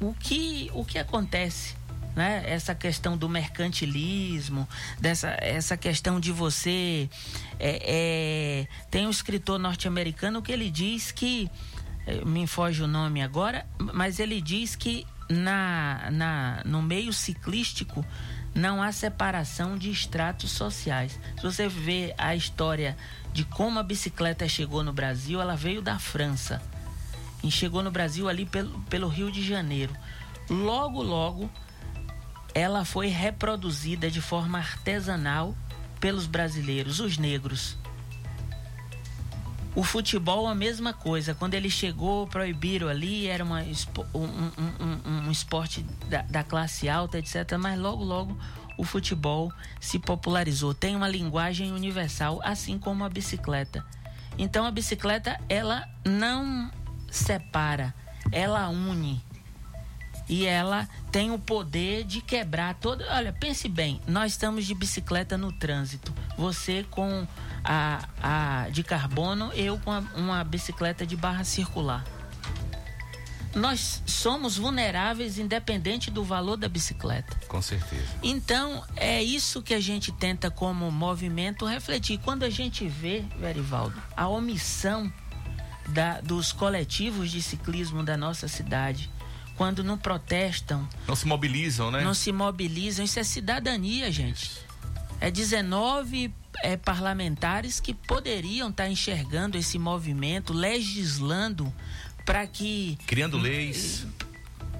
o, 0.00 0.14
que, 0.14 0.70
o 0.74 0.84
que 0.84 0.98
acontece. 0.98 1.76
Né? 2.14 2.42
Essa 2.46 2.74
questão 2.74 3.16
do 3.16 3.26
mercantilismo, 3.28 4.68
dessa, 5.00 5.34
essa 5.40 5.76
questão 5.76 6.20
de 6.20 6.30
você. 6.30 7.08
é, 7.58 7.82
é, 7.84 8.68
tem 8.90 9.06
um 9.06 9.10
escritor 9.10 9.58
norte-americano 9.58 10.42
que 10.42 10.52
ele 10.52 10.70
diz 10.70 11.10
que. 11.10 11.50
Eh, 12.06 12.24
Me 12.24 12.46
foge 12.46 12.82
o 12.82 12.86
nome 12.86 13.22
agora, 13.22 13.66
mas 13.78 14.18
ele 14.18 14.40
diz 14.40 14.76
que 14.76 15.06
na, 15.28 16.10
na, 16.10 16.62
no 16.64 16.82
meio 16.82 17.12
ciclístico 17.12 18.04
não 18.54 18.82
há 18.82 18.92
separação 18.92 19.78
de 19.78 19.90
estratos 19.90 20.50
sociais. 20.50 21.18
Se 21.36 21.42
você 21.42 21.68
vê 21.68 22.14
a 22.18 22.36
história 22.36 22.96
de 23.32 23.44
como 23.44 23.78
a 23.78 23.82
bicicleta 23.82 24.48
chegou 24.48 24.82
no 24.82 24.92
Brasil, 24.92 25.40
ela 25.40 25.56
veio 25.56 25.80
da 25.80 25.98
França 25.98 26.60
e 27.42 27.50
chegou 27.50 27.82
no 27.82 27.90
Brasil 27.90 28.28
ali 28.28 28.44
pelo, 28.44 28.78
pelo 28.82 29.08
Rio 29.08 29.30
de 29.30 29.42
Janeiro. 29.42 29.94
Logo, 30.50 31.02
logo, 31.02 31.50
ela 32.54 32.84
foi 32.84 33.08
reproduzida 33.08 34.10
de 34.10 34.20
forma 34.20 34.58
artesanal 34.58 35.56
pelos 35.98 36.26
brasileiros, 36.26 37.00
os 37.00 37.16
negros. 37.16 37.78
O 39.74 39.82
futebol 39.82 40.46
a 40.46 40.54
mesma 40.54 40.92
coisa. 40.92 41.34
Quando 41.34 41.54
ele 41.54 41.70
chegou, 41.70 42.26
proibiram 42.26 42.88
ali, 42.88 43.26
era 43.26 43.42
uma, 43.42 43.62
um, 44.14 44.18
um- 44.18 45.00
um- 45.06 45.26
um 45.26 45.30
esporte 45.30 45.82
da, 46.10 46.22
da 46.22 46.44
classe 46.44 46.88
alta, 46.90 47.18
etc. 47.18 47.56
Mas 47.58 47.78
logo, 47.78 48.04
logo 48.04 48.36
o 48.76 48.84
futebol 48.84 49.50
se 49.80 49.98
popularizou. 49.98 50.74
Tem 50.74 50.94
uma 50.94 51.08
linguagem 51.08 51.72
universal, 51.72 52.40
assim 52.44 52.78
como 52.78 53.02
a 53.04 53.08
bicicleta. 53.08 53.84
Então 54.36 54.66
a 54.66 54.70
bicicleta, 54.70 55.38
ela 55.48 55.88
não 56.04 56.70
separa, 57.10 57.94
ela 58.30 58.68
une. 58.68 59.22
E 60.28 60.46
ela 60.46 60.88
tem 61.10 61.30
o 61.30 61.38
poder 61.38 62.04
de 62.04 62.20
quebrar 62.20 62.74
todo. 62.74 63.04
Olha, 63.10 63.32
pense 63.32 63.68
bem, 63.68 64.00
nós 64.06 64.32
estamos 64.32 64.64
de 64.64 64.74
bicicleta 64.74 65.36
no 65.36 65.52
trânsito. 65.52 66.12
Você 66.38 66.86
com 66.90 67.26
a, 67.64 68.08
a 68.22 68.68
de 68.70 68.82
carbono, 68.82 69.52
eu 69.54 69.78
com 69.78 69.90
a- 69.92 70.02
uma 70.16 70.42
bicicleta 70.44 71.04
de 71.06 71.16
barra 71.16 71.44
circular. 71.44 72.04
Nós 73.54 74.02
somos 74.06 74.56
vulneráveis 74.56 75.36
independente 75.38 76.10
do 76.10 76.24
valor 76.24 76.56
da 76.56 76.68
bicicleta. 76.70 77.36
Com 77.48 77.60
certeza. 77.60 78.06
Então, 78.22 78.82
é 78.96 79.22
isso 79.22 79.60
que 79.60 79.74
a 79.74 79.80
gente 79.80 80.10
tenta, 80.10 80.50
como 80.50 80.90
movimento, 80.90 81.66
refletir. 81.66 82.18
Quando 82.24 82.44
a 82.44 82.50
gente 82.50 82.88
vê, 82.88 83.22
Verivaldo, 83.38 84.00
a 84.16 84.26
omissão 84.26 85.12
da- 85.88 86.22
dos 86.22 86.50
coletivos 86.50 87.30
de 87.30 87.42
ciclismo 87.42 88.02
da 88.02 88.16
nossa 88.16 88.48
cidade, 88.48 89.10
quando 89.56 89.82
não 89.84 89.96
protestam, 89.98 90.88
Não 91.06 91.14
se 91.16 91.26
mobilizam, 91.26 91.90
né? 91.90 92.02
não 92.02 92.14
se 92.14 92.32
mobilizam, 92.32 93.04
isso 93.04 93.18
é 93.18 93.24
cidadania, 93.24 94.10
gente. 94.10 94.50
É 95.20 95.30
19 95.30 96.34
é, 96.62 96.76
parlamentares 96.76 97.78
que 97.80 97.94
poderiam 97.94 98.70
estar 98.70 98.88
enxergando 98.88 99.56
esse 99.56 99.78
movimento, 99.78 100.52
legislando 100.52 101.72
para 102.24 102.46
que 102.46 102.98
Criando 103.06 103.38
leis. 103.38 104.06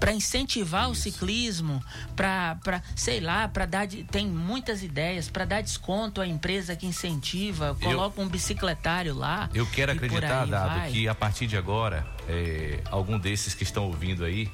para 0.01 0.13
incentivar 0.13 0.91
o 0.91 0.95
ciclismo, 0.97 1.81
para, 2.17 2.83
sei 2.97 3.21
lá, 3.21 3.47
para 3.47 3.67
dar, 3.67 3.87
tem 3.87 4.27
muitas 4.27 4.83
ideias, 4.83 5.29
para 5.31 5.45
dar 5.45 5.63
desconto 5.63 6.21
à 6.21 6.27
empresa 6.27 6.75
que 6.75 6.87
incentiva, 6.87 7.77
coloca 7.81 8.21
um 8.21 8.29
bicicletário 8.29 9.15
lá. 9.15 9.49
Eu 9.55 9.65
quero 9.67 9.93
acreditar, 9.93 10.45
Dado, 10.47 10.75
vai. 10.75 10.91
que 10.91 11.07
a 11.07 11.15
partir 11.15 11.47
de 11.47 11.57
agora, 11.57 12.05
é, 12.29 12.81
algum 12.91 13.17
desses 13.17 13.55
que 13.55 13.63
estão 13.63 13.85
ouvindo 13.87 14.25
aí 14.25 14.51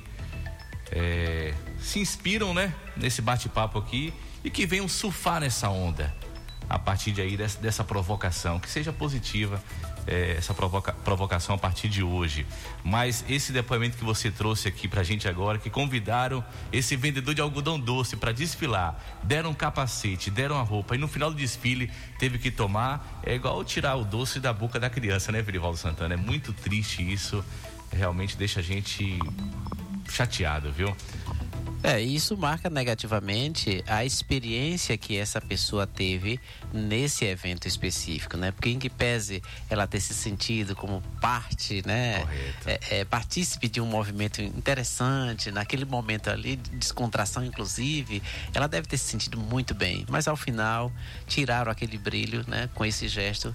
é, 0.92 1.54
se 1.80 1.98
inspiram, 1.98 2.52
né, 2.54 2.74
nesse 2.96 3.22
bate-papo 3.22 3.78
aqui 3.78 4.12
e 4.44 4.50
que 4.50 4.66
venham 4.66 4.88
surfar 4.88 5.40
nessa 5.40 5.68
onda 5.68 6.14
a 6.68 6.78
partir 6.78 7.12
de 7.12 7.22
aí 7.22 7.36
dessa, 7.36 7.58
dessa 7.58 7.82
provocação, 7.82 8.60
que 8.60 8.68
seja 8.68 8.92
positiva 8.92 9.62
é, 10.06 10.36
essa 10.36 10.52
provoca- 10.52 10.92
provocação 10.92 11.54
a 11.54 11.58
partir 11.58 11.88
de 11.88 12.02
hoje. 12.02 12.46
Mas 12.84 13.24
esse 13.26 13.52
depoimento 13.52 13.96
que 13.96 14.04
você 14.04 14.30
trouxe 14.30 14.68
aqui 14.68 14.86
pra 14.86 15.02
gente 15.02 15.26
agora, 15.26 15.58
que 15.58 15.70
convidaram 15.70 16.44
esse 16.70 16.94
vendedor 16.94 17.34
de 17.34 17.40
algodão 17.40 17.80
doce 17.80 18.16
para 18.16 18.32
desfilar, 18.32 19.02
deram 19.22 19.50
um 19.50 19.54
capacete, 19.54 20.30
deram 20.30 20.58
a 20.58 20.62
roupa 20.62 20.94
e 20.94 20.98
no 20.98 21.08
final 21.08 21.30
do 21.30 21.36
desfile 21.36 21.90
teve 22.18 22.38
que 22.38 22.50
tomar, 22.50 23.20
é 23.22 23.34
igual 23.34 23.64
tirar 23.64 23.96
o 23.96 24.04
doce 24.04 24.38
da 24.38 24.52
boca 24.52 24.78
da 24.78 24.90
criança, 24.90 25.32
né, 25.32 25.40
Verivaldo 25.40 25.78
Santana? 25.78 26.14
É 26.14 26.18
muito 26.18 26.52
triste 26.52 27.00
isso, 27.02 27.42
realmente 27.90 28.36
deixa 28.36 28.60
a 28.60 28.62
gente 28.62 29.18
chateado, 30.08 30.72
viu? 30.72 30.94
É, 31.80 32.00
isso 32.00 32.36
marca 32.36 32.68
negativamente 32.68 33.84
a 33.86 34.04
experiência 34.04 34.98
que 34.98 35.16
essa 35.16 35.40
pessoa 35.40 35.86
teve 35.86 36.40
nesse 36.72 37.24
evento 37.24 37.68
específico, 37.68 38.36
né? 38.36 38.50
Porque 38.50 38.68
em 38.68 38.80
que 38.80 38.90
pese 38.90 39.40
ela 39.70 39.86
ter 39.86 40.00
se 40.00 40.12
sentido 40.12 40.74
como 40.74 41.00
parte, 41.20 41.86
né? 41.86 42.18
Correto. 42.18 42.68
É, 42.68 42.80
é, 42.98 43.04
partícipe 43.04 43.68
de 43.68 43.80
um 43.80 43.86
movimento 43.86 44.42
interessante, 44.42 45.52
naquele 45.52 45.84
momento 45.84 46.28
ali, 46.30 46.56
de 46.56 46.70
descontração 46.70 47.44
inclusive, 47.44 48.20
ela 48.52 48.66
deve 48.66 48.88
ter 48.88 48.98
se 48.98 49.06
sentido 49.06 49.38
muito 49.38 49.72
bem. 49.72 50.04
Mas 50.08 50.26
ao 50.26 50.36
final, 50.36 50.92
tiraram 51.28 51.70
aquele 51.70 51.96
brilho, 51.96 52.44
né? 52.48 52.68
Com 52.74 52.84
esse 52.84 53.06
gesto. 53.06 53.54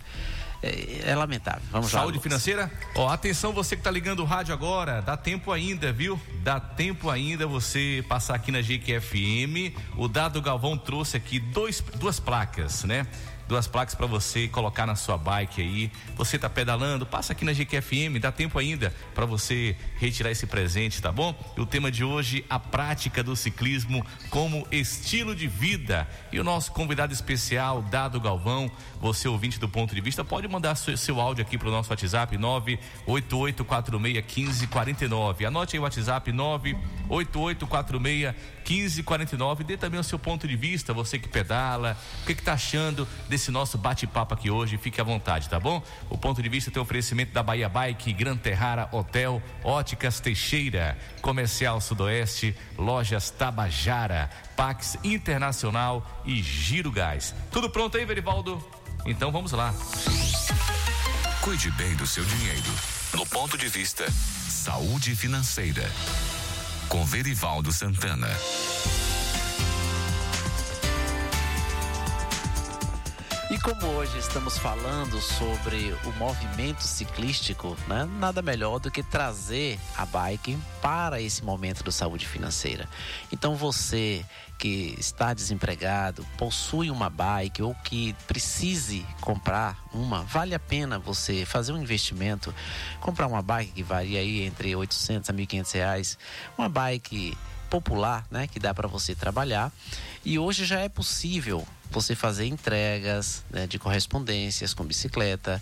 É, 0.63 1.09
é 1.11 1.15
lamentável. 1.15 1.61
Vamos 1.69 1.91
lá. 1.91 1.99
Saúde 1.99 2.17
Lucas. 2.17 2.31
financeira? 2.31 2.71
Ó, 2.95 3.09
atenção 3.09 3.51
você 3.51 3.75
que 3.75 3.83
tá 3.83 3.91
ligando 3.91 4.21
o 4.21 4.25
rádio 4.25 4.53
agora, 4.53 5.01
dá 5.01 5.17
tempo 5.17 5.51
ainda, 5.51 5.91
viu? 5.91 6.19
Dá 6.41 6.57
tempo 6.57 7.09
ainda 7.09 7.45
você 7.45 8.03
passar 8.07 8.35
aqui 8.35 8.49
na 8.49 8.61
GQFM. 8.61 9.75
O 9.97 10.07
Dado 10.07 10.41
Galvão 10.41 10.77
trouxe 10.77 11.17
aqui 11.17 11.37
dois, 11.37 11.83
duas 11.95 12.17
placas, 12.17 12.85
né? 12.85 13.05
Duas 13.53 13.67
placas 13.67 13.93
para 13.93 14.07
você 14.07 14.47
colocar 14.47 14.87
na 14.87 14.95
sua 14.95 15.15
bike 15.15 15.61
aí. 15.61 15.91
Você 16.15 16.39
tá 16.39 16.49
pedalando, 16.49 17.05
passa 17.05 17.33
aqui 17.33 17.45
na 17.45 17.53
GQFM, 17.53 18.19
dá 18.19 18.31
tempo 18.31 18.57
ainda 18.57 18.91
para 19.13 19.27
você 19.27 19.77
retirar 19.99 20.31
esse 20.31 20.47
presente, 20.47 20.99
tá 20.99 21.11
bom? 21.11 21.35
E 21.55 21.61
o 21.61 21.65
tema 21.67 21.91
de 21.91 22.03
hoje, 22.03 22.43
a 22.49 22.57
prática 22.57 23.21
do 23.21 23.35
ciclismo 23.35 24.03
como 24.31 24.67
estilo 24.71 25.35
de 25.35 25.47
vida. 25.47 26.07
E 26.31 26.39
o 26.39 26.43
nosso 26.43 26.71
convidado 26.71 27.13
especial, 27.13 27.83
Dado 27.83 28.19
Galvão, 28.19 28.71
você 28.99 29.27
ouvinte 29.27 29.59
do 29.59 29.69
ponto 29.69 29.93
de 29.93 30.01
vista, 30.01 30.25
pode 30.25 30.47
mandar 30.47 30.73
seu, 30.73 30.97
seu 30.97 31.21
áudio 31.21 31.45
aqui 31.45 31.55
pro 31.55 31.69
nosso 31.69 31.91
WhatsApp 31.91 32.35
988461549. 33.05 35.45
Anote 35.45 35.75
aí 35.75 35.79
o 35.79 35.83
WhatsApp 35.83 36.31
988461549. 38.63 39.63
Dê 39.63 39.77
também 39.77 39.99
o 39.99 40.03
seu 40.03 40.17
ponto 40.17 40.47
de 40.47 40.55
vista, 40.55 40.93
você 40.93 41.19
que 41.19 41.27
pedala, 41.27 41.97
o 42.21 42.25
que 42.25 42.35
que 42.35 42.41
tá 42.41 42.53
achando 42.53 43.07
desse 43.27 43.51
nosso 43.51 43.77
bate-papo 43.77 44.33
aqui 44.33 44.49
hoje? 44.49 44.77
Fique 44.77 44.99
à 44.99 45.03
vontade, 45.03 45.49
tá 45.49 45.59
bom? 45.59 45.83
O 46.09 46.17
ponto 46.17 46.41
de 46.41 46.49
vista 46.49 46.71
tem 46.71 46.81
oferecimento 46.81 47.33
da 47.33 47.43
Bahia 47.43 47.69
Bike, 47.69 48.13
Gran 48.13 48.37
Terrara 48.37 48.89
Hotel, 48.91 49.41
Óticas 49.63 50.19
Teixeira, 50.19 50.97
Comercial 51.21 51.79
Sudoeste, 51.81 52.55
Lojas 52.77 53.29
Tabajara, 53.29 54.29
Pax 54.55 54.97
Internacional 55.03 56.21
e 56.25 56.41
Giro 56.41 56.91
Gás. 56.91 57.33
Tudo 57.51 57.69
pronto 57.69 57.97
aí, 57.97 58.05
Verivaldo? 58.05 58.63
Então 59.05 59.31
vamos 59.31 59.51
lá. 59.51 59.73
Cuide 61.41 61.69
bem 61.71 61.93
do 61.95 62.07
seu 62.07 62.23
dinheiro. 62.23 62.71
No 63.13 63.25
ponto 63.25 63.57
de 63.57 63.67
vista 63.67 64.09
Saúde 64.09 65.15
Financeira. 65.15 65.83
Com 66.93 67.03
Verivaldo 67.05 67.73
Santana. 67.73 68.29
E 73.49 73.59
como 73.59 73.87
hoje 73.87 74.19
estamos 74.19 74.59
falando 74.59 75.19
sobre 75.19 75.91
o 76.05 76.11
movimento 76.19 76.83
ciclístico, 76.83 77.75
né, 77.87 78.07
nada 78.19 78.43
melhor 78.43 78.77
do 78.77 78.91
que 78.91 79.01
trazer 79.01 79.79
a 79.97 80.05
bike 80.05 80.55
para 80.83 81.19
esse 81.19 81.43
momento 81.43 81.83
do 81.83 81.91
saúde 81.91 82.27
financeira. 82.27 82.87
Então 83.31 83.55
você 83.55 84.23
que 84.63 84.95
está 84.97 85.33
desempregado, 85.33 86.25
possui 86.37 86.89
uma 86.89 87.09
bike 87.09 87.61
ou 87.61 87.75
que 87.83 88.15
precise 88.25 89.05
comprar 89.19 89.77
uma, 89.93 90.23
vale 90.23 90.55
a 90.55 90.59
pena 90.59 90.97
você 90.97 91.45
fazer 91.45 91.73
um 91.73 91.81
investimento, 91.81 92.55
comprar 93.01 93.27
uma 93.27 93.41
bike 93.41 93.73
que 93.73 93.83
varia 93.83 94.21
aí 94.21 94.43
entre 94.43 94.73
800 94.73 95.29
a 95.29 95.33
1.500 95.33 95.73
reais, 95.73 96.17
uma 96.57 96.69
bike 96.69 97.37
popular, 97.69 98.25
né, 98.31 98.47
que 98.47 98.57
dá 98.57 98.73
para 98.73 98.87
você 98.87 99.13
trabalhar. 99.13 99.69
E 100.23 100.39
hoje 100.39 100.63
já 100.63 100.79
é 100.79 100.87
possível 100.87 101.67
você 101.93 102.15
fazer 102.15 102.47
entregas 102.47 103.43
né, 103.49 103.67
de 103.67 103.77
correspondências 103.77 104.73
com 104.73 104.83
bicicleta, 104.83 105.61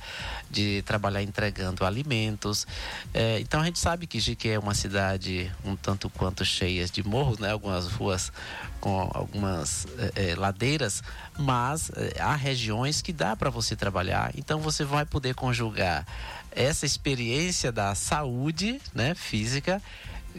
de 0.49 0.81
trabalhar 0.83 1.21
entregando 1.21 1.85
alimentos. 1.85 2.65
É, 3.13 3.39
então 3.39 3.61
a 3.61 3.65
gente 3.65 3.77
sabe 3.77 4.07
que 4.07 4.19
Jique 4.19 4.49
é 4.49 4.57
uma 4.57 4.73
cidade 4.73 5.51
um 5.63 5.75
tanto 5.75 6.09
quanto 6.09 6.43
cheia 6.45 6.85
de 6.87 7.03
morros, 7.03 7.37
né, 7.37 7.51
algumas 7.51 7.87
ruas 7.87 8.31
com 8.79 9.11
algumas 9.13 9.85
é, 10.15 10.31
é, 10.31 10.35
ladeiras, 10.35 11.03
mas 11.37 11.91
é, 11.95 12.19
há 12.19 12.35
regiões 12.35 13.01
que 13.01 13.13
dá 13.13 13.35
para 13.35 13.49
você 13.49 13.75
trabalhar. 13.75 14.31
Então 14.35 14.59
você 14.59 14.83
vai 14.83 15.05
poder 15.05 15.35
conjugar 15.35 16.07
essa 16.53 16.85
experiência 16.85 17.71
da 17.71 17.93
saúde, 17.93 18.81
né, 18.93 19.13
física 19.13 19.81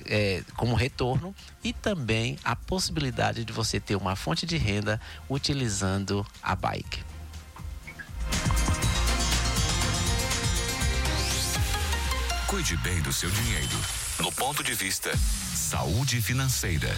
é, 0.07 0.43
como 0.57 0.75
retorno 0.75 1.35
e 1.63 1.73
também 1.73 2.39
a 2.45 2.55
possibilidade 2.57 3.45
de 3.45 3.53
você 3.53 3.79
ter 3.81 3.97
uma 3.97 4.17
fonte 4.17 4.47
de 4.47 4.57
renda 4.57 5.01
utilizando 5.29 6.27
a 6.43 6.55
bike. 6.55 7.03
Cuide 12.47 12.77
bem 12.79 13.01
do 13.01 13.13
seu 13.13 13.31
dinheiro. 13.31 13.79
No 14.19 14.31
ponto 14.33 14.63
de 14.63 14.75
vista 14.75 15.11
Saúde 15.17 16.21
Financeira. 16.21 16.95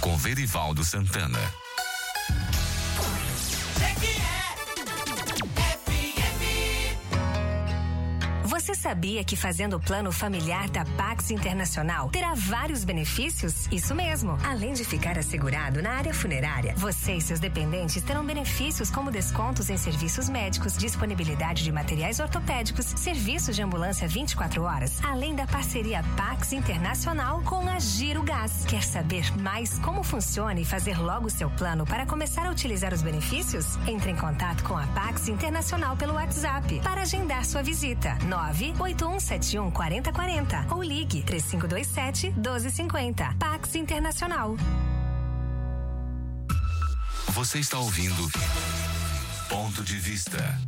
Com 0.00 0.16
Verivaldo 0.16 0.84
Santana. 0.84 1.38
Sabia 8.78 9.24
que 9.24 9.34
fazendo 9.34 9.76
o 9.76 9.80
plano 9.80 10.12
familiar 10.12 10.70
da 10.70 10.84
Pax 10.84 11.32
Internacional 11.32 12.08
terá 12.10 12.32
vários 12.34 12.84
benefícios? 12.84 13.66
Isso 13.72 13.92
mesmo. 13.92 14.38
Além 14.44 14.72
de 14.72 14.84
ficar 14.84 15.18
assegurado 15.18 15.82
na 15.82 15.90
área 15.90 16.14
funerária, 16.14 16.74
você 16.76 17.14
e 17.14 17.20
seus 17.20 17.40
dependentes 17.40 18.02
terão 18.04 18.24
benefícios 18.24 18.88
como 18.88 19.10
descontos 19.10 19.68
em 19.68 19.76
serviços 19.76 20.28
médicos, 20.28 20.76
disponibilidade 20.76 21.64
de 21.64 21.72
materiais 21.72 22.20
ortopédicos, 22.20 22.86
serviços 22.86 23.56
de 23.56 23.62
ambulância 23.62 24.06
24 24.06 24.62
horas, 24.62 25.02
além 25.04 25.34
da 25.34 25.46
parceria 25.46 26.04
Pax 26.16 26.52
Internacional 26.52 27.42
com 27.42 27.68
a 27.68 27.80
Giro 27.80 28.22
Gás. 28.22 28.64
Quer 28.64 28.84
saber 28.84 29.36
mais 29.38 29.76
como 29.80 30.04
funciona 30.04 30.60
e 30.60 30.64
fazer 30.64 31.00
logo 31.00 31.28
seu 31.28 31.50
plano 31.50 31.84
para 31.84 32.06
começar 32.06 32.46
a 32.46 32.50
utilizar 32.50 32.94
os 32.94 33.02
benefícios? 33.02 33.76
Entre 33.88 34.12
em 34.12 34.16
contato 34.16 34.62
com 34.62 34.76
a 34.78 34.86
Pax 34.88 35.28
Internacional 35.28 35.96
pelo 35.96 36.14
WhatsApp 36.14 36.80
para 36.80 37.02
agendar 37.02 37.44
sua 37.44 37.62
visita. 37.62 38.16
98171 38.72 39.70
4040 39.70 40.66
ou 40.74 40.82
ligue 40.82 41.22
3527 41.22 42.32
1250. 42.32 43.36
Pax 43.38 43.74
Internacional. 43.74 44.56
Você 47.28 47.58
está 47.58 47.78
ouvindo 47.78 48.30
Ponto 49.48 49.82
de 49.84 49.96
Vista. 49.96 50.58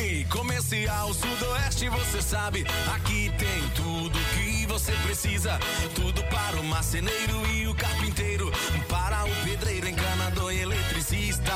Ei, 0.00 0.24
Comercial 0.24 1.12
Sudoeste, 1.12 1.88
você 1.88 2.22
sabe, 2.22 2.64
aqui 2.94 3.30
tem 3.38 3.68
tudo 3.74 4.18
que 4.34 4.66
você 4.66 4.92
precisa. 4.92 5.58
Tudo 5.94 6.22
para 6.24 6.60
o 6.60 6.64
marceneiro 6.64 7.46
e 7.52 7.66
o 7.66 7.74
carpinteiro, 7.74 8.50
para 8.88 9.24
o 9.24 9.44
pedreiro, 9.44 9.88
encanador 9.88 10.52
e 10.52 10.60
eletricista. 10.60 11.52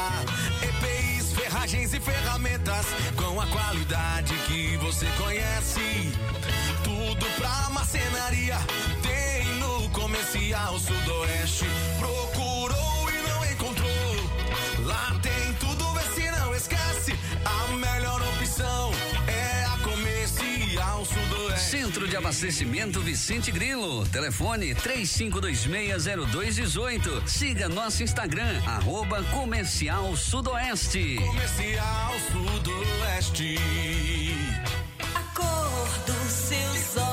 Ferragens 1.71 1.95
e 1.95 2.01
ferramentas 2.01 2.87
com 3.15 3.41
a 3.41 3.47
qualidade 3.47 4.35
que 4.49 4.77
você 4.79 5.07
conhece. 5.17 6.13
Tudo 6.83 7.25
pra 7.37 7.71
marcenaria 7.71 8.57
tem 9.01 9.47
no 9.55 9.89
Comercial 9.91 10.77
Sudoeste. 10.81 11.67
Centro 21.91 22.07
de 22.07 22.17
Abastecimento 22.17 23.01
Vicente 23.01 23.51
Grilo. 23.51 24.07
Telefone 24.07 24.77
35260218. 24.77 27.27
Siga 27.27 27.69
nosso 27.69 28.05
Instagram, 28.05 28.63
arroba 28.65 29.25
Comercial 29.25 30.17
Sudoeste. 30.17 31.17
Comercial 31.17 32.13
Sudoeste. 32.31 33.57
A 35.17 35.23
cor 35.35 35.89
dos 36.07 36.31
seus 36.31 36.97
olhos, 36.97 37.10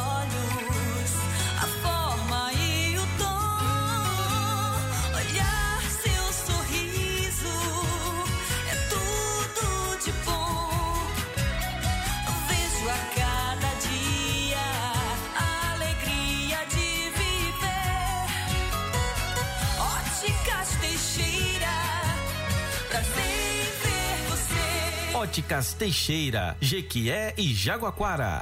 Óticas 25.38 25.72
Teixeira, 25.74 26.58
Jequié 26.60 27.32
e 27.38 27.54
Jaguaquara. 27.54 28.42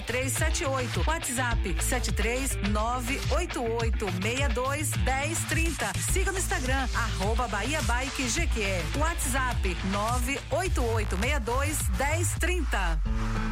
6378, 0.00 1.04
WhatsApp 1.04 1.80
73 1.80 2.56
988 2.72 3.56
62 3.60 4.90
1030. 5.04 5.92
Siga 6.12 6.32
no 6.32 6.38
Instagram, 6.38 6.88
arroba 6.94 7.46
Bahia 7.48 7.80
Bike 7.82 8.22
Jequié. 8.28 8.80
WhatsApp 8.98 9.62
988 9.92 11.16
62 11.16 11.90
1030. 11.98 13.51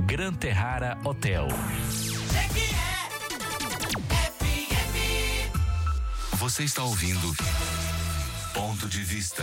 Gran 0.00 0.32
Terrara 0.32 0.98
Hotel. 1.04 1.48
Você 6.34 6.64
está 6.64 6.82
ouvindo 6.82 7.34
Ponto 8.52 8.88
de 8.88 9.00
Vista. 9.02 9.42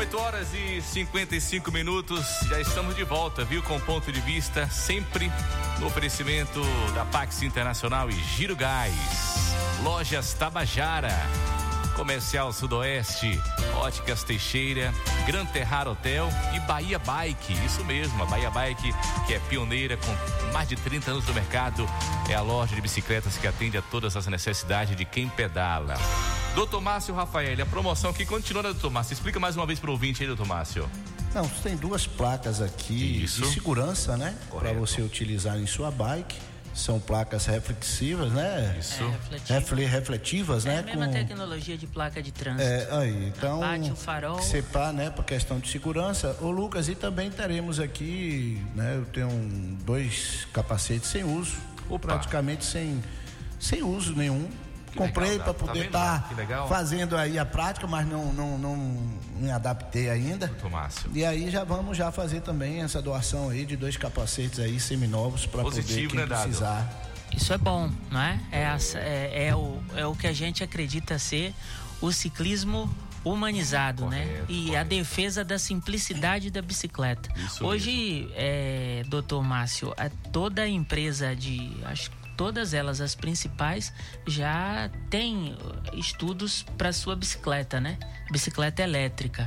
8 0.00 0.18
horas 0.18 0.48
e 0.54 0.80
55 0.80 1.70
minutos, 1.70 2.26
já 2.48 2.58
estamos 2.58 2.96
de 2.96 3.04
volta, 3.04 3.44
viu? 3.44 3.62
Com 3.62 3.78
ponto 3.80 4.10
de 4.10 4.20
vista, 4.20 4.66
sempre 4.68 5.30
no 5.78 5.86
oferecimento 5.86 6.60
da 6.94 7.04
Pax 7.04 7.42
Internacional 7.42 8.08
e 8.08 8.12
Giro 8.12 8.56
Gás. 8.56 8.94
Lojas 9.82 10.32
Tabajara, 10.34 11.14
Comercial 11.90 12.52
Sudoeste, 12.52 13.40
Óticas 13.76 14.22
Teixeira, 14.22 14.92
Gran 15.26 15.44
Terrar 15.46 15.88
Hotel 15.88 16.28
e 16.54 16.60
Bahia 16.60 16.98
Bike. 16.98 17.52
Isso 17.64 17.84
mesmo, 17.84 18.22
a 18.22 18.26
Bahia 18.26 18.50
Bike, 18.50 18.92
que 19.26 19.34
é 19.34 19.38
pioneira 19.40 19.96
com 19.96 20.52
mais 20.52 20.68
de 20.68 20.76
30 20.76 21.10
anos 21.10 21.26
no 21.26 21.34
mercado, 21.34 21.86
é 22.28 22.34
a 22.34 22.40
loja 22.40 22.74
de 22.74 22.80
bicicletas 22.80 23.36
que 23.36 23.46
atende 23.46 23.76
a 23.76 23.82
todas 23.82 24.16
as 24.16 24.26
necessidades 24.26 24.96
de 24.96 25.04
quem 25.04 25.28
pedala. 25.28 25.94
Doutor 26.54 26.80
Márcio 26.80 27.14
Rafael, 27.14 27.62
a 27.62 27.66
promoção 27.66 28.12
que 28.12 28.26
continua, 28.26 28.62
né, 28.62 28.70
doutor 28.70 28.90
Márcio? 28.90 29.14
Explica 29.14 29.38
mais 29.38 29.56
uma 29.56 29.66
vez 29.66 29.78
para 29.78 29.88
o 29.90 29.92
ouvinte 29.92 30.22
aí, 30.22 30.26
doutor 30.26 30.46
Márcio. 30.46 30.90
Não, 31.34 31.46
tem 31.62 31.76
duas 31.76 32.06
placas 32.06 32.60
aqui 32.60 33.22
Isso. 33.22 33.42
de 33.42 33.48
segurança, 33.48 34.16
né? 34.16 34.36
Para 34.50 34.72
você 34.72 35.00
utilizar 35.00 35.56
em 35.58 35.66
sua 35.66 35.90
bike. 35.90 36.36
São 36.80 36.98
placas 36.98 37.44
reflexivas, 37.44 38.32
né? 38.32 38.74
Isso. 38.80 39.02
É, 39.02 39.08
refletiva. 39.10 39.54
Refle- 39.58 39.84
refletivas, 39.84 40.64
É 40.64 40.68
né? 40.70 40.78
a 40.78 40.82
mesma 40.82 41.08
tecnologia 41.08 41.76
de 41.76 41.86
placa 41.86 42.22
de 42.22 42.32
trânsito. 42.32 42.62
É, 42.62 42.88
aí, 42.90 43.26
então. 43.28 43.60
Bate 43.60 43.90
o 43.90 43.96
farol. 43.96 44.38
Separ, 44.40 44.90
né, 44.90 45.10
por 45.10 45.22
questão 45.26 45.58
de 45.58 45.68
segurança. 45.68 46.34
Ô, 46.40 46.50
Lucas, 46.50 46.88
e 46.88 46.94
também 46.94 47.30
teremos 47.30 47.78
aqui, 47.78 48.58
né, 48.74 48.96
eu 48.96 49.04
tenho 49.04 49.28
dois 49.84 50.46
capacetes 50.54 51.10
sem 51.10 51.22
uso, 51.22 51.54
ou 51.88 51.98
praticamente 51.98 52.64
sem, 52.64 53.02
sem 53.58 53.82
uso 53.82 54.14
nenhum. 54.14 54.48
Comprei 54.96 55.30
legal, 55.32 55.44
para 55.44 55.54
tá 55.54 55.66
poder 55.66 55.86
estar 55.86 56.28
Que 56.28 56.34
legal. 56.34 56.68
fazendo 56.68 57.16
aí 57.16 57.38
a 57.38 57.44
prática, 57.46 57.86
mas 57.86 58.06
não, 58.06 58.32
não, 58.32 58.58
não 58.58 58.76
me 59.36 59.50
adaptei 59.50 60.10
ainda. 60.10 60.46
Doutor 60.48 60.70
Márcio. 60.70 61.10
E 61.14 61.24
aí 61.24 61.50
já 61.50 61.64
vamos 61.64 61.96
já 61.96 62.10
fazer 62.10 62.40
também 62.40 62.82
essa 62.82 63.00
doação 63.00 63.48
aí 63.50 63.64
de 63.64 63.76
dois 63.76 63.96
capacetes 63.96 64.58
aí 64.58 64.78
seminovos 64.80 65.46
para 65.46 65.62
poder 65.62 65.82
quem 65.84 66.06
né, 66.08 66.26
precisar. 66.26 66.88
Isso 67.36 67.52
é 67.52 67.58
bom, 67.58 67.90
não 68.10 68.20
é? 68.20 68.40
É, 68.50 68.62
essa- 68.62 68.98
é, 68.98 69.46
é 69.48 69.54
o, 69.56 69.78
é 69.96 70.04
o 70.04 70.14
que 70.16 70.26
a 70.26 70.32
gente 70.32 70.64
acredita 70.64 71.18
ser 71.18 71.54
o 72.00 72.10
ciclismo 72.12 72.92
humanizado, 73.24 74.06
né? 74.06 74.42
E 74.48 74.74
a 74.74 74.82
defesa 74.82 75.44
da 75.44 75.58
simplicidade 75.58 76.50
da 76.50 76.60
bicicleta. 76.62 77.30
Isso 77.36 77.64
Hoje, 77.64 78.28
é, 78.34 79.04
doutor 79.08 79.42
Márcio, 79.44 79.92
a- 79.96 80.10
toda 80.32 80.66
empresa 80.66 81.36
de. 81.36 81.70
Acho 81.84 82.10
que 82.10 82.16
todas 82.40 82.72
elas, 82.72 83.02
as 83.02 83.14
principais, 83.14 83.92
já 84.26 84.90
tem 85.10 85.52
uh, 85.52 85.98
estudos 85.98 86.62
para 86.78 86.90
sua 86.90 87.14
bicicleta, 87.14 87.78
né? 87.78 87.98
Bicicleta 88.32 88.82
elétrica. 88.82 89.46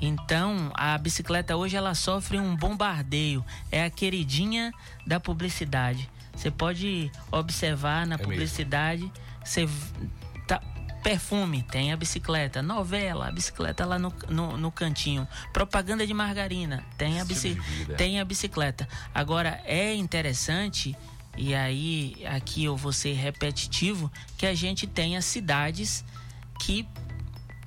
Então, 0.00 0.72
a 0.74 0.98
bicicleta 0.98 1.54
hoje 1.56 1.76
ela 1.76 1.94
sofre 1.94 2.40
um 2.40 2.56
bombardeio. 2.56 3.44
É 3.70 3.84
a 3.84 3.90
queridinha 3.90 4.72
da 5.06 5.20
publicidade. 5.20 6.10
Você 6.34 6.50
pode 6.50 7.12
observar 7.30 8.04
na 8.08 8.16
É 8.16 8.18
mesmo. 8.18 8.32
publicidade, 8.32 9.12
você 9.44 9.68
tá, 10.48 10.60
perfume, 11.00 11.62
tem 11.62 11.92
a 11.92 11.96
bicicleta, 11.96 12.60
novela, 12.60 13.28
a 13.28 13.30
bicicleta 13.30 13.86
lá 13.86 14.00
no, 14.00 14.12
no, 14.28 14.56
no 14.56 14.72
cantinho, 14.72 15.28
propaganda 15.52 16.04
de 16.04 16.12
margarina, 16.14 16.84
tem 16.98 17.20
a, 17.20 17.24
bici, 17.24 17.56
tem 17.96 18.18
a 18.18 18.24
bicicleta. 18.24 18.88
Agora 19.14 19.60
é 19.64 19.94
interessante 19.94 20.96
e 21.36 21.54
aí 21.54 22.16
aqui 22.26 22.64
eu 22.64 22.76
vou 22.76 22.92
ser 22.92 23.14
repetitivo 23.14 24.10
que 24.36 24.46
a 24.46 24.54
gente 24.54 24.86
tenha 24.86 25.20
cidades 25.22 26.04
que 26.60 26.86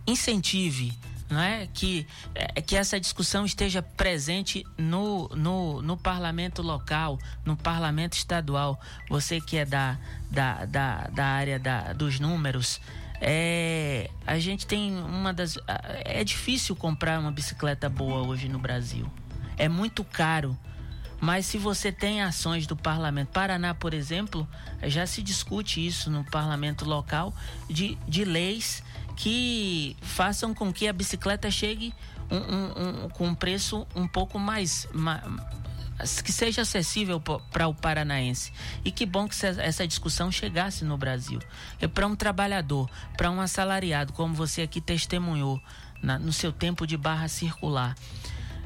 incentive, 0.08 0.94
não 1.30 1.40
é? 1.40 1.68
Que, 1.74 2.06
é, 2.34 2.62
que 2.62 2.76
essa 2.76 3.00
discussão 3.00 3.46
esteja 3.46 3.82
presente 3.82 4.66
no, 4.78 5.28
no, 5.30 5.82
no 5.82 5.98
parlamento 5.98 6.62
local, 6.62 7.20
no 7.44 7.58
parlamento 7.58 8.14
estadual. 8.14 8.80
Você 9.10 9.42
que 9.42 9.58
é 9.58 9.66
da, 9.66 9.98
da, 10.30 10.66
da, 10.66 11.08
da 11.08 11.26
área 11.26 11.60
da, 11.60 11.94
dos 11.94 12.20
números, 12.20 12.80
é, 13.20 14.10
a 14.26 14.38
gente 14.38 14.68
tem 14.68 14.96
uma 14.96 15.34
das. 15.34 15.58
É 16.04 16.24
difícil 16.24 16.76
comprar 16.76 17.20
uma 17.20 17.32
bicicleta 17.32 17.90
boa 17.90 18.28
hoje 18.28 18.48
no 18.48 18.60
Brasil. 18.60 19.12
É 19.58 19.68
muito 19.68 20.04
caro. 20.04 20.58
Mas 21.26 21.48
se 21.48 21.58
você 21.58 21.92
tem 21.92 22.22
ações 22.22 22.68
do 22.68 22.76
parlamento, 22.76 23.30
Paraná, 23.30 23.74
por 23.74 23.96
exemplo, 23.96 24.48
já 24.84 25.08
se 25.08 25.24
discute 25.24 25.84
isso 25.84 26.12
no 26.12 26.24
parlamento 26.24 26.86
local, 26.86 27.34
de, 27.68 27.98
de 28.08 28.24
leis 28.24 28.84
que 29.18 29.98
façam 30.04 30.54
com 30.54 30.72
que 30.72 30.88
a 30.88 30.94
bicicleta 30.94 31.50
chegue 31.50 31.92
um, 32.30 32.36
um- 32.38 33.06
um- 33.06 33.10
com 33.10 33.28
um 33.30 33.34
preço 33.34 33.88
um 33.96 34.08
pouco 34.08 34.38
mais. 34.38 34.88
ma- 34.94 35.24
que 36.24 36.32
seja 36.32 36.62
acessível 36.62 37.20
para 37.22 37.68
o 37.70 37.74
paranaense. 37.74 38.52
E 38.84 38.92
que 38.92 39.06
bom 39.06 39.28
que 39.30 39.46
essa 39.46 39.88
discussão 39.88 40.30
chegasse 40.30 40.84
no 40.86 40.96
Brasil. 40.98 41.40
É 41.80 41.88
para 41.88 42.06
um 42.06 42.16
trabalhador, 42.18 42.88
para 43.18 43.32
um 43.32 43.40
assalariado, 43.42 44.12
como 44.14 44.34
você 44.36 44.62
aqui 44.64 44.80
testemunhou 44.82 45.60
na- 46.04 46.20
no 46.20 46.34
seu 46.34 46.52
tempo 46.52 46.86
de 46.86 46.98
barra 46.98 47.28
circular 47.30 47.96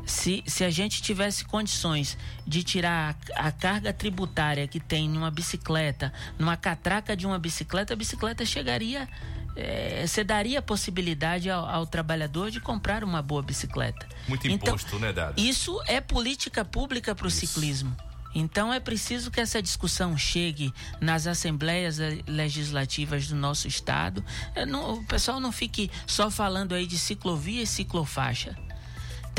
se, 0.10 0.44
se 0.48 0.64
a 0.64 0.70
gente 0.70 1.02
tivesse 1.02 1.46
condições 1.46 2.18
de 2.46 2.64
tirar 2.64 3.16
a, 3.36 3.48
a, 3.48 3.52
carga 3.52 3.94
tributária 3.94 4.68
que 4.68 4.80
tem 4.80 5.08
numa 5.08 5.30
bicicleta, 5.30 6.12
numa 6.38 6.58
catraca 6.58 7.16
de 7.16 7.28
uma 7.28 7.38
bicicleta, 7.38 7.94
a 7.94 7.96
bicicleta 7.96 8.46
chegaria. 8.46 9.08
É, 9.56 10.06
você 10.08 10.24
daria 10.24 10.60
a 10.60 10.62
possibilidade 10.62 11.50
ao, 11.50 11.66
ao, 11.66 11.86
trabalhador 11.86 12.50
de 12.50 12.62
comprar 12.62 13.04
uma 13.04 13.22
boa 13.22 13.42
bicicleta. 13.42 14.08
Muito 14.28 14.48
então, 14.48 14.74
imposto, 14.74 14.98
né, 15.00 15.12
Dado? 15.12 15.40
Isso 15.40 15.82
é 15.86 16.00
política 16.00 16.64
pública 16.64 17.14
para 17.14 17.28
o 17.28 17.32
ciclismo. 17.32 17.96
Então 18.34 18.72
é 18.72 18.80
preciso 18.80 19.32
que 19.32 19.42
essa 19.42 19.62
discussão 19.62 20.18
chegue 20.18 20.72
nas 21.02 21.28
assembleias 21.28 21.98
legislativas 22.28 23.28
do 23.28 23.36
nosso 23.36 23.68
estado. 23.68 24.24
Não, 24.68 24.94
o 24.94 25.04
pessoal 25.06 25.40
não 25.40 25.52
fique 25.52 25.92
só 26.08 26.30
falando 26.30 26.74
aí 26.74 26.86
de 26.86 26.98
ciclovia 26.98 27.64
e 27.64 27.68
ciclofaixa. 27.68 28.56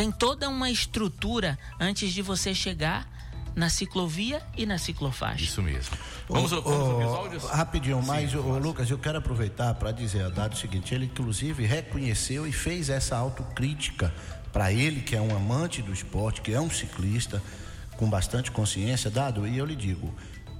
Tem 0.00 0.10
toda 0.10 0.48
uma 0.48 0.70
estrutura 0.70 1.58
antes 1.78 2.10
de 2.10 2.22
você 2.22 2.54
chegar 2.54 3.06
na 3.54 3.68
ciclovia 3.68 4.40
e 4.56 4.64
na 4.64 4.78
ciclofaixa. 4.78 5.44
Isso 5.44 5.60
mesmo. 5.60 5.94
Vamos, 6.26 6.52
vamos 6.52 7.44
ô, 7.44 7.46
Rapidinho, 7.48 8.02
mas, 8.02 8.34
ô, 8.34 8.56
Lucas, 8.56 8.90
eu 8.90 8.96
quero 8.96 9.18
aproveitar 9.18 9.74
para 9.74 9.92
dizer 9.92 10.24
a 10.24 10.30
Dado 10.30 10.54
o 10.54 10.56
seguinte: 10.56 10.94
ele, 10.94 11.04
inclusive, 11.04 11.66
reconheceu 11.66 12.46
e 12.46 12.52
fez 12.52 12.88
essa 12.88 13.14
autocrítica 13.14 14.10
para 14.50 14.72
ele, 14.72 15.02
que 15.02 15.14
é 15.14 15.20
um 15.20 15.36
amante 15.36 15.82
do 15.82 15.92
esporte, 15.92 16.40
que 16.40 16.54
é 16.54 16.60
um 16.62 16.70
ciclista, 16.70 17.42
com 17.98 18.08
bastante 18.08 18.50
consciência, 18.50 19.10
Dado, 19.10 19.46
e 19.46 19.58
eu 19.58 19.66
lhe 19.66 19.76
digo: 19.76 20.14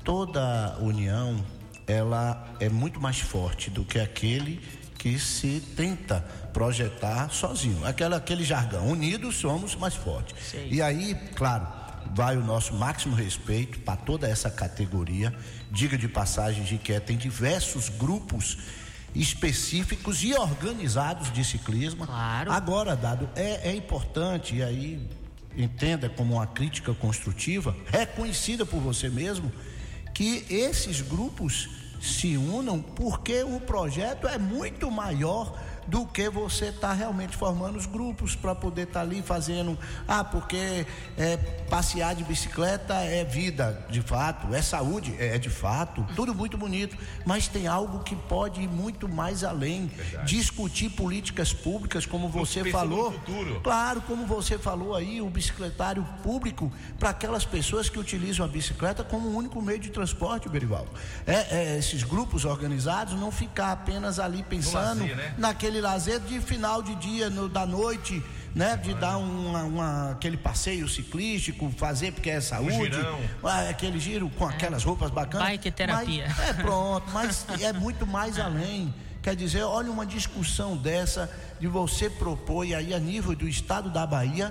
toda 0.05 0.76
união 0.80 1.43
ela 1.86 2.47
é 2.61 2.68
muito 2.68 3.01
mais 3.01 3.20
forte 3.20 3.70
do 3.70 3.86
que 3.86 3.99
aquele 3.99 4.61
que 4.99 5.18
se 5.18 5.61
tenta 5.74 6.22
projetar 6.53 7.30
sozinho. 7.30 7.84
Aquela, 7.86 8.16
aquele 8.16 8.44
jargão, 8.44 8.88
unidos 8.88 9.36
somos 9.36 9.74
mais 9.74 9.94
fortes. 9.94 10.34
Sim. 10.51 10.68
E 10.70 10.82
aí, 10.82 11.14
claro, 11.34 11.66
vai 12.14 12.36
o 12.36 12.44
nosso 12.44 12.74
máximo 12.74 13.14
respeito 13.14 13.78
para 13.80 13.96
toda 13.96 14.28
essa 14.28 14.51
categoria. 14.51 15.34
Diga 15.70 15.96
de 15.96 16.09
passagem 16.09 16.64
de 16.64 16.78
que 16.78 16.98
tem 17.01 17.16
diversos 17.16 17.88
grupos 17.88 18.59
específicos 19.14 20.22
e 20.22 20.34
organizados 20.34 21.32
de 21.32 21.44
ciclismo. 21.44 22.07
Claro. 22.07 22.53
Agora, 22.53 22.94
dado, 22.96 23.28
é, 23.34 23.70
é 23.70 23.74
importante, 23.74 24.57
e 24.57 24.62
aí 24.62 25.09
entenda 25.57 26.09
como 26.09 26.34
uma 26.34 26.46
crítica 26.46 26.94
construtiva, 26.94 27.76
reconhecida 27.86 28.64
por 28.64 28.80
você 28.80 29.09
mesmo, 29.09 29.51
que 30.14 30.44
esses 30.48 31.01
grupos 31.01 31.68
se 32.01 32.36
unam 32.36 32.80
porque 32.80 33.42
o 33.42 33.61
projeto 33.61 34.26
é 34.26 34.38
muito 34.38 34.90
maior 34.90 35.59
do 35.87 36.07
que 36.07 36.28
você 36.28 36.66
está 36.66 36.93
realmente 36.93 37.37
formando 37.37 37.76
os 37.76 37.87
grupos 37.87 38.35
para 38.37 38.55
poder 38.55 38.83
estar 38.83 39.01
tá 39.01 39.01
ali 39.01 39.22
fazendo. 39.22 39.78
Ah, 40.07 40.24
porque 40.24 40.87
é, 41.16 41.37
passear 41.68 42.14
de 42.14 42.24
bicicleta 42.24 42.95
é 42.95 43.24
vida, 43.24 43.87
de 43.89 44.01
fato, 44.03 44.55
é 44.55 44.62
saúde, 44.62 45.14
é, 45.18 45.37
é 45.37 45.39
de 45.39 45.51
fato, 45.51 46.07
tudo 46.14 46.35
muito 46.35 46.57
bonito, 46.57 46.97
mas 47.24 47.49
tem 47.49 47.66
algo 47.66 48.01
que 48.01 48.14
pode 48.14 48.61
ir 48.61 48.68
muito 48.68 49.09
mais 49.09 49.45
além. 49.45 49.87
Verdade. 49.87 50.26
Discutir 50.26 50.91
políticas 50.91 51.53
públicas, 51.53 52.07
como 52.07 52.28
você 52.28 52.70
falou. 52.70 53.14
Claro, 53.62 54.01
como 54.03 54.26
você 54.26 54.59
falou 54.59 54.95
aí, 54.95 55.20
o 55.20 55.28
bicicletário 55.28 56.07
público 56.22 56.72
para 56.99 57.11
aquelas 57.11 57.45
pessoas 57.45 57.89
que 57.89 57.99
utilizam 57.99 58.45
a 58.45 58.49
bicicleta 58.49 59.03
como 59.05 59.28
um 59.28 59.37
único 59.37 59.61
meio 59.61 59.78
de 59.78 59.91
transporte, 59.91 60.49
Berivaldo. 60.49 60.91
É, 61.26 61.74
é, 61.74 61.78
esses 61.78 62.03
grupos 62.03 62.45
organizados 62.45 63.14
não 63.14 63.31
ficar 63.31 63.72
apenas 63.72 64.18
ali 64.18 64.43
pensando 64.43 65.01
lazer, 65.01 65.16
né? 65.16 65.35
naquele 65.39 65.70
lazer 65.79 66.21
de 66.21 66.41
final 66.41 66.83
de 66.83 66.95
dia, 66.95 67.29
no, 67.29 67.51
da 67.51 67.66
noite, 67.66 68.23
né? 68.55 68.79
De 68.79 68.95
dar 68.95 69.18
uma, 69.18 69.62
uma, 69.64 70.11
aquele 70.12 70.39
passeio 70.39 70.89
ciclístico, 70.89 71.71
fazer 71.77 72.12
porque 72.12 72.31
é 72.31 72.41
saúde. 72.41 72.97
Ah, 73.45 73.68
aquele 73.68 74.01
giro 74.01 74.31
com 74.31 74.47
aquelas 74.47 74.83
roupas 74.83 75.11
bacanas. 75.11 75.47
Bike 75.49 75.71
terapia. 75.71 76.27
Mas, 76.29 76.49
é 76.49 76.55
pronto, 76.55 77.05
mas 77.12 77.47
é 77.61 77.75
muito 77.75 78.07
mais 78.07 78.39
além. 78.39 78.95
Quer 79.23 79.37
dizer, 79.37 79.64
olha 79.64 79.91
uma 79.91 80.07
discussão 80.07 80.75
dessa 80.75 81.31
de 81.61 81.66
você 81.66 82.09
propor, 82.09 82.64
e 82.64 82.75
aí 82.75 82.95
a 82.95 82.99
nível 82.99 83.37
do 83.37 83.47
estado 83.47 83.91
da 83.91 84.07
Bahia, 84.07 84.51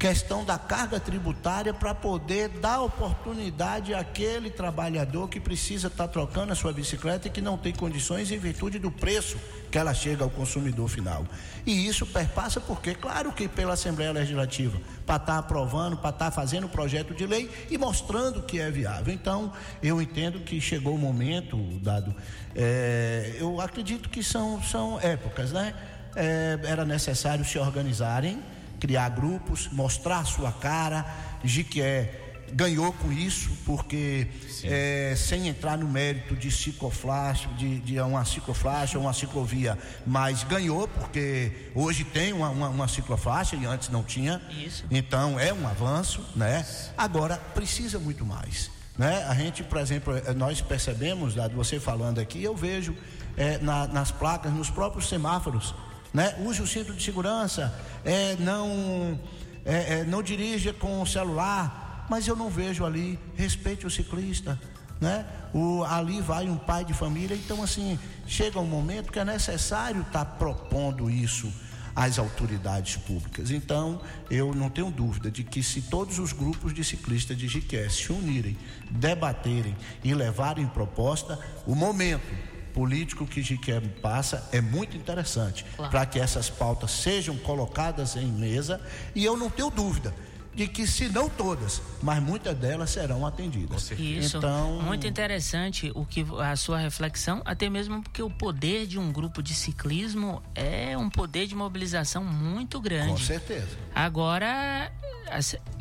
questão 0.00 0.42
da 0.46 0.56
carga 0.56 0.98
tributária 0.98 1.74
para 1.74 1.94
poder 1.94 2.48
dar 2.48 2.80
oportunidade 2.80 3.92
àquele 3.92 4.48
trabalhador 4.48 5.28
que 5.28 5.38
precisa 5.38 5.88
estar 5.88 6.06
tá 6.06 6.12
trocando 6.12 6.54
a 6.54 6.56
sua 6.56 6.72
bicicleta 6.72 7.28
e 7.28 7.30
que 7.30 7.42
não 7.42 7.58
tem 7.58 7.74
condições 7.74 8.32
em 8.32 8.38
virtude 8.38 8.78
do 8.78 8.90
preço 8.90 9.36
que 9.70 9.76
ela 9.76 9.92
chega 9.92 10.24
ao 10.24 10.30
consumidor 10.30 10.88
final. 10.88 11.26
E 11.66 11.86
isso 11.86 12.06
perpassa 12.06 12.58
porque, 12.62 12.94
claro 12.94 13.30
que 13.30 13.46
pela 13.46 13.74
Assembleia 13.74 14.10
Legislativa, 14.10 14.80
para 15.04 15.16
estar 15.16 15.34
tá 15.34 15.38
aprovando, 15.38 15.98
para 15.98 16.08
estar 16.08 16.24
tá 16.24 16.30
fazendo 16.30 16.66
projeto 16.66 17.14
de 17.14 17.26
lei 17.26 17.50
e 17.70 17.76
mostrando 17.76 18.40
que 18.40 18.58
é 18.58 18.70
viável. 18.70 19.12
Então, 19.12 19.52
eu 19.82 20.00
entendo 20.00 20.40
que 20.40 20.62
chegou 20.62 20.94
o 20.94 20.98
momento, 20.98 21.58
dado, 21.78 22.16
é, 22.56 23.36
eu 23.38 23.60
acredito 23.60 24.08
que 24.08 24.22
são, 24.22 24.62
são 24.62 24.98
épocas, 24.98 25.52
né? 25.52 25.74
É, 26.16 26.58
era 26.64 26.86
necessário 26.86 27.44
se 27.44 27.58
organizarem 27.58 28.42
criar 28.80 29.10
grupos, 29.10 29.68
mostrar 29.70 30.20
a 30.20 30.24
sua 30.24 30.50
cara. 30.50 31.06
Jiquié 31.44 32.30
ganhou 32.52 32.92
com 32.92 33.12
isso, 33.12 33.50
porque 33.64 34.26
é, 34.64 35.14
sem 35.16 35.48
entrar 35.48 35.78
no 35.78 35.88
mérito 35.88 36.34
de 36.34 36.50
cicloflash, 36.50 37.48
de, 37.56 37.78
de 37.80 38.00
uma 38.00 38.24
ciclofaixa 38.24 38.98
ou 38.98 39.04
uma 39.04 39.12
ciclovia, 39.12 39.78
mas 40.06 40.42
ganhou 40.44 40.88
porque 40.88 41.70
hoje 41.74 42.04
tem 42.04 42.32
uma, 42.32 42.48
uma, 42.50 42.68
uma 42.68 42.88
ciclofaixa 42.88 43.56
e 43.56 43.64
antes 43.64 43.88
não 43.88 44.02
tinha. 44.02 44.40
Isso. 44.50 44.84
Então 44.90 45.38
é 45.38 45.52
um 45.52 45.66
avanço, 45.66 46.24
né? 46.34 46.66
Agora 46.96 47.36
precisa 47.36 47.98
muito 47.98 48.24
mais. 48.24 48.70
Né? 48.98 49.24
A 49.28 49.34
gente, 49.34 49.62
por 49.62 49.78
exemplo, 49.78 50.16
é, 50.16 50.34
nós 50.34 50.60
percebemos, 50.60 51.34
dado 51.34 51.54
você 51.54 51.80
falando 51.80 52.18
aqui, 52.18 52.42
eu 52.42 52.54
vejo 52.54 52.94
é, 53.36 53.58
na, 53.58 53.86
nas 53.86 54.10
placas, 54.10 54.52
nos 54.52 54.68
próprios 54.68 55.08
semáforos, 55.08 55.74
né? 56.12 56.34
Use 56.44 56.60
o 56.60 56.66
cinto 56.66 56.92
de 56.92 57.02
segurança, 57.02 57.74
é, 58.04 58.36
não, 58.36 59.18
é, 59.64 60.00
é, 60.00 60.04
não 60.04 60.22
dirija 60.22 60.72
com 60.72 61.00
o 61.00 61.06
celular, 61.06 62.06
mas 62.08 62.26
eu 62.26 62.34
não 62.34 62.50
vejo 62.50 62.84
ali, 62.84 63.18
respeite 63.36 63.86
o 63.86 63.90
ciclista, 63.90 64.58
né? 65.00 65.24
O, 65.54 65.82
ali 65.84 66.20
vai 66.20 66.48
um 66.48 66.56
pai 66.56 66.84
de 66.84 66.92
família, 66.92 67.34
então 67.34 67.62
assim, 67.62 67.98
chega 68.26 68.58
um 68.58 68.66
momento 68.66 69.12
que 69.12 69.18
é 69.18 69.24
necessário 69.24 70.02
estar 70.02 70.24
tá 70.24 70.30
propondo 70.30 71.10
isso 71.10 71.52
às 71.94 72.18
autoridades 72.18 72.96
públicas. 72.96 73.50
Então, 73.50 74.00
eu 74.30 74.54
não 74.54 74.70
tenho 74.70 74.90
dúvida 74.90 75.30
de 75.30 75.42
que 75.42 75.62
se 75.62 75.82
todos 75.82 76.18
os 76.18 76.32
grupos 76.32 76.72
de 76.72 76.84
ciclistas 76.84 77.36
de 77.36 77.48
Jiqué 77.48 77.88
se 77.88 78.12
unirem, 78.12 78.56
debaterem 78.90 79.76
e 80.04 80.14
levarem 80.14 80.66
proposta, 80.66 81.38
o 81.66 81.74
momento 81.74 82.49
político 82.80 83.26
que 83.26 83.42
Jiqué 83.42 83.78
passa 84.00 84.48
é 84.52 84.60
muito 84.62 84.96
interessante 84.96 85.66
claro. 85.76 85.90
para 85.90 86.06
que 86.06 86.18
essas 86.18 86.48
pautas 86.48 86.90
sejam 86.90 87.36
colocadas 87.36 88.16
em 88.16 88.24
mesa 88.24 88.80
e 89.14 89.22
eu 89.22 89.36
não 89.36 89.50
tenho 89.50 89.68
dúvida 89.68 90.14
de 90.54 90.66
que 90.66 90.86
se 90.86 91.06
não 91.10 91.28
todas, 91.28 91.82
mas 92.02 92.22
muitas 92.22 92.56
delas 92.56 92.88
serão 92.88 93.26
atendidas. 93.26 93.90
Isso, 93.90 94.38
então, 94.38 94.80
muito 94.80 95.06
interessante 95.06 95.92
o 95.94 96.06
que 96.06 96.24
a 96.40 96.56
sua 96.56 96.78
reflexão, 96.78 97.42
até 97.44 97.68
mesmo 97.68 98.02
porque 98.02 98.22
o 98.22 98.30
poder 98.30 98.86
de 98.86 98.98
um 98.98 99.12
grupo 99.12 99.42
de 99.42 99.52
ciclismo 99.52 100.42
é 100.54 100.96
um 100.96 101.10
poder 101.10 101.46
de 101.46 101.54
mobilização 101.54 102.24
muito 102.24 102.80
grande. 102.80 103.10
Com 103.10 103.18
certeza. 103.18 103.76
Agora, 103.94 104.90
é, 105.28 105.38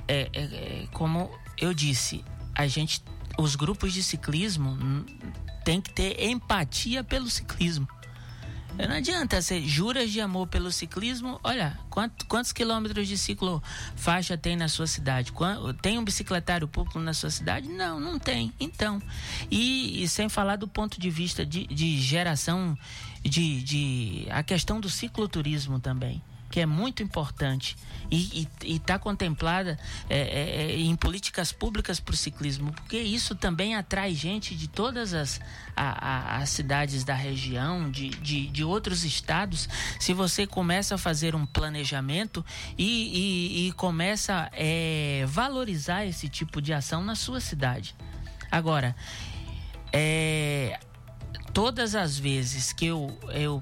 é, 0.09 0.29
é 0.33 0.87
como 0.91 1.31
eu 1.57 1.73
disse, 1.73 2.25
a 2.53 2.67
gente, 2.67 3.01
os 3.37 3.55
grupos 3.55 3.93
de 3.93 4.03
ciclismo 4.03 4.77
tem 5.69 5.79
que 5.79 5.91
ter 5.91 6.19
empatia 6.23 7.03
pelo 7.03 7.29
ciclismo. 7.29 7.87
Não 8.75 8.95
adianta 8.95 9.39
ser 9.39 9.61
juras 9.61 10.09
de 10.09 10.19
amor 10.19 10.47
pelo 10.47 10.71
ciclismo. 10.71 11.39
Olha, 11.43 11.77
quantos, 11.91 12.25
quantos 12.25 12.51
quilômetros 12.51 13.07
de 13.07 13.15
ciclofaixa 13.19 14.35
tem 14.35 14.55
na 14.55 14.67
sua 14.67 14.87
cidade? 14.87 15.31
Tem 15.79 15.99
um 15.99 16.03
bicicletário 16.03 16.67
público 16.67 16.97
na 16.97 17.13
sua 17.13 17.29
cidade? 17.29 17.69
Não, 17.69 17.99
não 17.99 18.17
tem. 18.17 18.51
Então, 18.59 18.99
e, 19.51 20.01
e 20.01 20.07
sem 20.07 20.27
falar 20.27 20.55
do 20.55 20.67
ponto 20.67 20.99
de 20.99 21.11
vista 21.11 21.45
de, 21.45 21.67
de 21.67 22.01
geração 22.01 22.75
de, 23.21 23.61
de 23.61 24.27
a 24.31 24.41
questão 24.41 24.79
do 24.79 24.89
cicloturismo 24.89 25.79
também 25.79 26.19
que 26.59 26.63
é 26.63 26.65
muito 26.65 27.01
importante 27.01 27.77
e 28.11 28.45
está 28.63 28.99
contemplada 28.99 29.79
é, 30.09 30.19
é, 30.19 30.61
é, 30.73 30.77
em 30.77 30.93
políticas 30.93 31.53
públicas 31.53 32.01
para 32.01 32.13
o 32.13 32.17
ciclismo, 32.17 32.73
porque 32.73 32.97
isso 32.97 33.33
também 33.33 33.75
atrai 33.75 34.13
gente 34.13 34.53
de 34.55 34.67
todas 34.67 35.13
as, 35.13 35.39
a, 35.73 36.35
a, 36.35 36.37
as 36.39 36.49
cidades 36.49 37.05
da 37.05 37.13
região, 37.13 37.89
de, 37.89 38.09
de, 38.09 38.47
de, 38.47 38.63
outros 38.63 39.05
estados. 39.05 39.69
Se 40.01 40.13
você 40.13 40.45
começa 40.45 40.95
a 40.95 40.97
fazer 40.97 41.33
um 41.33 41.45
planejamento 41.45 42.43
e, 42.77 43.63
e, 43.63 43.67
e 43.67 43.71
começa 43.73 44.33
a 44.33 44.49
é, 44.51 45.23
valorizar 45.27 46.05
esse 46.05 46.27
tipo 46.27 46.61
de 46.61 46.73
ação 46.73 47.01
na 47.01 47.15
sua 47.15 47.39
cidade. 47.39 47.95
Agora, 48.51 48.93
é, 49.93 50.77
todas 51.53 51.95
as 51.95 52.17
vezes 52.17 52.71
que 52.73 52.85
eu, 52.85 53.17
eu 53.33 53.61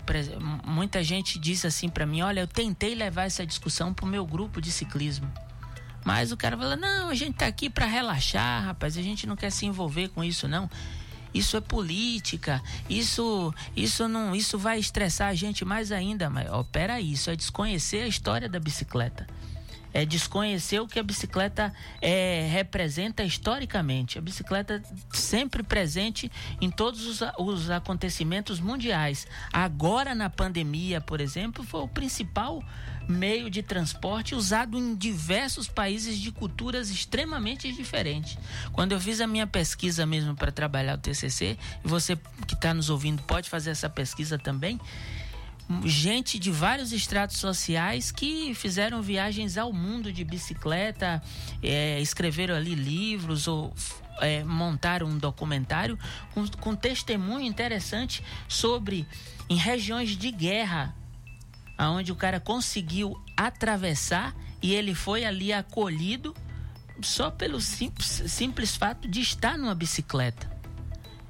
muita 0.66 1.04
gente 1.04 1.40
diz 1.40 1.66
assim 1.66 1.90
para 1.90 2.06
mim, 2.06 2.22
olha, 2.22 2.42
eu 2.42 2.48
tentei 2.48 2.96
levar 2.96 3.24
essa 3.26 3.46
discussão 3.46 3.94
pro 3.94 4.06
meu 4.06 4.26
grupo 4.26 4.62
de 4.62 4.72
ciclismo. 4.72 5.32
Mas 6.06 6.32
o 6.32 6.38
cara 6.38 6.58
fala: 6.58 6.76
"Não, 6.76 7.10
a 7.10 7.16
gente 7.16 7.36
tá 7.36 7.48
aqui 7.48 7.70
para 7.70 7.86
relaxar, 7.86 8.64
rapaz, 8.64 8.98
a 8.98 9.02
gente 9.02 9.28
não 9.28 9.36
quer 9.36 9.52
se 9.52 9.66
envolver 9.66 10.08
com 10.10 10.24
isso 10.24 10.48
não. 10.48 10.70
Isso 11.34 11.58
é 11.58 11.62
política. 11.62 12.64
Isso 12.90 13.54
isso 13.76 14.08
não, 14.08 14.34
isso 14.36 14.58
vai 14.58 14.80
estressar 14.80 15.28
a 15.30 15.34
gente 15.34 15.66
mais 15.66 15.92
ainda, 15.92 16.30
mas 16.30 16.50
ó, 16.50 16.64
peraí, 16.64 17.12
isso 17.12 17.30
é 17.30 17.36
desconhecer 17.36 18.04
a 18.04 18.08
história 18.08 18.48
da 18.48 18.60
bicicleta 18.60 19.28
é 19.98 20.06
desconhecer 20.06 20.80
o 20.80 20.88
que 20.88 21.00
a 21.00 21.04
bicicleta 21.04 21.74
é, 22.00 22.48
representa 22.52 23.24
historicamente. 23.24 24.20
A 24.20 24.22
bicicleta 24.22 24.80
sempre 25.12 25.64
presente 25.64 26.32
em 26.62 26.70
todos 26.70 27.08
os, 27.08 27.28
os 27.40 27.72
acontecimentos 27.72 28.60
mundiais. 28.60 29.26
Agora, 29.52 30.14
na 30.14 30.30
pandemia, 30.30 31.02
por 31.02 31.20
exemplo, 31.20 31.64
foi 31.64 31.82
o 31.82 31.88
principal 31.88 32.64
meio 33.08 33.50
de 33.50 33.64
transporte 33.64 34.36
usado 34.36 34.78
em 34.78 34.94
diversos 34.94 35.68
países 35.68 36.20
de 36.20 36.32
culturas 36.32 36.92
extremamente 36.92 37.72
diferentes. 37.72 38.38
Quando 38.74 38.92
eu 38.92 39.00
fiz 39.00 39.20
a 39.20 39.26
minha 39.26 39.48
pesquisa 39.48 40.06
mesmo 40.06 40.36
para 40.36 40.52
trabalhar 40.52 40.96
o 40.96 41.02
TCC, 41.02 41.58
e 41.84 41.88
você 41.88 42.16
que 42.46 42.54
está 42.54 42.72
nos 42.72 42.92
ouvindo 42.92 43.24
pode 43.24 43.50
fazer 43.50 43.72
essa 43.72 43.90
pesquisa 43.90 44.38
também, 44.38 44.80
gente 45.84 46.40
de 46.40 46.50
vários 46.52 46.94
estratos 46.94 47.38
sociais 47.38 48.12
que 48.12 48.54
fizeram 48.56 49.02
viagens 49.02 49.58
ao 49.58 49.74
mundo 49.74 50.12
de 50.12 50.24
bicicleta, 50.24 51.22
é, 51.62 52.00
escreveram 52.00 52.56
ali 52.56 52.74
livros 52.74 53.48
ou 53.48 53.74
é, 54.22 54.44
montaram 54.44 55.08
um 55.08 55.18
documentário 55.18 55.98
com, 56.34 56.48
com 56.48 56.76
testemunho 56.76 57.46
interessante 57.46 58.24
sobre 58.48 59.06
em 59.50 59.56
regiões 59.56 60.12
de 60.12 60.32
guerra, 60.32 60.96
aonde 61.78 62.12
o 62.12 62.16
cara 62.16 62.40
conseguiu 62.40 63.20
atravessar 63.36 64.36
e 64.62 64.74
ele 64.74 64.96
foi 64.96 65.26
ali 65.26 65.54
acolhido 65.54 66.36
só 67.02 67.30
pelo 67.30 67.62
simples, 67.62 68.24
simples 68.28 68.76
fato 68.76 69.08
de 69.08 69.22
estar 69.22 69.58
numa 69.58 69.76
bicicleta. 69.76 70.50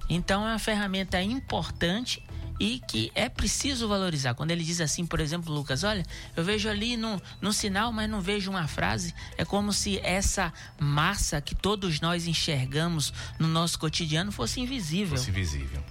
Então 0.10 0.48
é 0.48 0.52
uma 0.52 0.60
ferramenta 0.60 1.22
importante 1.22 2.24
e 2.60 2.80
que 2.88 3.12
é 3.14 3.30
preciso 3.30 3.88
valorizar. 3.88 4.34
Quando 4.34 4.52
ele 4.52 4.64
diz 4.64 4.82
assim, 4.82 5.06
por 5.06 5.20
exemplo, 5.20 5.54
Lucas, 5.54 5.84
olha, 5.84 6.06
eu 6.36 6.44
vejo 6.44 6.70
ali 6.70 6.98
no, 6.98 7.22
no 7.42 7.54
sinal, 7.54 7.92
mas 7.92 8.10
não 8.10 8.22
vejo 8.22 8.50
uma 8.50 8.68
frase. 8.68 9.14
É 9.38 9.46
como 9.46 9.72
se 9.72 10.00
essa 10.00 10.52
massa 10.80 11.40
que 11.42 11.56
todos 11.56 12.00
nós 12.00 12.28
enxergamos 12.28 13.14
no 13.40 13.48
nosso 13.48 13.78
cotidiano 13.78 14.32
fosse 14.32 14.60
invisível. 14.60 15.18
Fosse 15.18 15.30
invisível. 15.30 15.84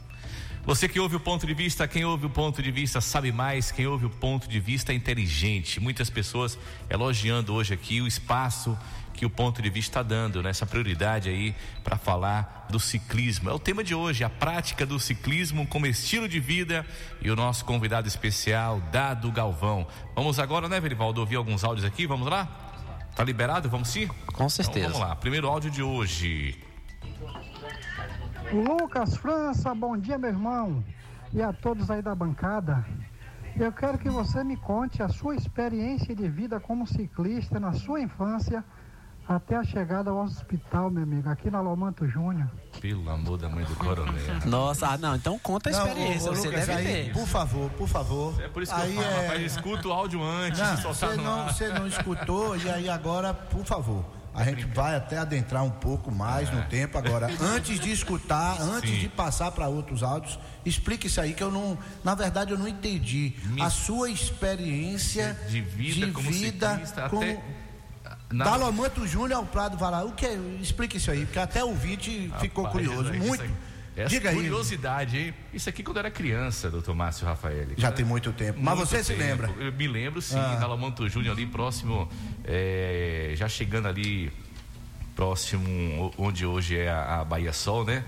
Você 0.66 0.88
que 0.88 0.98
ouve 0.98 1.14
o 1.14 1.20
ponto 1.20 1.46
de 1.46 1.54
vista, 1.54 1.86
quem 1.86 2.04
ouve 2.04 2.26
o 2.26 2.30
ponto 2.30 2.60
de 2.60 2.72
vista 2.72 3.00
sabe 3.00 3.30
mais, 3.30 3.70
quem 3.70 3.86
ouve 3.86 4.06
o 4.06 4.10
ponto 4.10 4.48
de 4.48 4.58
vista 4.58 4.90
é 4.90 4.96
inteligente. 4.96 5.78
Muitas 5.78 6.10
pessoas 6.10 6.58
elogiando 6.90 7.54
hoje 7.54 7.72
aqui 7.72 8.00
o 8.00 8.06
espaço 8.08 8.76
que 9.16 9.24
o 9.24 9.30
ponto 9.30 9.62
de 9.62 9.70
vista 9.70 10.00
está 10.00 10.02
dando, 10.02 10.42
né? 10.42 10.50
essa 10.50 10.66
prioridade 10.66 11.28
aí 11.30 11.54
para 11.82 11.96
falar 11.96 12.66
do 12.68 12.78
ciclismo. 12.78 13.48
É 13.48 13.52
o 13.52 13.58
tema 13.58 13.82
de 13.82 13.94
hoje, 13.94 14.22
a 14.22 14.28
prática 14.28 14.84
do 14.84 15.00
ciclismo 15.00 15.66
como 15.66 15.86
estilo 15.86 16.28
de 16.28 16.38
vida 16.38 16.84
e 17.22 17.30
o 17.30 17.34
nosso 17.34 17.64
convidado 17.64 18.06
especial, 18.06 18.80
Dado 18.92 19.32
Galvão. 19.32 19.86
Vamos 20.14 20.38
agora, 20.38 20.68
né, 20.68 20.78
Verivaldo, 20.78 21.20
ouvir 21.20 21.36
alguns 21.36 21.64
áudios 21.64 21.86
aqui, 21.86 22.06
vamos 22.06 22.28
lá? 22.28 22.46
Tá 23.16 23.24
liberado? 23.24 23.70
Vamos 23.70 23.88
sim? 23.88 24.06
Com 24.34 24.48
certeza. 24.48 24.80
Então, 24.80 24.92
vamos 24.92 25.08
lá, 25.08 25.16
primeiro 25.16 25.48
áudio 25.48 25.70
de 25.70 25.82
hoje. 25.82 26.62
Lucas 28.52 29.16
França, 29.16 29.74
bom 29.74 29.96
dia, 29.96 30.18
meu 30.18 30.30
irmão, 30.30 30.84
e 31.32 31.40
a 31.40 31.52
todos 31.52 31.90
aí 31.90 32.02
da 32.02 32.14
bancada. 32.14 32.84
Eu 33.58 33.72
quero 33.72 33.96
que 33.96 34.10
você 34.10 34.44
me 34.44 34.58
conte 34.58 35.02
a 35.02 35.08
sua 35.08 35.34
experiência 35.34 36.14
de 36.14 36.28
vida 36.28 36.60
como 36.60 36.86
ciclista 36.86 37.58
na 37.58 37.72
sua 37.72 38.02
infância 38.02 38.62
até 39.28 39.56
a 39.56 39.64
chegada 39.64 40.10
ao 40.10 40.22
hospital, 40.22 40.90
meu 40.90 41.02
amigo, 41.02 41.28
aqui 41.28 41.50
na 41.50 41.60
Lomanto 41.60 42.06
Júnior. 42.06 42.48
Pelo 42.80 43.08
amor 43.10 43.38
da 43.38 43.48
mãe 43.48 43.64
do 43.64 43.74
coronel. 43.74 44.14
Nossa, 44.44 44.88
ah, 44.88 44.98
não, 44.98 45.16
então 45.16 45.38
conta 45.38 45.70
a 45.70 45.72
Não, 45.72 45.86
experiência, 45.86 46.30
ô, 46.30 46.32
ô, 46.32 46.36
você 46.36 46.48
Lucas, 46.48 46.66
deve 46.66 46.78
aí, 46.78 47.04
ter. 47.06 47.12
Por 47.12 47.26
favor, 47.26 47.70
por 47.70 47.88
favor. 47.88 48.40
É 48.40 48.48
por 48.48 48.62
isso 48.62 48.74
que 48.74 48.80
aí 48.80 48.96
eu 48.96 49.02
falo, 49.02 49.14
é... 49.14 49.26
rapaz, 49.26 49.42
escuta 49.42 49.88
o 49.88 49.92
áudio 49.92 50.22
antes 50.22 50.60
Não, 50.60 50.74
de 50.76 50.82
você 50.82 51.06
não, 51.16 51.44
você 51.46 51.68
não 51.70 51.86
escutou 51.86 52.56
e 52.56 52.70
aí 52.70 52.88
agora, 52.88 53.34
por 53.34 53.64
favor, 53.64 54.04
a 54.32 54.44
gente 54.44 54.64
vai 54.66 54.94
até 54.94 55.16
adentrar 55.18 55.64
um 55.64 55.70
pouco 55.70 56.12
mais 56.12 56.50
no 56.50 56.62
tempo 56.66 56.98
agora. 56.98 57.26
Antes 57.40 57.80
de 57.80 57.90
escutar, 57.90 58.60
antes 58.60 58.90
É. 58.90 58.94
Sim. 58.94 59.00
de 59.00 59.08
passar 59.08 59.50
para 59.50 59.66
outros 59.66 60.02
áudios, 60.02 60.38
explique 60.64 61.06
isso 61.06 61.20
aí 61.20 61.32
que 61.32 61.42
eu 61.42 61.50
não, 61.50 61.78
na 62.04 62.14
verdade 62.14 62.52
eu 62.52 62.58
não 62.58 62.68
entendi 62.68 63.34
a 63.58 63.70
sua 63.70 64.10
experiência 64.10 65.36
de 65.48 65.62
vida 65.62 66.12
como 66.12 66.30
ciclista, 66.30 67.08
como 67.08 67.22
até 67.22 67.42
na- 68.30 68.44
da 68.44 68.56
Lomanto 68.56 69.06
Júnior 69.06 69.38
ao 69.38 69.46
Prado 69.46 69.76
Valar. 69.76 70.04
O 70.04 70.12
que? 70.12 70.26
é? 70.26 70.38
Explique 70.60 70.96
isso 70.96 71.10
aí, 71.10 71.24
porque 71.24 71.38
até 71.38 71.62
o 71.64 71.68
ouvinte 71.68 72.30
ficou 72.40 72.64
Rapaz, 72.64 72.86
curioso, 72.86 73.14
isso 73.14 73.26
muito. 73.26 73.42
aí- 73.42 73.50
Essa 73.96 74.10
Diga 74.10 74.28
aí. 74.28 74.36
curiosidade, 74.36 75.16
hein? 75.18 75.34
Isso 75.54 75.70
aqui 75.70 75.82
quando 75.82 75.96
eu 75.96 76.00
era 76.00 76.10
criança, 76.10 76.70
doutor 76.70 76.94
Márcio 76.94 77.26
Rafael. 77.26 77.66
Já 77.78 77.90
tem 77.90 78.04
muito 78.04 78.30
tempo. 78.30 78.58
Mas 78.60 78.76
Muito 78.76 78.88
você 78.90 79.02
se 79.02 79.14
tempo. 79.14 79.22
lembra? 79.22 79.50
Eu 79.58 79.72
me 79.72 79.88
lembro 79.88 80.20
sim, 80.20 80.36
Ah. 80.38 80.58
na 80.60 80.66
Lamanto 80.66 81.08
Júnior 81.08 81.32
ali 81.34 81.46
próximo, 81.46 82.06
é, 82.44 83.32
já 83.34 83.48
chegando 83.48 83.88
ali 83.88 84.30
próximo 85.14 86.12
onde 86.18 86.44
hoje 86.44 86.76
é 86.78 86.90
a, 86.90 87.20
a 87.20 87.24
Bahia 87.24 87.52
Sol, 87.54 87.86
né? 87.86 88.04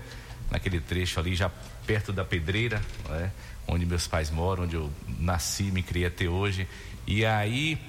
Naquele 0.51 0.79
trecho 0.79 1.19
ali, 1.19 1.35
já 1.35 1.49
perto 1.87 2.13
da 2.13 2.23
Pedreira, 2.23 2.81
né? 3.09 3.31
onde 3.67 3.85
meus 3.85 4.07
pais 4.07 4.29
moram, 4.31 4.63
onde 4.65 4.75
eu 4.75 4.91
nasci, 5.19 5.63
me 5.63 5.81
criei 5.83 6.07
até 6.07 6.27
hoje. 6.27 6.67
E 7.07 7.25
aí, 7.25 7.79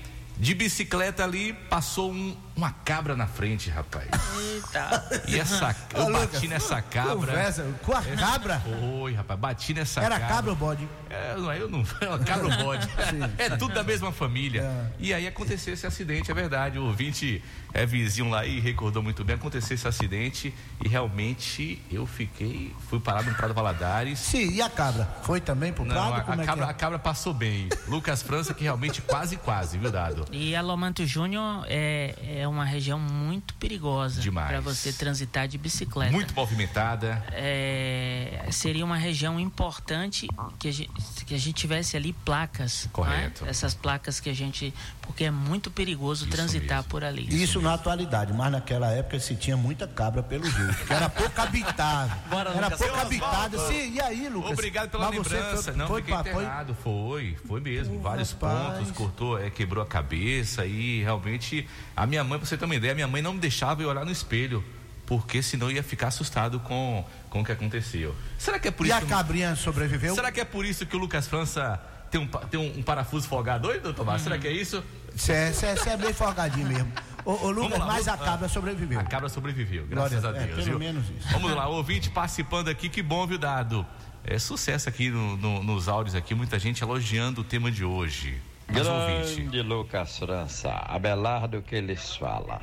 de 0.41 0.55
bicicleta 0.55 1.23
ali, 1.23 1.53
passou 1.69 2.11
um- 2.11 2.35
uma 2.57 2.73
cabra 2.73 3.17
na 3.17 3.27
frente, 3.27 3.71
rapaz. 3.71 4.09
Eita. 4.39 5.09
E 5.29 5.39
essa, 5.39 5.75
eu 5.95 6.03
Ô, 6.07 6.13
bati 6.13 6.27
Lucas, 6.35 6.43
nessa 6.43 6.83
cabra. 6.83 7.15
conversa 7.15 7.65
com 7.83 7.93
a 7.93 8.03
cabra? 8.03 8.61
Foi, 8.61 9.15
rapaz, 9.15 9.41
bati 9.41 9.75
nessa 9.75 10.01
Era 10.01 10.19
cabra. 10.19 10.35
cabra 10.35 10.51
ou 10.51 10.57
bode? 10.57 10.89
É, 11.09 11.35
não, 11.37 11.53
eu 11.53 11.69
não. 11.69 11.85
É 12.01 12.09
uma 12.09 12.19
cabra 12.19 12.47
ou 12.47 12.65
bode. 12.65 12.87
Sim. 13.11 13.21
É 13.39 13.51
tudo 13.57 13.75
da 13.75 13.83
mesma 13.83 14.13
família. 14.13 14.63
É. 14.63 14.87
E 14.99 15.15
aí 15.15 15.27
aconteceu 15.27 15.73
esse 15.75 15.87
acidente, 15.87 16.31
é 16.31 16.35
verdade. 16.35 16.79
O 16.79 16.85
ouvinte 16.85 17.43
é 17.73 17.87
vizinho 17.87 18.29
lá 18.31 18.45
e 18.47 18.61
recordou 18.61 19.03
muito 19.03 19.25
bem. 19.25 19.37
Aconteceu 19.37 19.75
esse 19.75 19.87
acidente 19.89 20.55
e 20.85 20.89
realmente 20.89 21.81
eu 21.91 22.07
fiquei. 22.07 22.75
Fui 22.89 23.01
parado 23.01 23.31
no 23.31 23.37
Prado 23.37 23.55
Valadares. 23.55 24.19
Sim, 24.19 24.51
e 24.53 24.61
a 24.63 24.69
cabra? 24.71 25.09
Foi 25.23 25.41
também 25.41 25.73
pro 25.73 25.85
Não, 25.85 25.95
Prado? 25.95 26.15
a, 26.15 26.21
Como 26.23 26.41
a 26.41 26.43
é 26.43 26.47
cabra, 26.47 26.65
que 26.67 26.71
a 26.71 26.75
cabra 26.75 26.99
passou 26.99 27.33
bem. 27.35 27.69
Lucas 27.89 28.23
França, 28.23 28.53
que 28.55 28.63
realmente 28.65 29.01
quase, 29.03 29.37
quase, 29.37 29.79
viu, 29.79 29.91
Dado? 29.91 30.27
E 30.33 30.55
a 30.55 30.61
Lomanto 30.63 31.05
Júnior 31.07 31.65
é, 31.69 32.15
é 32.41 32.49
uma 32.51 32.65
região 32.65 32.99
muito 32.99 33.55
perigosa 33.55 34.21
para 34.33 34.61
você 34.61 34.93
transitar 34.93 35.47
de 35.49 35.57
bicicleta. 35.59 36.13
Muito 36.13 36.35
movimentada. 36.35 37.23
É, 37.33 38.47
seria 38.51 38.85
uma 38.85 38.97
região 38.97 39.39
importante 39.41 40.29
que 40.59 40.69
a 40.69 40.73
gente, 40.73 40.91
que 41.27 41.35
a 41.35 41.39
gente 41.39 41.55
tivesse 41.55 41.97
ali 41.97 42.13
placas. 42.13 42.87
é? 42.87 42.89
Correto. 42.93 43.45
Essas 43.47 43.75
placas 43.75 44.21
que 44.21 44.29
a 44.31 44.35
gente. 44.35 44.73
Porque 45.03 45.25
é 45.25 45.31
muito 45.31 45.71
perigoso 45.73 46.27
transitar 46.29 46.85
por 46.85 47.03
ali. 47.03 47.27
Isso 47.43 47.61
na 47.61 47.75
atualidade, 47.75 48.33
mas 48.33 48.53
naquela 48.53 48.93
época 48.93 49.19
se 49.19 49.35
tinha 49.35 49.57
muita 49.57 49.87
cabra 49.89 50.23
pelo 50.23 50.49
jeito, 50.49 50.87
que 50.87 50.93
era 50.93 51.09
pouco 51.09 51.41
habitável. 51.41 52.17
Bora, 52.31 52.51
era 52.51 52.67
Lucas. 52.67 52.79
pouco 52.79 52.97
habitado. 53.01 53.59
Sim, 53.67 53.95
e 53.95 54.01
aí, 54.01 54.29
Lucas? 54.29 54.53
Obrigado 54.53 54.89
pela 54.91 55.07
Mas 55.11 55.17
você 55.19 55.35
lembrança. 55.35 55.63
foi- 55.65 55.77
não, 55.77 55.87
foi 55.89 56.03
fiquei 56.03 56.15
pra- 56.15 56.33
foi- 56.33 56.43
enterrado. 56.45 56.77
Foi, 56.83 57.37
foi 57.47 57.61
mesmo. 57.61 58.01
Vários 58.01 58.31
rapaz. 58.33 58.79
pontos, 58.79 58.93
cortou, 58.93 59.39
é, 59.39 59.51
quebrou 59.51 59.83
a 59.83 59.87
cabeça 59.87 60.65
e 60.65 61.03
realmente 61.03 61.67
a 61.97 62.07
minha 62.07 62.23
mãe, 62.31 62.39
pra 62.39 62.49
você 62.49 62.57
ter 62.57 62.65
uma 62.65 62.75
ideia, 62.75 62.95
minha 62.95 63.09
mãe 63.09 63.21
não 63.21 63.35
me 63.35 63.41
deixava 63.41 63.83
eu 63.83 63.89
olhar 63.91 64.05
no 64.05 64.11
espelho. 64.13 64.65
Porque 65.07 65.43
senão 65.43 65.69
eu 65.69 65.73
ia 65.77 65.83
ficar 65.83 66.07
assustado 66.07 66.61
com, 66.61 67.05
com 67.29 67.41
o 67.41 67.45
que 67.45 67.51
aconteceu. 67.51 68.15
Será 68.39 68.61
que 68.61 68.69
é 68.69 68.71
por 68.71 68.87
E 68.87 68.91
isso 68.91 68.99
a 68.99 69.03
cabrinha 69.03 69.57
sobreviveu? 69.57 70.15
Será 70.15 70.31
que 70.31 70.41
é 70.41 70.45
por 70.45 70.65
isso 70.65 70.87
que 70.87 70.95
o 70.95 70.99
Lucas 71.01 71.27
França 71.27 71.81
tem 72.13 72.21
um, 72.21 72.27
tem 72.29 72.61
um, 72.61 72.79
um 72.79 72.83
parafuso 72.83 73.27
folgado 73.27 73.67
hoje, 73.67 73.81
doutor 73.81 74.07
Márcio? 74.07 74.25
Será 74.25 74.39
que 74.39 74.47
é 74.47 74.53
isso? 74.53 74.85
Você 75.13 75.33
é, 75.33 75.53
é- 75.63 75.93
é 75.93 75.97
bem 75.97 76.13
folgadinho 76.13 76.69
mesmo. 76.69 76.93
Ô, 77.25 77.33
ô 77.47 77.51
Lucas, 77.51 77.77
lá, 77.81 77.87
mas 77.87 78.07
a 78.07 78.17
cabra 78.17 78.49
sobreviveu. 78.49 79.01
A 79.01 79.03
cabra 79.05 79.29
sobreviveu, 79.29 79.85
graças 79.89 80.21
Glória- 80.23 80.39
a 80.39 80.43
é, 80.43 80.47
Deus. 80.47 80.59
pelo 80.61 80.71
viu? 80.71 80.79
menos 80.79 81.05
isso. 81.11 81.27
Vamos 81.33 81.51
lá, 81.57 81.67
ouvinte 81.67 82.09
participando 82.09 82.69
aqui, 82.69 82.89
que 82.89 83.03
bom, 83.03 83.27
viu, 83.27 83.37
Dado? 83.37 83.85
É 84.23 84.39
sucesso 84.39 84.89
aqui 84.89 85.11
no- 85.11 85.37
no- 85.37 85.63
nos 85.65 85.89
áudios 85.89 86.15
aqui, 86.15 86.37
muita 86.37 86.57
gente 86.57 86.85
elogiando 86.85 87.41
o 87.41 87.45
tema 87.45 87.69
de 87.69 87.85
hoje. 87.85 88.41
Grande 88.73 89.63
Lucas 89.63 90.19
França, 90.19 90.71
Abelardo 90.71 91.61
que 91.61 91.75
eles 91.75 92.17
falam. 92.17 92.61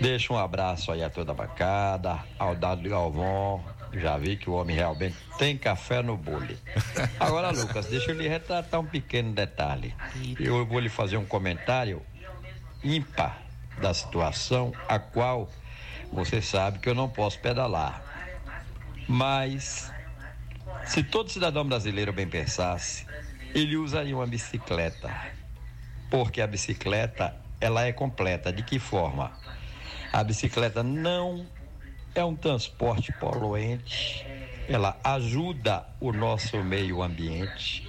Deixa 0.00 0.32
um 0.32 0.38
abraço 0.38 0.92
aí 0.92 1.02
a 1.02 1.08
toda 1.10 1.32
a 1.32 1.34
bancada, 1.34 2.18
ao 2.38 2.54
Dado 2.54 2.88
Galvão. 2.88 3.64
Já 3.94 4.16
vi 4.16 4.36
que 4.36 4.48
o 4.48 4.54
homem 4.54 4.76
realmente 4.76 5.16
tem 5.38 5.56
café 5.56 6.02
no 6.02 6.16
bule. 6.16 6.58
Agora, 7.20 7.50
Lucas, 7.50 7.86
deixa 7.86 8.10
eu 8.10 8.16
lhe 8.16 8.28
retratar 8.28 8.80
um 8.80 8.86
pequeno 8.86 9.32
detalhe. 9.32 9.94
Eu 10.38 10.64
vou 10.66 10.80
lhe 10.80 10.88
fazer 10.88 11.16
um 11.16 11.26
comentário 11.26 12.02
ímpar 12.82 13.38
da 13.80 13.92
situação, 13.92 14.72
a 14.88 14.98
qual 14.98 15.50
você 16.12 16.40
sabe 16.42 16.78
que 16.78 16.88
eu 16.88 16.94
não 16.94 17.08
posso 17.08 17.38
pedalar. 17.38 18.02
Mas 19.08 19.90
Se 20.86 21.02
todo 21.02 21.30
cidadão 21.30 21.66
brasileiro 21.66 22.12
bem 22.12 22.26
pensasse, 22.28 23.06
ele 23.54 23.76
usaria 23.76 24.16
uma 24.16 24.26
bicicleta. 24.26 25.10
Porque 26.10 26.40
a 26.40 26.46
bicicleta, 26.46 27.34
ela 27.60 27.84
é 27.84 27.92
completa. 27.92 28.52
De 28.52 28.62
que 28.62 28.78
forma? 28.78 29.32
A 30.12 30.22
bicicleta 30.22 30.82
não 30.82 31.46
é 32.14 32.24
um 32.24 32.36
transporte 32.36 33.12
poluente, 33.12 34.26
ela 34.68 34.98
ajuda 35.02 35.86
o 35.98 36.12
nosso 36.12 36.62
meio 36.62 37.02
ambiente. 37.02 37.88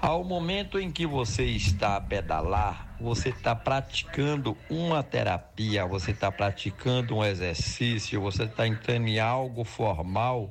Ao 0.00 0.24
momento 0.24 0.78
em 0.78 0.90
que 0.90 1.06
você 1.06 1.44
está 1.44 1.96
a 1.96 2.00
pedalar, 2.00 2.96
você 2.98 3.28
está 3.28 3.54
praticando 3.54 4.56
uma 4.70 5.02
terapia, 5.02 5.84
você 5.84 6.12
está 6.12 6.32
praticando 6.32 7.16
um 7.16 7.24
exercício, 7.24 8.18
você 8.20 8.44
está 8.44 8.66
entrando 8.66 9.08
em 9.08 9.20
algo 9.20 9.62
formal 9.62 10.50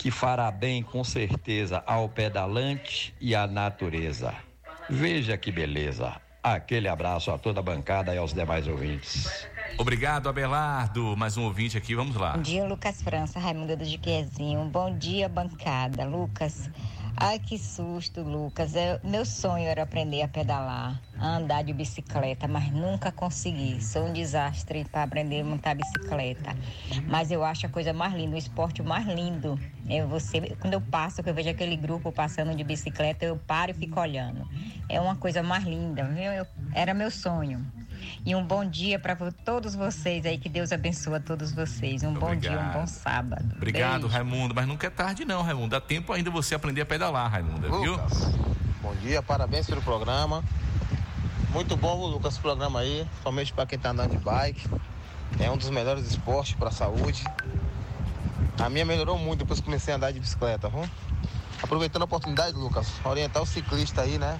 que 0.00 0.10
fará 0.10 0.50
bem 0.50 0.82
com 0.82 1.04
certeza 1.04 1.84
ao 1.86 2.08
pedalante 2.08 3.14
e 3.20 3.34
à 3.34 3.46
natureza. 3.46 4.32
Veja 4.88 5.36
que 5.36 5.52
beleza. 5.52 6.16
Aquele 6.42 6.88
abraço 6.88 7.30
a 7.30 7.36
toda 7.36 7.60
a 7.60 7.62
bancada 7.62 8.14
e 8.14 8.16
aos 8.16 8.32
demais 8.32 8.66
ouvintes. 8.66 9.46
Obrigado, 9.76 10.26
Abelardo. 10.26 11.14
Mais 11.18 11.36
um 11.36 11.44
ouvinte 11.44 11.76
aqui, 11.76 11.94
vamos 11.94 12.16
lá. 12.16 12.32
Bom 12.32 12.40
dia, 12.40 12.64
Lucas 12.64 13.02
França, 13.02 13.38
Raimundo 13.38 13.76
do 13.76 13.84
Jiquezinho. 13.84 14.64
Bom 14.64 14.96
dia, 14.96 15.28
bancada. 15.28 16.02
Lucas, 16.06 16.70
ai 17.20 17.38
que 17.38 17.58
susto, 17.58 18.22
Lucas. 18.22 18.74
Eu, 18.74 18.98
meu 19.04 19.26
sonho 19.26 19.68
era 19.68 19.82
aprender 19.82 20.22
a 20.22 20.28
pedalar, 20.28 21.00
a 21.18 21.36
andar 21.36 21.62
de 21.62 21.72
bicicleta, 21.72 22.48
mas 22.48 22.72
nunca 22.72 23.12
consegui. 23.12 23.80
Sou 23.82 24.06
um 24.06 24.12
desastre 24.12 24.84
para 24.86 25.02
aprender 25.02 25.42
a 25.42 25.44
montar 25.44 25.74
bicicleta. 25.74 26.56
Mas 27.06 27.30
eu 27.30 27.44
acho 27.44 27.66
a 27.66 27.68
coisa 27.68 27.92
mais 27.92 28.14
linda, 28.14 28.34
o 28.34 28.38
esporte 28.38 28.82
mais 28.82 29.06
lindo. 29.06 29.60
Eu, 29.88 30.08
você, 30.08 30.40
quando 30.58 30.74
eu 30.74 30.80
passo, 30.80 31.22
que 31.22 31.28
eu 31.28 31.34
vejo 31.34 31.50
aquele 31.50 31.76
grupo 31.76 32.10
passando 32.10 32.54
de 32.54 32.64
bicicleta, 32.64 33.26
eu 33.26 33.36
paro 33.36 33.72
e 33.72 33.74
fico 33.74 34.00
olhando. 34.00 34.48
É 34.88 34.98
uma 34.98 35.14
coisa 35.14 35.42
mais 35.42 35.64
linda? 35.64 36.02
Eu, 36.02 36.46
era 36.74 36.94
meu 36.94 37.10
sonho. 37.10 37.64
E 38.24 38.34
um 38.34 38.44
bom 38.44 38.64
dia 38.64 38.98
para 38.98 39.16
todos 39.44 39.74
vocês 39.74 40.24
aí. 40.26 40.38
Que 40.38 40.48
Deus 40.48 40.72
abençoe 40.72 41.16
a 41.16 41.20
todos 41.20 41.52
vocês. 41.52 42.02
Um 42.02 42.14
bom 42.14 42.34
dia, 42.34 42.58
um 42.58 42.72
bom 42.72 42.86
sábado. 42.86 43.44
Obrigado, 43.56 44.02
Beijo. 44.02 44.14
Raimundo. 44.14 44.54
Mas 44.54 44.66
nunca 44.66 44.86
é 44.86 44.90
tarde, 44.90 45.24
não, 45.24 45.42
Raimundo. 45.42 45.68
Dá 45.68 45.80
tempo 45.80 46.12
ainda 46.12 46.30
você 46.30 46.54
aprender 46.54 46.82
a 46.82 46.86
pedalar, 46.86 47.30
Raimundo, 47.30 47.60
viu? 47.60 47.92
Lucas, 47.92 48.26
bom 48.82 48.94
dia, 48.96 49.22
parabéns 49.22 49.66
pelo 49.66 49.82
programa. 49.82 50.44
Muito 51.50 51.76
bom, 51.76 52.06
Lucas, 52.06 52.36
o 52.36 52.40
programa 52.40 52.80
aí, 52.80 53.06
somente 53.22 53.52
para 53.52 53.66
quem 53.66 53.78
tá 53.78 53.90
andando 53.90 54.12
de 54.12 54.18
bike. 54.18 54.68
É 55.38 55.50
um 55.50 55.56
dos 55.56 55.70
melhores 55.70 56.06
esportes 56.06 56.54
para 56.54 56.68
a 56.68 56.72
saúde. 56.72 57.24
A 58.58 58.68
minha 58.68 58.84
melhorou 58.84 59.18
muito 59.18 59.40
depois 59.40 59.58
que 59.58 59.64
comecei 59.64 59.92
a 59.92 59.96
andar 59.96 60.12
de 60.12 60.20
bicicleta, 60.20 60.68
viu? 60.68 60.88
Aproveitando 61.62 62.02
a 62.02 62.04
oportunidade, 62.04 62.56
Lucas, 62.56 62.88
orientar 63.04 63.42
o 63.42 63.46
ciclista 63.46 64.02
aí, 64.02 64.18
né? 64.18 64.38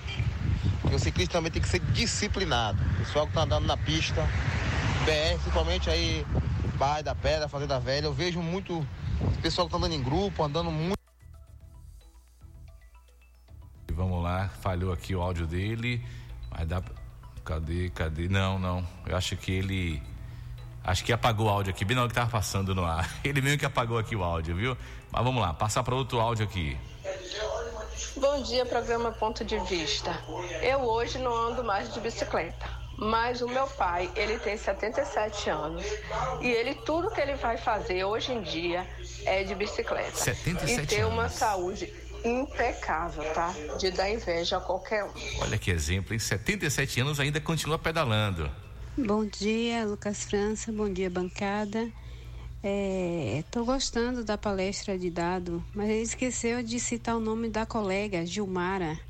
E 0.90 0.94
o 0.94 0.98
ciclista 0.98 1.34
também 1.34 1.52
tem 1.52 1.62
que 1.62 1.68
ser 1.68 1.80
disciplinado. 1.80 2.82
O 2.82 2.98
pessoal 2.98 3.26
que 3.26 3.32
tá 3.32 3.42
andando 3.42 3.66
na 3.66 3.76
pista, 3.76 4.22
BR, 5.04 5.38
principalmente 5.40 5.88
aí, 5.88 6.26
Bairro 6.76 7.04
da 7.04 7.14
Pedra, 7.14 7.48
Fazenda 7.48 7.78
Velha, 7.78 8.06
eu 8.06 8.12
vejo 8.12 8.40
muito 8.40 8.86
pessoal 9.40 9.66
que 9.66 9.72
tá 9.72 9.78
andando 9.78 9.94
em 9.94 10.02
grupo, 10.02 10.42
andando 10.42 10.70
muito. 10.70 10.98
Vamos 13.92 14.22
lá, 14.22 14.48
falhou 14.60 14.92
aqui 14.92 15.14
o 15.14 15.20
áudio 15.20 15.46
dele. 15.46 16.02
Mas 16.50 16.66
dá. 16.66 16.82
Cadê, 17.44 17.90
cadê? 17.90 18.28
Não, 18.28 18.58
não. 18.58 18.86
Eu 19.06 19.16
acho 19.16 19.36
que 19.36 19.52
ele. 19.52 20.02
Acho 20.82 21.04
que 21.04 21.12
apagou 21.12 21.46
o 21.46 21.48
áudio 21.48 21.70
aqui, 21.70 21.84
bem 21.84 21.94
na 21.94 22.02
hora 22.02 22.08
que 22.08 22.14
tava 22.14 22.30
passando 22.30 22.74
no 22.74 22.84
ar. 22.84 23.08
Ele 23.22 23.42
mesmo 23.42 23.58
que 23.58 23.66
apagou 23.66 23.98
aqui 23.98 24.16
o 24.16 24.24
áudio, 24.24 24.56
viu? 24.56 24.76
Mas 25.12 25.22
vamos 25.22 25.42
lá, 25.42 25.52
passar 25.52 25.82
para 25.82 25.94
outro 25.94 26.18
áudio 26.18 26.46
aqui. 26.46 26.74
Bom 28.16 28.42
dia, 28.42 28.64
programa 28.66 29.12
Ponto 29.12 29.44
de 29.44 29.58
Vista. 29.60 30.18
Eu 30.62 30.80
hoje 30.80 31.18
não 31.18 31.34
ando 31.34 31.62
mais 31.64 31.92
de 31.92 32.00
bicicleta, 32.00 32.68
mas 32.96 33.40
o 33.40 33.48
meu 33.48 33.66
pai, 33.66 34.10
ele 34.16 34.38
tem 34.38 34.56
77 34.56 35.50
anos 35.50 35.84
e 36.40 36.48
ele 36.48 36.74
tudo 36.74 37.10
que 37.10 37.20
ele 37.20 37.34
vai 37.34 37.56
fazer 37.56 38.04
hoje 38.04 38.32
em 38.32 38.42
dia 38.42 38.86
é 39.24 39.44
de 39.44 39.54
bicicleta. 39.54 40.16
77 40.16 40.82
e 40.82 40.86
ter 40.86 41.04
uma 41.06 41.22
anos. 41.22 41.32
saúde 41.32 41.92
impecável, 42.24 43.24
tá? 43.32 43.54
De 43.78 43.90
dar 43.90 44.10
inveja 44.10 44.58
a 44.58 44.60
qualquer 44.60 45.04
um. 45.04 45.12
Olha 45.40 45.56
que 45.56 45.70
exemplo, 45.70 46.14
em 46.14 46.18
77 46.18 47.00
anos 47.00 47.20
ainda 47.20 47.40
continua 47.40 47.78
pedalando. 47.78 48.50
Bom 48.96 49.24
dia, 49.24 49.84
Lucas 49.86 50.24
França. 50.24 50.70
Bom 50.72 50.92
dia, 50.92 51.08
bancada. 51.08 51.90
Estou 52.62 53.64
gostando 53.64 54.22
da 54.22 54.36
palestra 54.36 54.98
de 54.98 55.08
Dado, 55.08 55.64
mas 55.74 55.88
ele 55.88 56.02
esqueceu 56.02 56.62
de 56.62 56.78
citar 56.78 57.16
o 57.16 57.20
nome 57.20 57.48
da 57.48 57.64
colega, 57.64 58.26
Gilmara. 58.26 59.00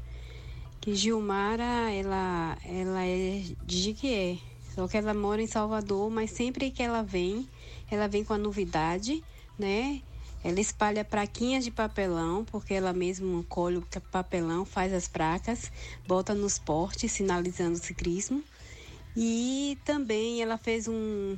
Que 0.80 0.94
Gilmara, 0.94 1.90
ela, 1.90 2.57
ela 2.64 3.05
é 3.05 3.42
de 3.66 3.76
Jiquié, 3.76 4.38
só 4.72 4.86
que 4.86 4.96
ela 4.96 5.12
mora 5.12 5.42
em 5.42 5.48
Salvador, 5.48 6.09
mas 6.11 6.30
sempre 6.30 6.70
que 6.70 6.80
ela 6.80 7.03
vem, 7.03 7.48
ela 7.90 8.07
vem 8.07 8.22
com 8.22 8.32
a 8.32 8.38
novidade, 8.38 9.20
né? 9.59 10.01
Ela 10.44 10.61
espalha 10.61 11.05
praquinhas 11.05 11.64
de 11.64 11.72
papelão, 11.72 12.44
porque 12.44 12.72
ela 12.72 12.92
mesmo 12.92 13.44
colhe 13.48 13.78
o 13.78 13.86
papelão, 14.12 14.64
faz 14.64 14.92
as 14.92 15.09
placas, 15.09 15.72
bota 16.07 16.34
nos 16.34 16.57
portes, 16.57 17.11
sinalizando 17.11 17.74
o 17.74 17.82
ciclismo. 17.82 18.44
E 19.16 19.76
também 19.84 20.40
ela 20.40 20.57
fez 20.57 20.86
um 20.86 21.36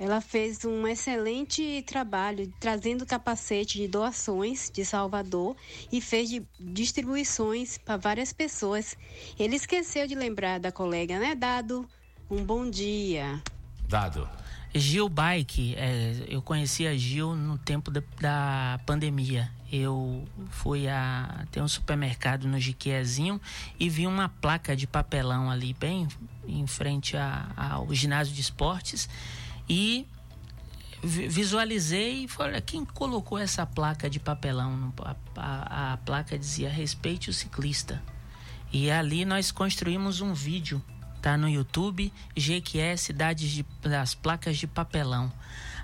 ela 0.00 0.22
fez 0.22 0.64
um 0.64 0.86
excelente 0.88 1.84
trabalho 1.86 2.50
trazendo 2.58 3.04
capacete 3.04 3.76
de 3.76 3.86
doações 3.86 4.70
de 4.72 4.82
Salvador 4.82 5.54
e 5.92 6.00
fez 6.00 6.30
de 6.30 6.42
distribuições 6.58 7.76
para 7.76 7.98
várias 7.98 8.32
pessoas. 8.32 8.96
Ele 9.38 9.56
esqueceu 9.56 10.06
de 10.06 10.14
lembrar 10.14 10.58
da 10.58 10.72
colega, 10.72 11.18
né, 11.18 11.34
Dado? 11.34 11.86
Um 12.30 12.42
bom 12.42 12.68
dia. 12.70 13.42
Dado. 13.86 14.26
Gil 14.74 15.08
Bike, 15.08 15.74
é, 15.76 16.24
eu 16.28 16.40
conheci 16.40 16.86
a 16.86 16.96
Gil 16.96 17.34
no 17.36 17.58
tempo 17.58 17.90
da, 17.90 18.02
da 18.20 18.80
pandemia. 18.86 19.50
Eu 19.70 20.24
fui 20.48 20.88
a 20.88 21.44
ter 21.50 21.60
um 21.60 21.68
supermercado 21.68 22.48
no 22.48 22.58
Jiquezinho 22.58 23.38
e 23.78 23.90
vi 23.90 24.06
uma 24.06 24.28
placa 24.28 24.74
de 24.74 24.86
papelão 24.86 25.50
ali 25.50 25.74
bem 25.74 26.08
em 26.46 26.66
frente 26.66 27.16
a- 27.16 27.48
ao 27.56 27.92
ginásio 27.92 28.32
de 28.32 28.40
esportes 28.40 29.08
e 29.72 30.04
vi- 31.00 31.28
visualizei 31.28 32.24
e 32.24 32.28
falei, 32.28 32.54
"Olha, 32.54 32.60
quem 32.60 32.84
colocou 32.84 33.38
essa 33.38 33.64
placa 33.64 34.10
de 34.10 34.18
papelão? 34.18 34.92
A, 35.04 35.14
a- 35.36 35.92
a 35.92 35.96
placa 35.98 36.36
dizia 36.36 36.68
respeite 36.68 37.30
o 37.30 37.32
ciclista. 37.32 38.02
E 38.72 38.90
ali 38.90 39.24
nós 39.24 39.52
construímos 39.52 40.20
um 40.20 40.34
vídeo, 40.34 40.82
tá 41.22 41.36
no 41.36 41.48
YouTube, 41.48 42.12
Jequié, 42.36 42.96
Cidades 42.96 43.48
de, 43.50 43.64
das 43.82 44.12
Placas 44.14 44.58
de 44.58 44.66
Papelão. 44.66 45.32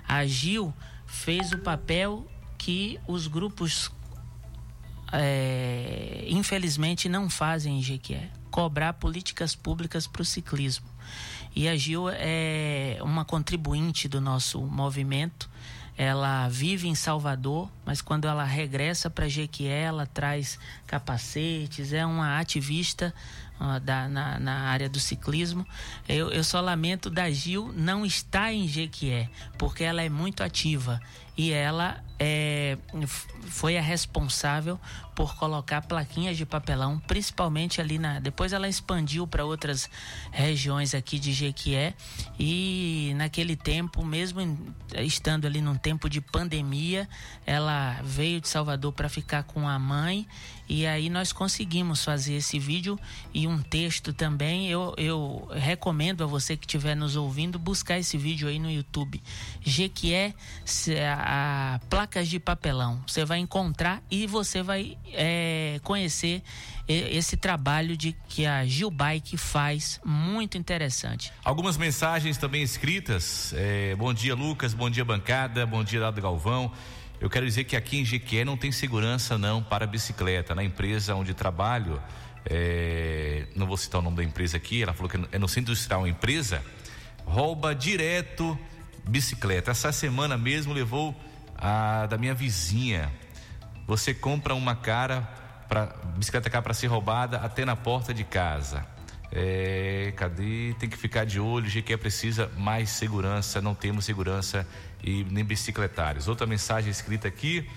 A 0.07 0.25
Gil 0.25 0.73
fez 1.05 1.51
o 1.53 1.57
papel 1.59 2.29
que 2.57 2.99
os 3.07 3.27
grupos 3.27 3.89
é, 5.11 6.25
infelizmente 6.27 7.07
não 7.07 7.29
fazem 7.29 7.79
em 7.79 7.81
Jequié, 7.81 8.29
cobrar 8.51 8.93
políticas 8.93 9.55
públicas 9.55 10.05
para 10.07 10.21
o 10.21 10.25
ciclismo. 10.25 10.87
E 11.57 11.67
a 11.67 11.75
Gil 11.75 12.07
é 12.07 12.99
uma 13.01 13.25
contribuinte 13.25 14.07
do 14.07 14.21
nosso 14.21 14.61
movimento. 14.61 15.49
Ela 15.97 16.47
vive 16.49 16.87
em 16.87 16.93
Salvador, 16.93 17.67
mas 17.83 17.99
quando 17.99 18.27
ela 18.27 18.43
regressa 18.43 19.09
para 19.09 19.27
Jequié, 19.27 19.81
ela 19.81 20.05
traz 20.05 20.59
capacetes, 20.85 21.93
é 21.93 22.05
uma 22.05 22.37
ativista 22.37 23.11
ah, 23.59 23.79
da, 23.79 24.07
na, 24.07 24.39
na 24.39 24.53
área 24.69 24.87
do 24.87 24.99
ciclismo. 24.99 25.65
Eu, 26.07 26.29
eu 26.29 26.43
só 26.43 26.61
lamento 26.61 27.09
da 27.09 27.27
Gil 27.31 27.73
não 27.75 28.05
estar 28.05 28.53
em 28.53 28.67
Jequié, 28.67 29.27
porque 29.57 29.83
ela 29.83 30.03
é 30.03 30.09
muito 30.09 30.43
ativa 30.43 31.01
e 31.35 31.51
ela 31.51 32.03
é, 32.19 32.77
foi 33.47 33.77
a 33.77 33.81
responsável 33.81 34.79
por 35.15 35.35
colocar 35.35 35.81
plaquinhas 35.81 36.37
de 36.37 36.45
papelão, 36.45 36.99
principalmente 36.99 37.81
ali 37.81 37.97
na. 37.97 38.19
Depois 38.19 38.53
ela 38.53 38.67
expandiu 38.67 39.25
para 39.25 39.43
outras 39.43 39.89
regiões 40.31 40.93
aqui 40.93 41.17
de 41.17 41.33
Jequié 41.33 41.95
e 42.39 43.13
naquele 43.15 43.55
tempo, 43.55 44.05
mesmo 44.05 44.39
estando 44.97 45.45
ali 45.45 45.59
num 45.59 45.75
tempo 45.75 46.07
de 46.07 46.21
pandemia, 46.21 47.09
ela 47.45 47.99
veio 48.03 48.39
de 48.39 48.47
Salvador 48.47 48.93
para 48.93 49.09
ficar 49.09 49.43
com 49.43 49.67
a 49.67 49.79
mãe 49.79 50.27
e 50.69 50.85
aí 50.85 51.09
nós 51.09 51.31
conseguimos 51.31 52.03
fazer 52.03 52.33
esse 52.33 52.59
vídeo 52.59 52.99
e 53.33 53.47
um 53.47 53.61
texto 53.61 54.11
também. 54.11 54.67
Eu, 54.67 54.93
eu 54.97 55.47
recomendo 55.51 56.23
a 56.23 56.27
você 56.27 56.57
que 56.57 56.65
estiver 56.65 56.95
nos 56.95 57.15
ouvindo 57.15 57.57
buscar 57.57 57.97
esse 57.97 58.17
vídeo 58.17 58.47
aí 58.47 58.59
no 58.59 58.69
YouTube. 58.69 59.21
Jequié, 59.61 60.35
a, 61.09 61.75
a 61.75 61.79
placas 62.07 62.29
de 62.29 62.39
papelão. 62.39 63.03
Você 63.05 63.25
vai 63.25 63.39
encontrar 63.39 64.01
e 64.09 64.25
você 64.25 64.63
vai 64.63 64.97
é, 65.13 65.79
conhecer 65.83 66.41
esse 66.87 67.35
trabalho 67.35 67.97
de 67.97 68.15
que 68.29 68.45
a 68.45 68.65
Gil 68.65 68.89
Bike 68.89 69.35
faz 69.35 69.99
muito 70.05 70.57
interessante. 70.57 71.33
Algumas 71.43 71.75
mensagens 71.75 72.37
também 72.37 72.63
escritas. 72.63 73.53
É, 73.55 73.93
bom 73.95 74.13
dia, 74.13 74.33
Lucas. 74.33 74.73
Bom 74.73 74.89
dia, 74.89 75.03
bancada. 75.03 75.65
Bom 75.65 75.83
dia, 75.83 75.99
Dado 75.99 76.21
Galvão. 76.21 76.71
Eu 77.19 77.29
quero 77.29 77.45
dizer 77.45 77.65
que 77.65 77.75
aqui 77.75 77.97
em 77.97 78.05
Jequié 78.05 78.45
não 78.45 78.55
tem 78.55 78.71
segurança 78.71 79.37
não 79.37 79.61
para 79.61 79.85
bicicleta. 79.85 80.55
Na 80.55 80.63
empresa 80.63 81.13
onde 81.13 81.33
trabalho, 81.33 82.01
é, 82.45 83.47
não 83.53 83.67
vou 83.67 83.75
citar 83.75 83.99
o 83.99 84.03
nome 84.03 84.15
da 84.15 84.23
empresa 84.23 84.55
aqui, 84.55 84.81
ela 84.81 84.93
falou 84.93 85.09
que 85.09 85.19
é 85.31 85.39
no 85.39 85.47
centro 85.47 85.71
industrial 85.71 86.01
uma 86.01 86.09
empresa, 86.09 86.63
rouba 87.25 87.75
direto 87.75 88.57
bicicleta. 89.05 89.71
Essa 89.71 89.91
semana 89.91 90.37
mesmo 90.37 90.73
levou 90.73 91.13
a 91.57 92.05
da 92.05 92.17
minha 92.17 92.33
vizinha. 92.33 93.11
Você 93.87 94.13
compra 94.13 94.53
uma 94.53 94.75
cara 94.75 95.21
para 95.67 95.87
bicicleta 96.17 96.49
cara 96.49 96.61
para 96.61 96.73
ser 96.73 96.87
roubada 96.87 97.37
até 97.37 97.65
na 97.65 97.75
porta 97.75 98.13
de 98.13 98.23
casa. 98.23 98.85
É, 99.31 100.13
cadê? 100.15 100.73
Tem 100.79 100.89
que 100.89 100.97
ficar 100.97 101.25
de 101.25 101.39
olho. 101.39 101.69
GQ 101.69 101.97
precisa 101.97 102.49
mais 102.57 102.89
segurança. 102.89 103.61
Não 103.61 103.75
temos 103.75 104.05
segurança 104.05 104.67
e 105.03 105.23
nem 105.25 105.43
bicicletários. 105.43 106.27
Outra 106.27 106.47
mensagem 106.47 106.89
escrita 106.89 107.27
aqui. 107.27 107.69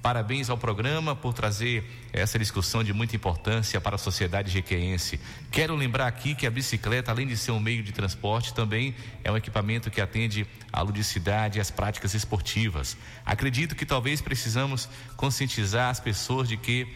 Parabéns 0.00 0.48
ao 0.48 0.56
programa 0.56 1.16
por 1.16 1.34
trazer 1.34 1.84
essa 2.12 2.38
discussão 2.38 2.84
de 2.84 2.92
muita 2.92 3.16
importância 3.16 3.80
para 3.80 3.96
a 3.96 3.98
sociedade 3.98 4.48
jequeense. 4.48 5.18
Quero 5.50 5.74
lembrar 5.74 6.06
aqui 6.06 6.36
que 6.36 6.46
a 6.46 6.50
bicicleta, 6.50 7.10
além 7.10 7.26
de 7.26 7.36
ser 7.36 7.50
um 7.50 7.58
meio 7.58 7.82
de 7.82 7.90
transporte, 7.90 8.54
também 8.54 8.94
é 9.24 9.32
um 9.32 9.36
equipamento 9.36 9.90
que 9.90 10.00
atende 10.00 10.46
à 10.72 10.82
ludicidade 10.82 11.58
e 11.58 11.60
às 11.60 11.72
práticas 11.72 12.14
esportivas. 12.14 12.96
Acredito 13.26 13.74
que 13.74 13.84
talvez 13.84 14.20
precisamos 14.20 14.88
conscientizar 15.16 15.90
as 15.90 15.98
pessoas 15.98 16.48
de 16.48 16.56
que 16.56 16.86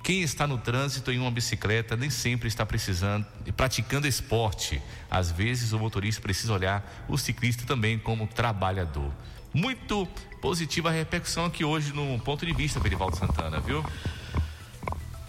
quem 0.00 0.22
está 0.22 0.46
no 0.46 0.58
trânsito 0.58 1.10
em 1.10 1.18
uma 1.18 1.30
bicicleta 1.30 1.96
nem 1.96 2.10
sempre 2.10 2.46
está 2.46 2.64
precisando 2.64 3.26
praticando 3.56 4.06
esporte. 4.06 4.80
Às 5.10 5.32
vezes 5.32 5.72
o 5.72 5.80
motorista 5.80 6.22
precisa 6.22 6.52
olhar 6.52 7.04
o 7.08 7.18
ciclista 7.18 7.64
também 7.66 7.98
como 7.98 8.26
trabalhador 8.28 9.12
muito 9.52 10.06
positiva 10.40 10.88
a 10.88 10.92
repercussão 10.92 11.44
aqui 11.44 11.64
hoje 11.64 11.92
no 11.92 12.18
ponto 12.20 12.44
de 12.44 12.52
vista, 12.52 12.80
Berivaldo 12.80 13.16
Santana, 13.16 13.60
viu? 13.60 13.84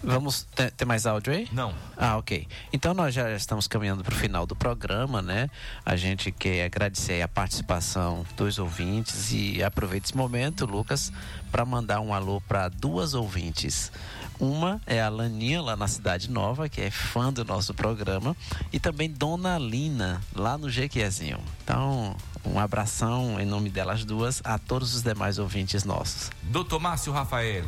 Vamos 0.04 0.42
ter, 0.54 0.70
ter, 0.70 0.84
mais 0.84 1.06
áudio 1.06 1.32
aí? 1.32 1.48
Não. 1.52 1.74
Ah, 1.96 2.16
ok. 2.16 2.46
Então 2.72 2.94
nós 2.94 3.14
já 3.14 3.30
estamos 3.32 3.66
caminhando 3.66 4.04
para 4.04 4.12
o 4.12 4.16
final 4.16 4.46
do 4.46 4.54
programa, 4.54 5.22
né? 5.22 5.48
A 5.84 5.96
gente 5.96 6.30
quer 6.30 6.64
agradecer 6.64 7.22
a 7.22 7.28
participação 7.28 8.24
dos 8.36 8.58
ouvintes 8.58 9.32
e 9.32 9.62
aproveita 9.62 10.06
esse 10.06 10.16
momento, 10.16 10.66
Lucas, 10.66 11.12
para 11.50 11.64
mandar 11.64 12.00
um 12.00 12.12
alô 12.12 12.40
para 12.40 12.68
duas 12.68 13.14
ouvintes. 13.14 13.90
Uma 14.38 14.80
é 14.86 15.00
a 15.00 15.08
Laninha, 15.08 15.62
lá 15.62 15.76
na 15.76 15.86
Cidade 15.86 16.30
Nova, 16.30 16.68
que 16.68 16.80
é 16.80 16.90
fã 16.90 17.32
do 17.32 17.44
nosso 17.44 17.72
programa, 17.72 18.36
e 18.72 18.80
também 18.80 19.08
Dona 19.08 19.58
Lina, 19.58 20.20
lá 20.34 20.58
no 20.58 20.68
Jequiézinho. 20.68 21.38
Então, 21.62 22.16
um 22.44 22.58
abração 22.58 23.40
em 23.40 23.46
nome 23.46 23.70
delas 23.70 24.04
duas 24.04 24.42
a 24.44 24.58
todos 24.58 24.94
os 24.94 25.02
demais 25.02 25.38
ouvintes 25.38 25.84
nossos. 25.84 26.30
Doutor 26.42 26.80
Márcio 26.80 27.12
Rafael. 27.12 27.64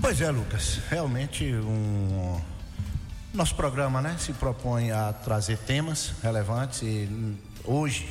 Pois 0.00 0.20
é, 0.20 0.30
Lucas. 0.30 0.78
Realmente 0.88 1.44
um 1.44 2.40
nosso 3.34 3.54
programa, 3.54 4.00
né, 4.00 4.16
se 4.18 4.32
propõe 4.32 4.90
a 4.90 5.12
trazer 5.12 5.58
temas 5.58 6.12
relevantes 6.22 6.82
e 6.82 7.08
hoje 7.64 8.08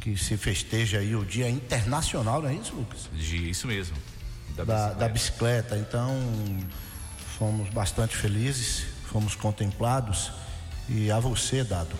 que 0.00 0.16
se 0.16 0.36
festeja 0.36 0.98
aí 0.98 1.14
o 1.14 1.24
Dia 1.24 1.48
Internacional, 1.48 2.42
não 2.42 2.48
é 2.48 2.54
isso, 2.54 2.74
Lucas? 2.74 3.08
Isso 3.14 3.66
mesmo. 3.66 3.96
Da, 4.56 4.64
da, 4.64 4.74
bicicleta. 4.74 4.98
da 4.98 5.08
bicicleta. 5.08 5.76
Então, 5.78 6.18
fomos 7.38 7.68
bastante 7.70 8.16
felizes, 8.16 8.84
fomos 9.04 9.36
contemplados 9.36 10.32
e 10.88 11.10
a 11.10 11.20
você, 11.20 11.62
Dado, 11.62 11.94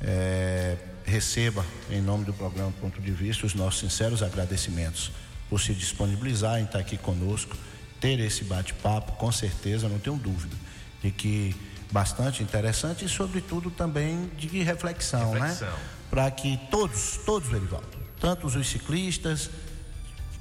é, 0.00 0.76
receba, 1.04 1.64
em 1.90 2.00
nome 2.00 2.24
do 2.24 2.32
programa 2.32 2.72
Ponto 2.80 3.00
de 3.00 3.10
Vista, 3.12 3.46
os 3.46 3.54
nossos 3.54 3.80
sinceros 3.80 4.22
agradecimentos 4.22 5.12
por 5.48 5.60
se 5.60 5.72
disponibilizar 5.72 6.58
em 6.60 6.64
estar 6.64 6.78
aqui 6.78 6.98
conosco, 6.98 7.56
ter 8.00 8.20
esse 8.20 8.44
bate-papo, 8.44 9.12
com 9.12 9.30
certeza, 9.32 9.88
não 9.88 9.98
tenho 9.98 10.16
dúvida, 10.16 10.56
de 11.02 11.10
que 11.10 11.54
bastante 11.90 12.42
interessante 12.42 13.04
e, 13.04 13.08
sobretudo, 13.08 13.70
também 13.70 14.30
de 14.36 14.46
reflexão, 14.62 15.34
né? 15.34 15.40
reflexão. 15.40 15.68
né? 15.68 15.78
Para 16.10 16.30
que 16.30 16.58
todos, 16.70 17.18
todos, 17.24 17.48
Verivaldo, 17.48 17.86
tanto 18.20 18.46
os 18.46 18.68
ciclistas, 18.68 19.50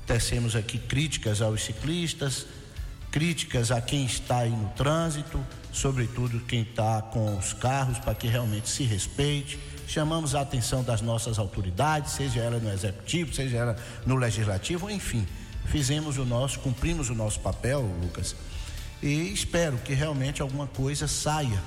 tecemos 0.06 0.56
aqui 0.56 0.78
críticas 0.78 1.42
aos 1.42 1.64
ciclistas, 1.64 2.46
críticas 3.12 3.72
a 3.72 3.82
quem 3.82 4.06
está 4.06 4.40
aí 4.40 4.52
no 4.52 4.70
trânsito, 4.70 5.40
sobretudo 5.72 6.40
quem 6.42 6.62
está 6.62 7.02
com 7.02 7.38
os 7.38 7.54
carros, 7.54 8.00
para 8.00 8.16
que 8.16 8.28
realmente 8.28 8.70
se 8.70 8.84
respeite 8.84 9.60
chamamos 9.88 10.36
a 10.36 10.42
atenção 10.42 10.84
das 10.84 11.02
nossas 11.02 11.40
autoridades, 11.40 12.12
seja 12.12 12.42
ela 12.42 12.60
no 12.60 12.72
executivo, 12.72 13.34
seja 13.34 13.58
ela 13.58 13.76
no 14.06 14.16
legislativo, 14.16 14.90
enfim, 14.90 15.26
fizemos 15.68 16.18
o 16.18 16.26
nosso, 16.26 16.60
cumprimos 16.60 17.10
o 17.10 17.16
nosso 17.16 17.40
papel, 17.40 17.82
Lucas, 18.02 18.36
e 19.02 19.32
espero 19.32 19.78
que 19.78 19.94
realmente 19.94 20.42
alguma 20.42 20.68
coisa 20.68 21.08
saia 21.08 21.62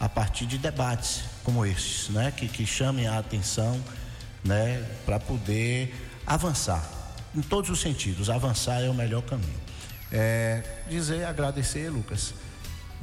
a 0.00 0.08
partir 0.08 0.46
de 0.46 0.58
debates 0.58 1.22
como 1.44 1.64
estes, 1.64 2.08
né, 2.08 2.32
que, 2.36 2.48
que 2.48 2.66
chamem 2.66 3.06
a 3.06 3.18
atenção, 3.18 3.80
né, 4.44 4.84
para 5.04 5.20
poder 5.20 5.94
avançar 6.26 6.82
em 7.34 7.40
todos 7.40 7.70
os 7.70 7.80
sentidos. 7.80 8.28
Avançar 8.28 8.82
é 8.82 8.88
o 8.88 8.94
melhor 8.94 9.22
caminho. 9.22 9.62
É, 10.10 10.62
dizer, 10.88 11.24
agradecer, 11.24 11.88
Lucas 11.90 12.34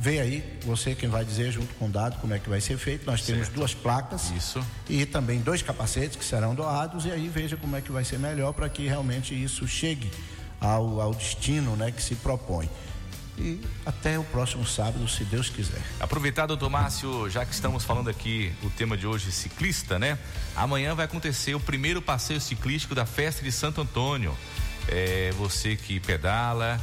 Vê 0.02 0.20
aí, 0.20 0.60
você 0.66 0.96
quem 0.96 1.08
vai 1.08 1.24
dizer 1.24 1.52
junto 1.52 1.76
com 1.76 1.86
o 1.86 1.88
dado 1.88 2.20
como 2.20 2.34
é 2.34 2.40
que 2.40 2.50
vai 2.50 2.60
ser 2.60 2.76
feito. 2.76 3.06
Nós 3.06 3.22
certo. 3.22 3.38
temos 3.38 3.54
duas 3.54 3.74
placas. 3.76 4.32
Isso. 4.32 4.60
E 4.90 5.06
também 5.06 5.40
dois 5.40 5.62
capacetes 5.62 6.18
que 6.18 6.26
serão 6.26 6.56
doados. 6.56 7.06
E 7.06 7.12
aí 7.12 7.28
veja 7.28 7.56
como 7.56 7.76
é 7.76 7.82
que 7.82 7.92
vai 7.92 8.04
ser 8.04 8.18
melhor 8.18 8.52
para 8.52 8.68
que 8.68 8.88
realmente 8.88 9.36
isso 9.36 9.68
chegue 9.68 10.10
ao, 10.62 11.02
ao 11.02 11.14
destino 11.14 11.76
né, 11.76 11.92
que 11.92 12.02
se 12.02 12.16
propõe. 12.16 12.70
E 13.38 13.60
até 13.86 14.20
o 14.20 14.24
próximo 14.24 14.66
sábado, 14.66 15.08
se 15.08 15.24
Deus 15.26 15.50
quiser. 15.50 15.82
Aproveitar, 16.00 16.46
doutor 16.46 16.70
Márcio, 16.70 17.28
já 17.30 17.44
que 17.44 17.54
estamos 17.54 17.84
falando 17.84 18.10
aqui, 18.10 18.54
o 18.62 18.70
tema 18.70 18.96
de 18.96 19.08
hoje 19.08 19.32
ciclista, 19.32 19.98
né? 19.98 20.20
Amanhã 20.56 20.94
vai 20.94 21.06
acontecer 21.06 21.56
o 21.56 21.60
primeiro 21.60 22.02
passeio 22.02 22.40
ciclístico 22.40 22.94
da 22.94 23.06
festa 23.06 23.44
de 23.44 23.52
Santo 23.52 23.82
Antônio. 23.82 24.38
É, 24.88 25.32
você 25.38 25.76
que 25.76 26.00
pedala, 26.00 26.80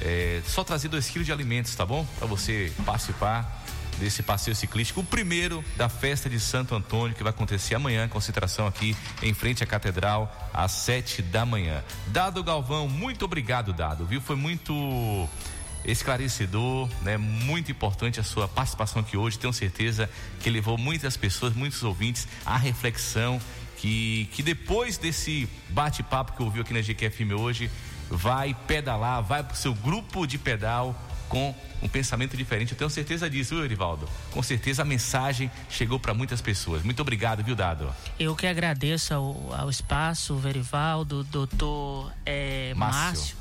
é, 0.00 0.40
só 0.46 0.64
trazer 0.64 0.88
dois 0.88 1.10
quilos 1.10 1.26
de 1.26 1.32
alimentos, 1.32 1.74
tá 1.74 1.84
bom? 1.84 2.06
Para 2.18 2.26
você 2.26 2.72
participar 2.86 3.66
desse 3.98 4.22
passeio 4.22 4.54
ciclístico, 4.54 5.00
o 5.00 5.04
primeiro 5.04 5.64
da 5.76 5.88
festa 5.88 6.28
de 6.30 6.38
Santo 6.38 6.74
Antônio, 6.74 7.14
que 7.14 7.22
vai 7.22 7.30
acontecer 7.30 7.74
amanhã, 7.74 8.08
concentração 8.08 8.66
aqui 8.66 8.96
em 9.22 9.34
frente 9.34 9.62
à 9.62 9.66
Catedral, 9.66 10.50
às 10.52 10.72
sete 10.72 11.20
da 11.20 11.44
manhã. 11.44 11.82
Dado 12.08 12.42
Galvão, 12.42 12.88
muito 12.88 13.24
obrigado, 13.24 13.72
Dado, 13.72 14.06
viu? 14.06 14.20
Foi 14.20 14.36
muito 14.36 15.28
esclarecedor, 15.84 16.88
né? 17.02 17.16
Muito 17.16 17.70
importante 17.70 18.20
a 18.20 18.24
sua 18.24 18.48
participação 18.48 19.00
aqui 19.00 19.16
hoje. 19.16 19.38
Tenho 19.38 19.52
certeza 19.52 20.08
que 20.40 20.50
levou 20.50 20.76
muitas 20.76 21.16
pessoas, 21.16 21.54
muitos 21.54 21.82
ouvintes 21.82 22.28
à 22.44 22.56
reflexão 22.56 23.40
que, 23.78 24.28
que 24.32 24.42
depois 24.42 24.98
desse 24.98 25.48
bate-papo 25.68 26.32
que 26.32 26.42
ouviu 26.42 26.62
aqui 26.62 26.74
na 26.74 26.80
GQFM 26.80 27.32
hoje, 27.38 27.70
vai 28.10 28.54
pedalar, 28.66 29.22
vai 29.22 29.42
para 29.42 29.54
o 29.54 29.56
seu 29.56 29.74
grupo 29.74 30.26
de 30.26 30.38
pedal 30.38 30.96
com 31.28 31.54
um 31.82 31.88
pensamento 31.88 32.36
diferente. 32.36 32.72
Eu 32.72 32.78
tenho 32.78 32.90
certeza 32.90 33.28
disso, 33.28 33.54
viu, 33.54 33.64
Erivaldo? 33.64 34.08
Com 34.30 34.42
certeza 34.42 34.82
a 34.82 34.84
mensagem 34.84 35.50
chegou 35.68 35.98
para 36.00 36.14
muitas 36.14 36.40
pessoas. 36.40 36.82
Muito 36.82 37.00
obrigado, 37.00 37.42
viu, 37.44 37.54
Dado? 37.54 37.94
Eu 38.18 38.34
que 38.34 38.46
agradeço 38.46 39.14
ao, 39.14 39.54
ao 39.54 39.70
espaço, 39.70 40.36
Verivaldo, 40.36 41.24
doutor 41.24 42.12
é, 42.24 42.72
Márcio. 42.74 43.00
Márcio, 43.00 43.36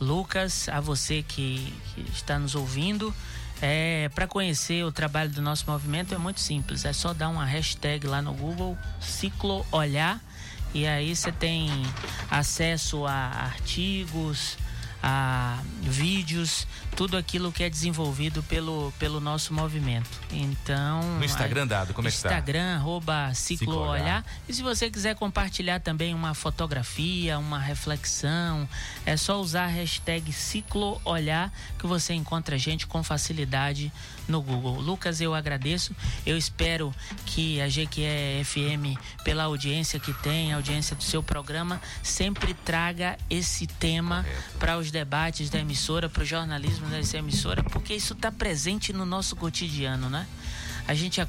Lucas, 0.00 0.68
a 0.68 0.80
você 0.80 1.22
que, 1.22 1.72
que 1.94 2.00
está 2.12 2.38
nos 2.38 2.54
ouvindo. 2.54 3.14
É, 3.62 4.10
para 4.14 4.26
conhecer 4.26 4.84
o 4.84 4.92
trabalho 4.92 5.30
do 5.30 5.40
nosso 5.40 5.64
movimento 5.70 6.12
é 6.12 6.18
muito 6.18 6.40
simples, 6.40 6.84
é 6.84 6.92
só 6.92 7.14
dar 7.14 7.28
uma 7.28 7.44
hashtag 7.44 8.06
lá 8.06 8.20
no 8.20 8.34
Google, 8.34 8.76
Ciclo 9.00 9.64
Olhar 9.70 10.20
e 10.74 10.88
aí 10.88 11.14
você 11.14 11.30
tem 11.30 11.70
acesso 12.28 13.06
a 13.06 13.12
artigos, 13.12 14.58
a 15.00 15.62
vídeos, 15.80 16.66
tudo 16.96 17.16
aquilo 17.16 17.50
que 17.50 17.64
é 17.64 17.70
desenvolvido 17.70 18.42
pelo, 18.44 18.92
pelo 18.98 19.20
nosso 19.20 19.52
movimento. 19.52 20.08
Então. 20.30 21.02
No 21.18 21.24
Instagram, 21.24 21.66
dado, 21.66 21.92
como 21.92 22.08
é 22.08 22.10
que 22.10 22.16
está? 22.16 22.28
Instagram, 22.28 22.76
arroba 22.76 23.32
Ciclo 23.34 23.78
Olhar. 23.78 24.24
E 24.48 24.54
se 24.54 24.62
você 24.62 24.90
quiser 24.90 25.14
compartilhar 25.14 25.80
também 25.80 26.14
uma 26.14 26.34
fotografia, 26.34 27.38
uma 27.38 27.58
reflexão, 27.58 28.68
é 29.04 29.16
só 29.16 29.40
usar 29.40 29.64
a 29.64 29.68
hashtag 29.68 30.32
Ciclo 30.32 31.00
Olhar 31.04 31.52
que 31.78 31.86
você 31.86 32.14
encontra 32.14 32.54
a 32.56 32.58
gente 32.58 32.86
com 32.86 33.02
facilidade 33.02 33.92
no 34.28 34.40
Google. 34.40 34.80
Lucas, 34.80 35.20
eu 35.20 35.34
agradeço. 35.34 35.94
Eu 36.24 36.38
espero 36.38 36.94
que 37.26 37.60
a 37.60 37.66
GQE 37.66 38.44
FM, 38.44 38.98
pela 39.22 39.44
audiência 39.44 39.98
que 39.98 40.12
tem, 40.14 40.52
a 40.52 40.56
audiência 40.56 40.96
do 40.96 41.02
seu 41.02 41.22
programa, 41.22 41.80
sempre 42.02 42.54
traga 42.54 43.18
esse 43.28 43.66
tema 43.66 44.24
para 44.58 44.78
os 44.78 44.90
debates 44.90 45.50
da 45.50 45.58
emissora, 45.58 46.08
para 46.08 46.22
o 46.22 46.26
jornalismo 46.26 46.83
dessa 46.88 47.18
emissora, 47.18 47.62
porque 47.62 47.94
isso 47.94 48.12
está 48.12 48.30
presente 48.30 48.92
no 48.92 49.04
nosso 49.04 49.36
cotidiano, 49.36 50.08
né? 50.08 50.26
A 50.86 50.92
gente, 50.92 51.18
a, 51.18 51.26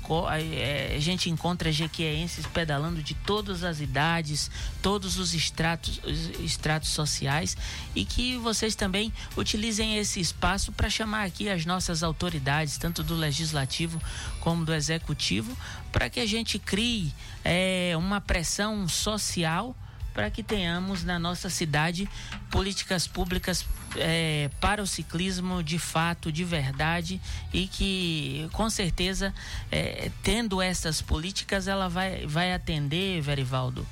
gente 1.00 1.30
encontra 1.30 1.72
jequieenses 1.72 2.46
pedalando 2.46 3.02
de 3.02 3.14
todas 3.14 3.64
as 3.64 3.80
idades, 3.80 4.52
todos 4.82 5.18
os 5.18 5.34
estratos, 5.34 6.02
os 6.04 6.42
estratos 6.42 6.90
sociais 6.90 7.56
e 7.96 8.04
que 8.04 8.36
vocês 8.38 8.76
também 8.76 9.14
utilizem 9.38 9.98
esse 9.98 10.20
espaço 10.20 10.74
para 10.74 10.90
chamar 10.90 11.24
aqui 11.24 11.48
as 11.48 11.66
nossas 11.66 12.04
autoridades, 12.04 12.78
tanto 12.78 13.02
do 13.02 13.16
legislativo 13.16 14.02
como 14.42 14.66
do 14.66 14.74
executivo, 14.74 15.58
para 15.90 16.10
que 16.10 16.20
a 16.20 16.26
gente 16.26 16.60
crie 16.60 17.14
é, 17.42 17.94
uma 17.96 18.20
pressão 18.20 18.90
social 18.90 19.74
para 20.16 20.32
que 20.32 20.42
tenhamos 20.42 21.04
na 21.04 21.20
nossa 21.20 21.50
cidade 21.50 22.10
políticas 22.50 23.06
públicas 23.06 23.66
é, 23.98 24.50
para 24.62 24.82
o 24.82 24.88
ciclismo 24.88 25.62
de 25.62 25.78
fato, 25.78 26.32
de 26.32 26.46
verdade 26.46 27.22
e 27.54 27.68
que 27.68 28.50
com 28.54 28.70
certeza 28.70 29.34
é, 29.70 30.10
tendo 30.24 30.62
essas 30.62 31.02
políticas 31.02 31.68
ela 31.68 31.90
vai, 31.90 32.26
vai 32.26 32.54
atender, 32.54 33.22
Verivaldo, 33.22 33.86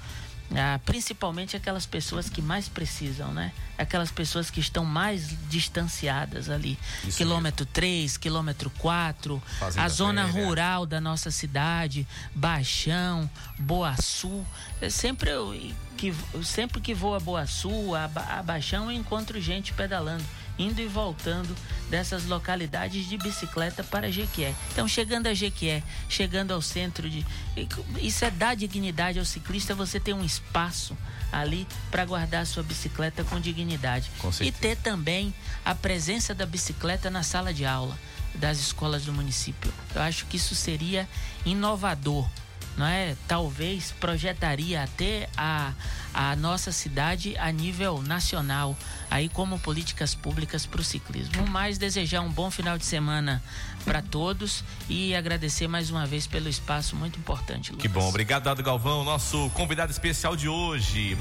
ah, 0.51 0.79
principalmente 0.85 1.55
aquelas 1.55 1.85
pessoas 1.85 2.29
que 2.29 2.41
mais 2.41 2.67
precisam, 2.67 3.33
né? 3.33 3.51
Aquelas 3.77 4.11
pessoas 4.11 4.51
que 4.51 4.59
estão 4.59 4.85
mais 4.85 5.35
distanciadas 5.49 6.49
ali. 6.49 6.77
Isso 7.03 7.17
quilômetro 7.17 7.65
mesmo. 7.65 7.73
3, 7.73 8.17
quilômetro 8.17 8.69
4, 8.77 9.41
Fazenda 9.59 9.85
a 9.85 9.89
zona 9.89 10.25
velha. 10.27 10.45
rural 10.45 10.85
da 10.85 11.01
nossa 11.01 11.31
cidade, 11.31 12.07
Baixão, 12.35 13.29
Boa 13.57 13.95
Sul. 14.01 14.45
É 14.79 14.89
sempre 14.89 15.31
eu, 15.31 15.55
que, 15.97 16.13
sempre 16.43 16.81
que 16.81 16.93
vou 16.93 17.15
a 17.15 17.19
Boa 17.19 17.47
Sul, 17.47 17.95
a, 17.95 18.05
a 18.05 18.43
Baixão, 18.43 18.85
eu 18.85 18.91
encontro 18.91 19.39
gente 19.41 19.73
pedalando 19.73 20.23
indo 20.57 20.79
e 20.81 20.87
voltando 20.87 21.55
dessas 21.89 22.25
localidades 22.25 23.07
de 23.07 23.17
bicicleta 23.17 23.83
para 23.83 24.11
Jequié. 24.11 24.53
Então, 24.71 24.87
chegando 24.87 25.27
a 25.27 25.33
Jequié, 25.33 25.83
chegando 26.09 26.53
ao 26.53 26.61
centro 26.61 27.09
de. 27.09 27.25
Isso 27.99 28.25
é 28.25 28.31
dar 28.31 28.55
dignidade 28.55 29.19
ao 29.19 29.25
ciclista, 29.25 29.75
você 29.75 29.99
ter 29.99 30.13
um 30.13 30.23
espaço 30.23 30.97
ali 31.31 31.67
para 31.89 32.05
guardar 32.05 32.43
a 32.43 32.45
sua 32.45 32.63
bicicleta 32.63 33.23
com 33.23 33.39
dignidade. 33.39 34.11
Com 34.19 34.29
e 34.41 34.51
ter 34.51 34.77
também 34.77 35.33
a 35.65 35.73
presença 35.73 36.33
da 36.33 36.45
bicicleta 36.45 37.09
na 37.09 37.23
sala 37.23 37.53
de 37.53 37.65
aula 37.65 37.97
das 38.35 38.59
escolas 38.59 39.05
do 39.05 39.13
município. 39.13 39.71
Eu 39.93 40.01
acho 40.01 40.25
que 40.25 40.37
isso 40.37 40.55
seria 40.55 41.07
inovador 41.45 42.27
não 42.77 42.85
é? 42.85 43.15
Talvez 43.27 43.91
projetaria 43.99 44.83
até 44.83 45.29
a, 45.37 45.73
a 46.13 46.35
nossa 46.35 46.71
cidade 46.71 47.37
a 47.37 47.51
nível 47.51 48.01
nacional, 48.01 48.77
aí 49.09 49.29
como 49.29 49.59
políticas 49.59 50.15
públicas 50.15 50.65
para 50.65 50.81
o 50.81 50.83
ciclismo. 50.83 51.47
Mais 51.47 51.77
desejar 51.77 52.21
um 52.21 52.31
bom 52.31 52.49
final 52.49 52.77
de 52.77 52.85
semana 52.85 53.41
para 53.85 54.01
todos 54.01 54.63
e 54.89 55.15
agradecer 55.15 55.67
mais 55.67 55.89
uma 55.89 56.05
vez 56.05 56.25
pelo 56.25 56.49
espaço 56.49 56.95
muito 56.95 57.19
importante. 57.19 57.71
Lucas. 57.71 57.81
Que 57.81 57.87
bom, 57.87 58.07
obrigado 58.07 58.43
Dado 58.43 58.63
Galvão, 58.63 59.03
nosso 59.03 59.49
convidado 59.51 59.91
especial 59.91 60.35
de 60.35 60.47
hoje, 60.47 61.17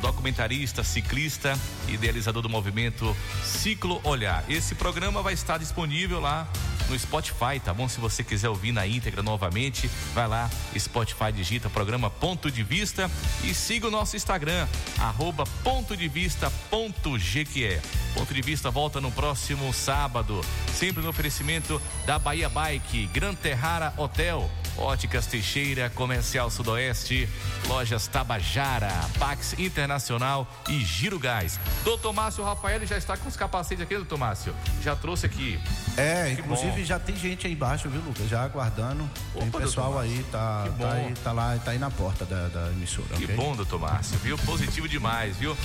documentarista, 0.00 0.82
ciclista, 0.82 1.58
idealizador 1.88 2.42
do 2.42 2.48
movimento 2.48 3.16
Ciclo 3.42 4.00
Olhar. 4.04 4.44
Esse 4.48 4.74
programa 4.74 5.22
vai 5.22 5.34
estar 5.34 5.58
disponível 5.58 6.20
lá 6.20 6.48
no 6.88 6.98
Spotify, 6.98 7.60
tá 7.62 7.72
bom? 7.72 7.88
Se 7.88 8.00
você 8.00 8.22
quiser 8.22 8.48
ouvir 8.48 8.72
na 8.72 8.86
íntegra 8.86 9.22
novamente, 9.22 9.88
vai 10.14 10.26
lá, 10.26 10.50
Spotify 10.78 11.32
digita 11.32 11.68
programa 11.68 12.10
Ponto 12.10 12.50
de 12.50 12.62
Vista 12.62 13.10
e 13.44 13.54
siga 13.54 13.88
o 13.88 13.90
nosso 13.90 14.16
Instagram, 14.16 14.66
arroba 14.98 15.44
ponto 15.62 15.96
de 15.96 16.08
vista 16.08 16.50
ponto 16.70 17.12
GQE. 17.18 17.80
Ponto 18.14 18.32
de 18.32 18.40
Vista 18.40 18.70
volta 18.70 19.00
no 19.00 19.12
próximo 19.12 19.72
sábado, 19.72 20.40
sempre 20.72 21.02
no 21.02 21.10
oferecimento 21.10 21.80
da 22.06 22.18
Bahia 22.18 22.48
Bike, 22.48 23.06
Gran 23.12 23.34
Terrara 23.34 23.92
Hotel, 23.96 24.50
Óticas 24.78 25.26
Teixeira, 25.26 25.90
Comercial 25.90 26.50
Sudoeste, 26.50 27.28
Lojas 27.66 28.06
Tabajara, 28.06 28.92
Pax 29.18 29.54
Internacional 29.58 30.46
e 30.68 30.80
Giro 30.80 31.18
Gás. 31.18 31.58
Doutor 31.84 32.12
Márcio 32.12 32.44
Rafael 32.44 32.84
já 32.86 32.96
está 32.96 33.16
com 33.16 33.28
os 33.28 33.36
capacetes 33.36 33.82
aqui, 33.82 33.96
doutor 33.96 34.18
Márcio? 34.18 34.54
Já 34.82 34.94
trouxe 34.94 35.26
aqui. 35.26 35.58
É, 35.96 36.34
que 36.34 36.40
inclusive 36.40 36.80
bom. 36.80 36.84
já 36.84 36.98
tem 36.98 37.16
gente 37.16 37.46
aí 37.46 37.52
embaixo, 37.52 37.88
viu, 37.88 38.00
Lucas? 38.00 38.28
Já 38.28 38.42
aguardando. 38.42 39.02
Opa, 39.34 39.40
tem 39.40 39.50
pessoal 39.50 39.98
aí, 39.98 40.24
tá, 40.30 40.68
tá, 40.78 40.92
aí, 40.92 41.14
tá 41.24 41.32
lá, 41.32 41.58
tá 41.58 41.70
aí 41.70 41.78
na 41.78 41.90
porta 41.90 42.24
da, 42.24 42.48
da 42.48 42.68
emissora. 42.68 43.16
Que 43.16 43.24
okay? 43.24 43.36
bom, 43.36 43.56
doutor 43.56 43.80
Márcio, 43.80 44.18
viu? 44.18 44.36
Positivo 44.38 44.88
demais, 44.88 45.36
viu? 45.36 45.56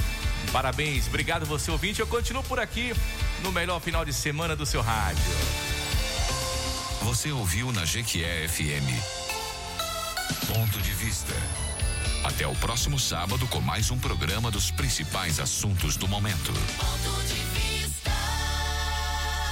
Parabéns, 0.51 1.07
obrigado 1.07 1.45
você 1.45 1.69
ouvinte. 1.69 1.99
Eu 1.99 2.07
continuo 2.07 2.43
por 2.43 2.59
aqui 2.59 2.93
no 3.43 3.51
melhor 3.51 3.79
final 3.79 4.05
de 4.05 4.13
semana 4.13 4.55
do 4.55 4.65
seu 4.65 4.81
rádio. 4.81 5.80
Você 7.03 7.31
ouviu 7.31 7.71
na 7.71 7.83
Jequié 7.83 8.47
FM. 8.47 8.87
Ponto 10.47 10.79
de 10.81 10.91
vista. 10.91 11.33
Até 12.23 12.45
o 12.45 12.53
próximo 12.55 12.99
sábado 12.99 13.47
com 13.47 13.59
mais 13.59 13.89
um 13.89 13.97
programa 13.97 14.51
dos 14.51 14.69
principais 14.69 15.39
assuntos 15.39 15.97
do 15.97 16.07
momento. 16.07 16.53
Ponto 16.77 17.23
de 17.27 17.70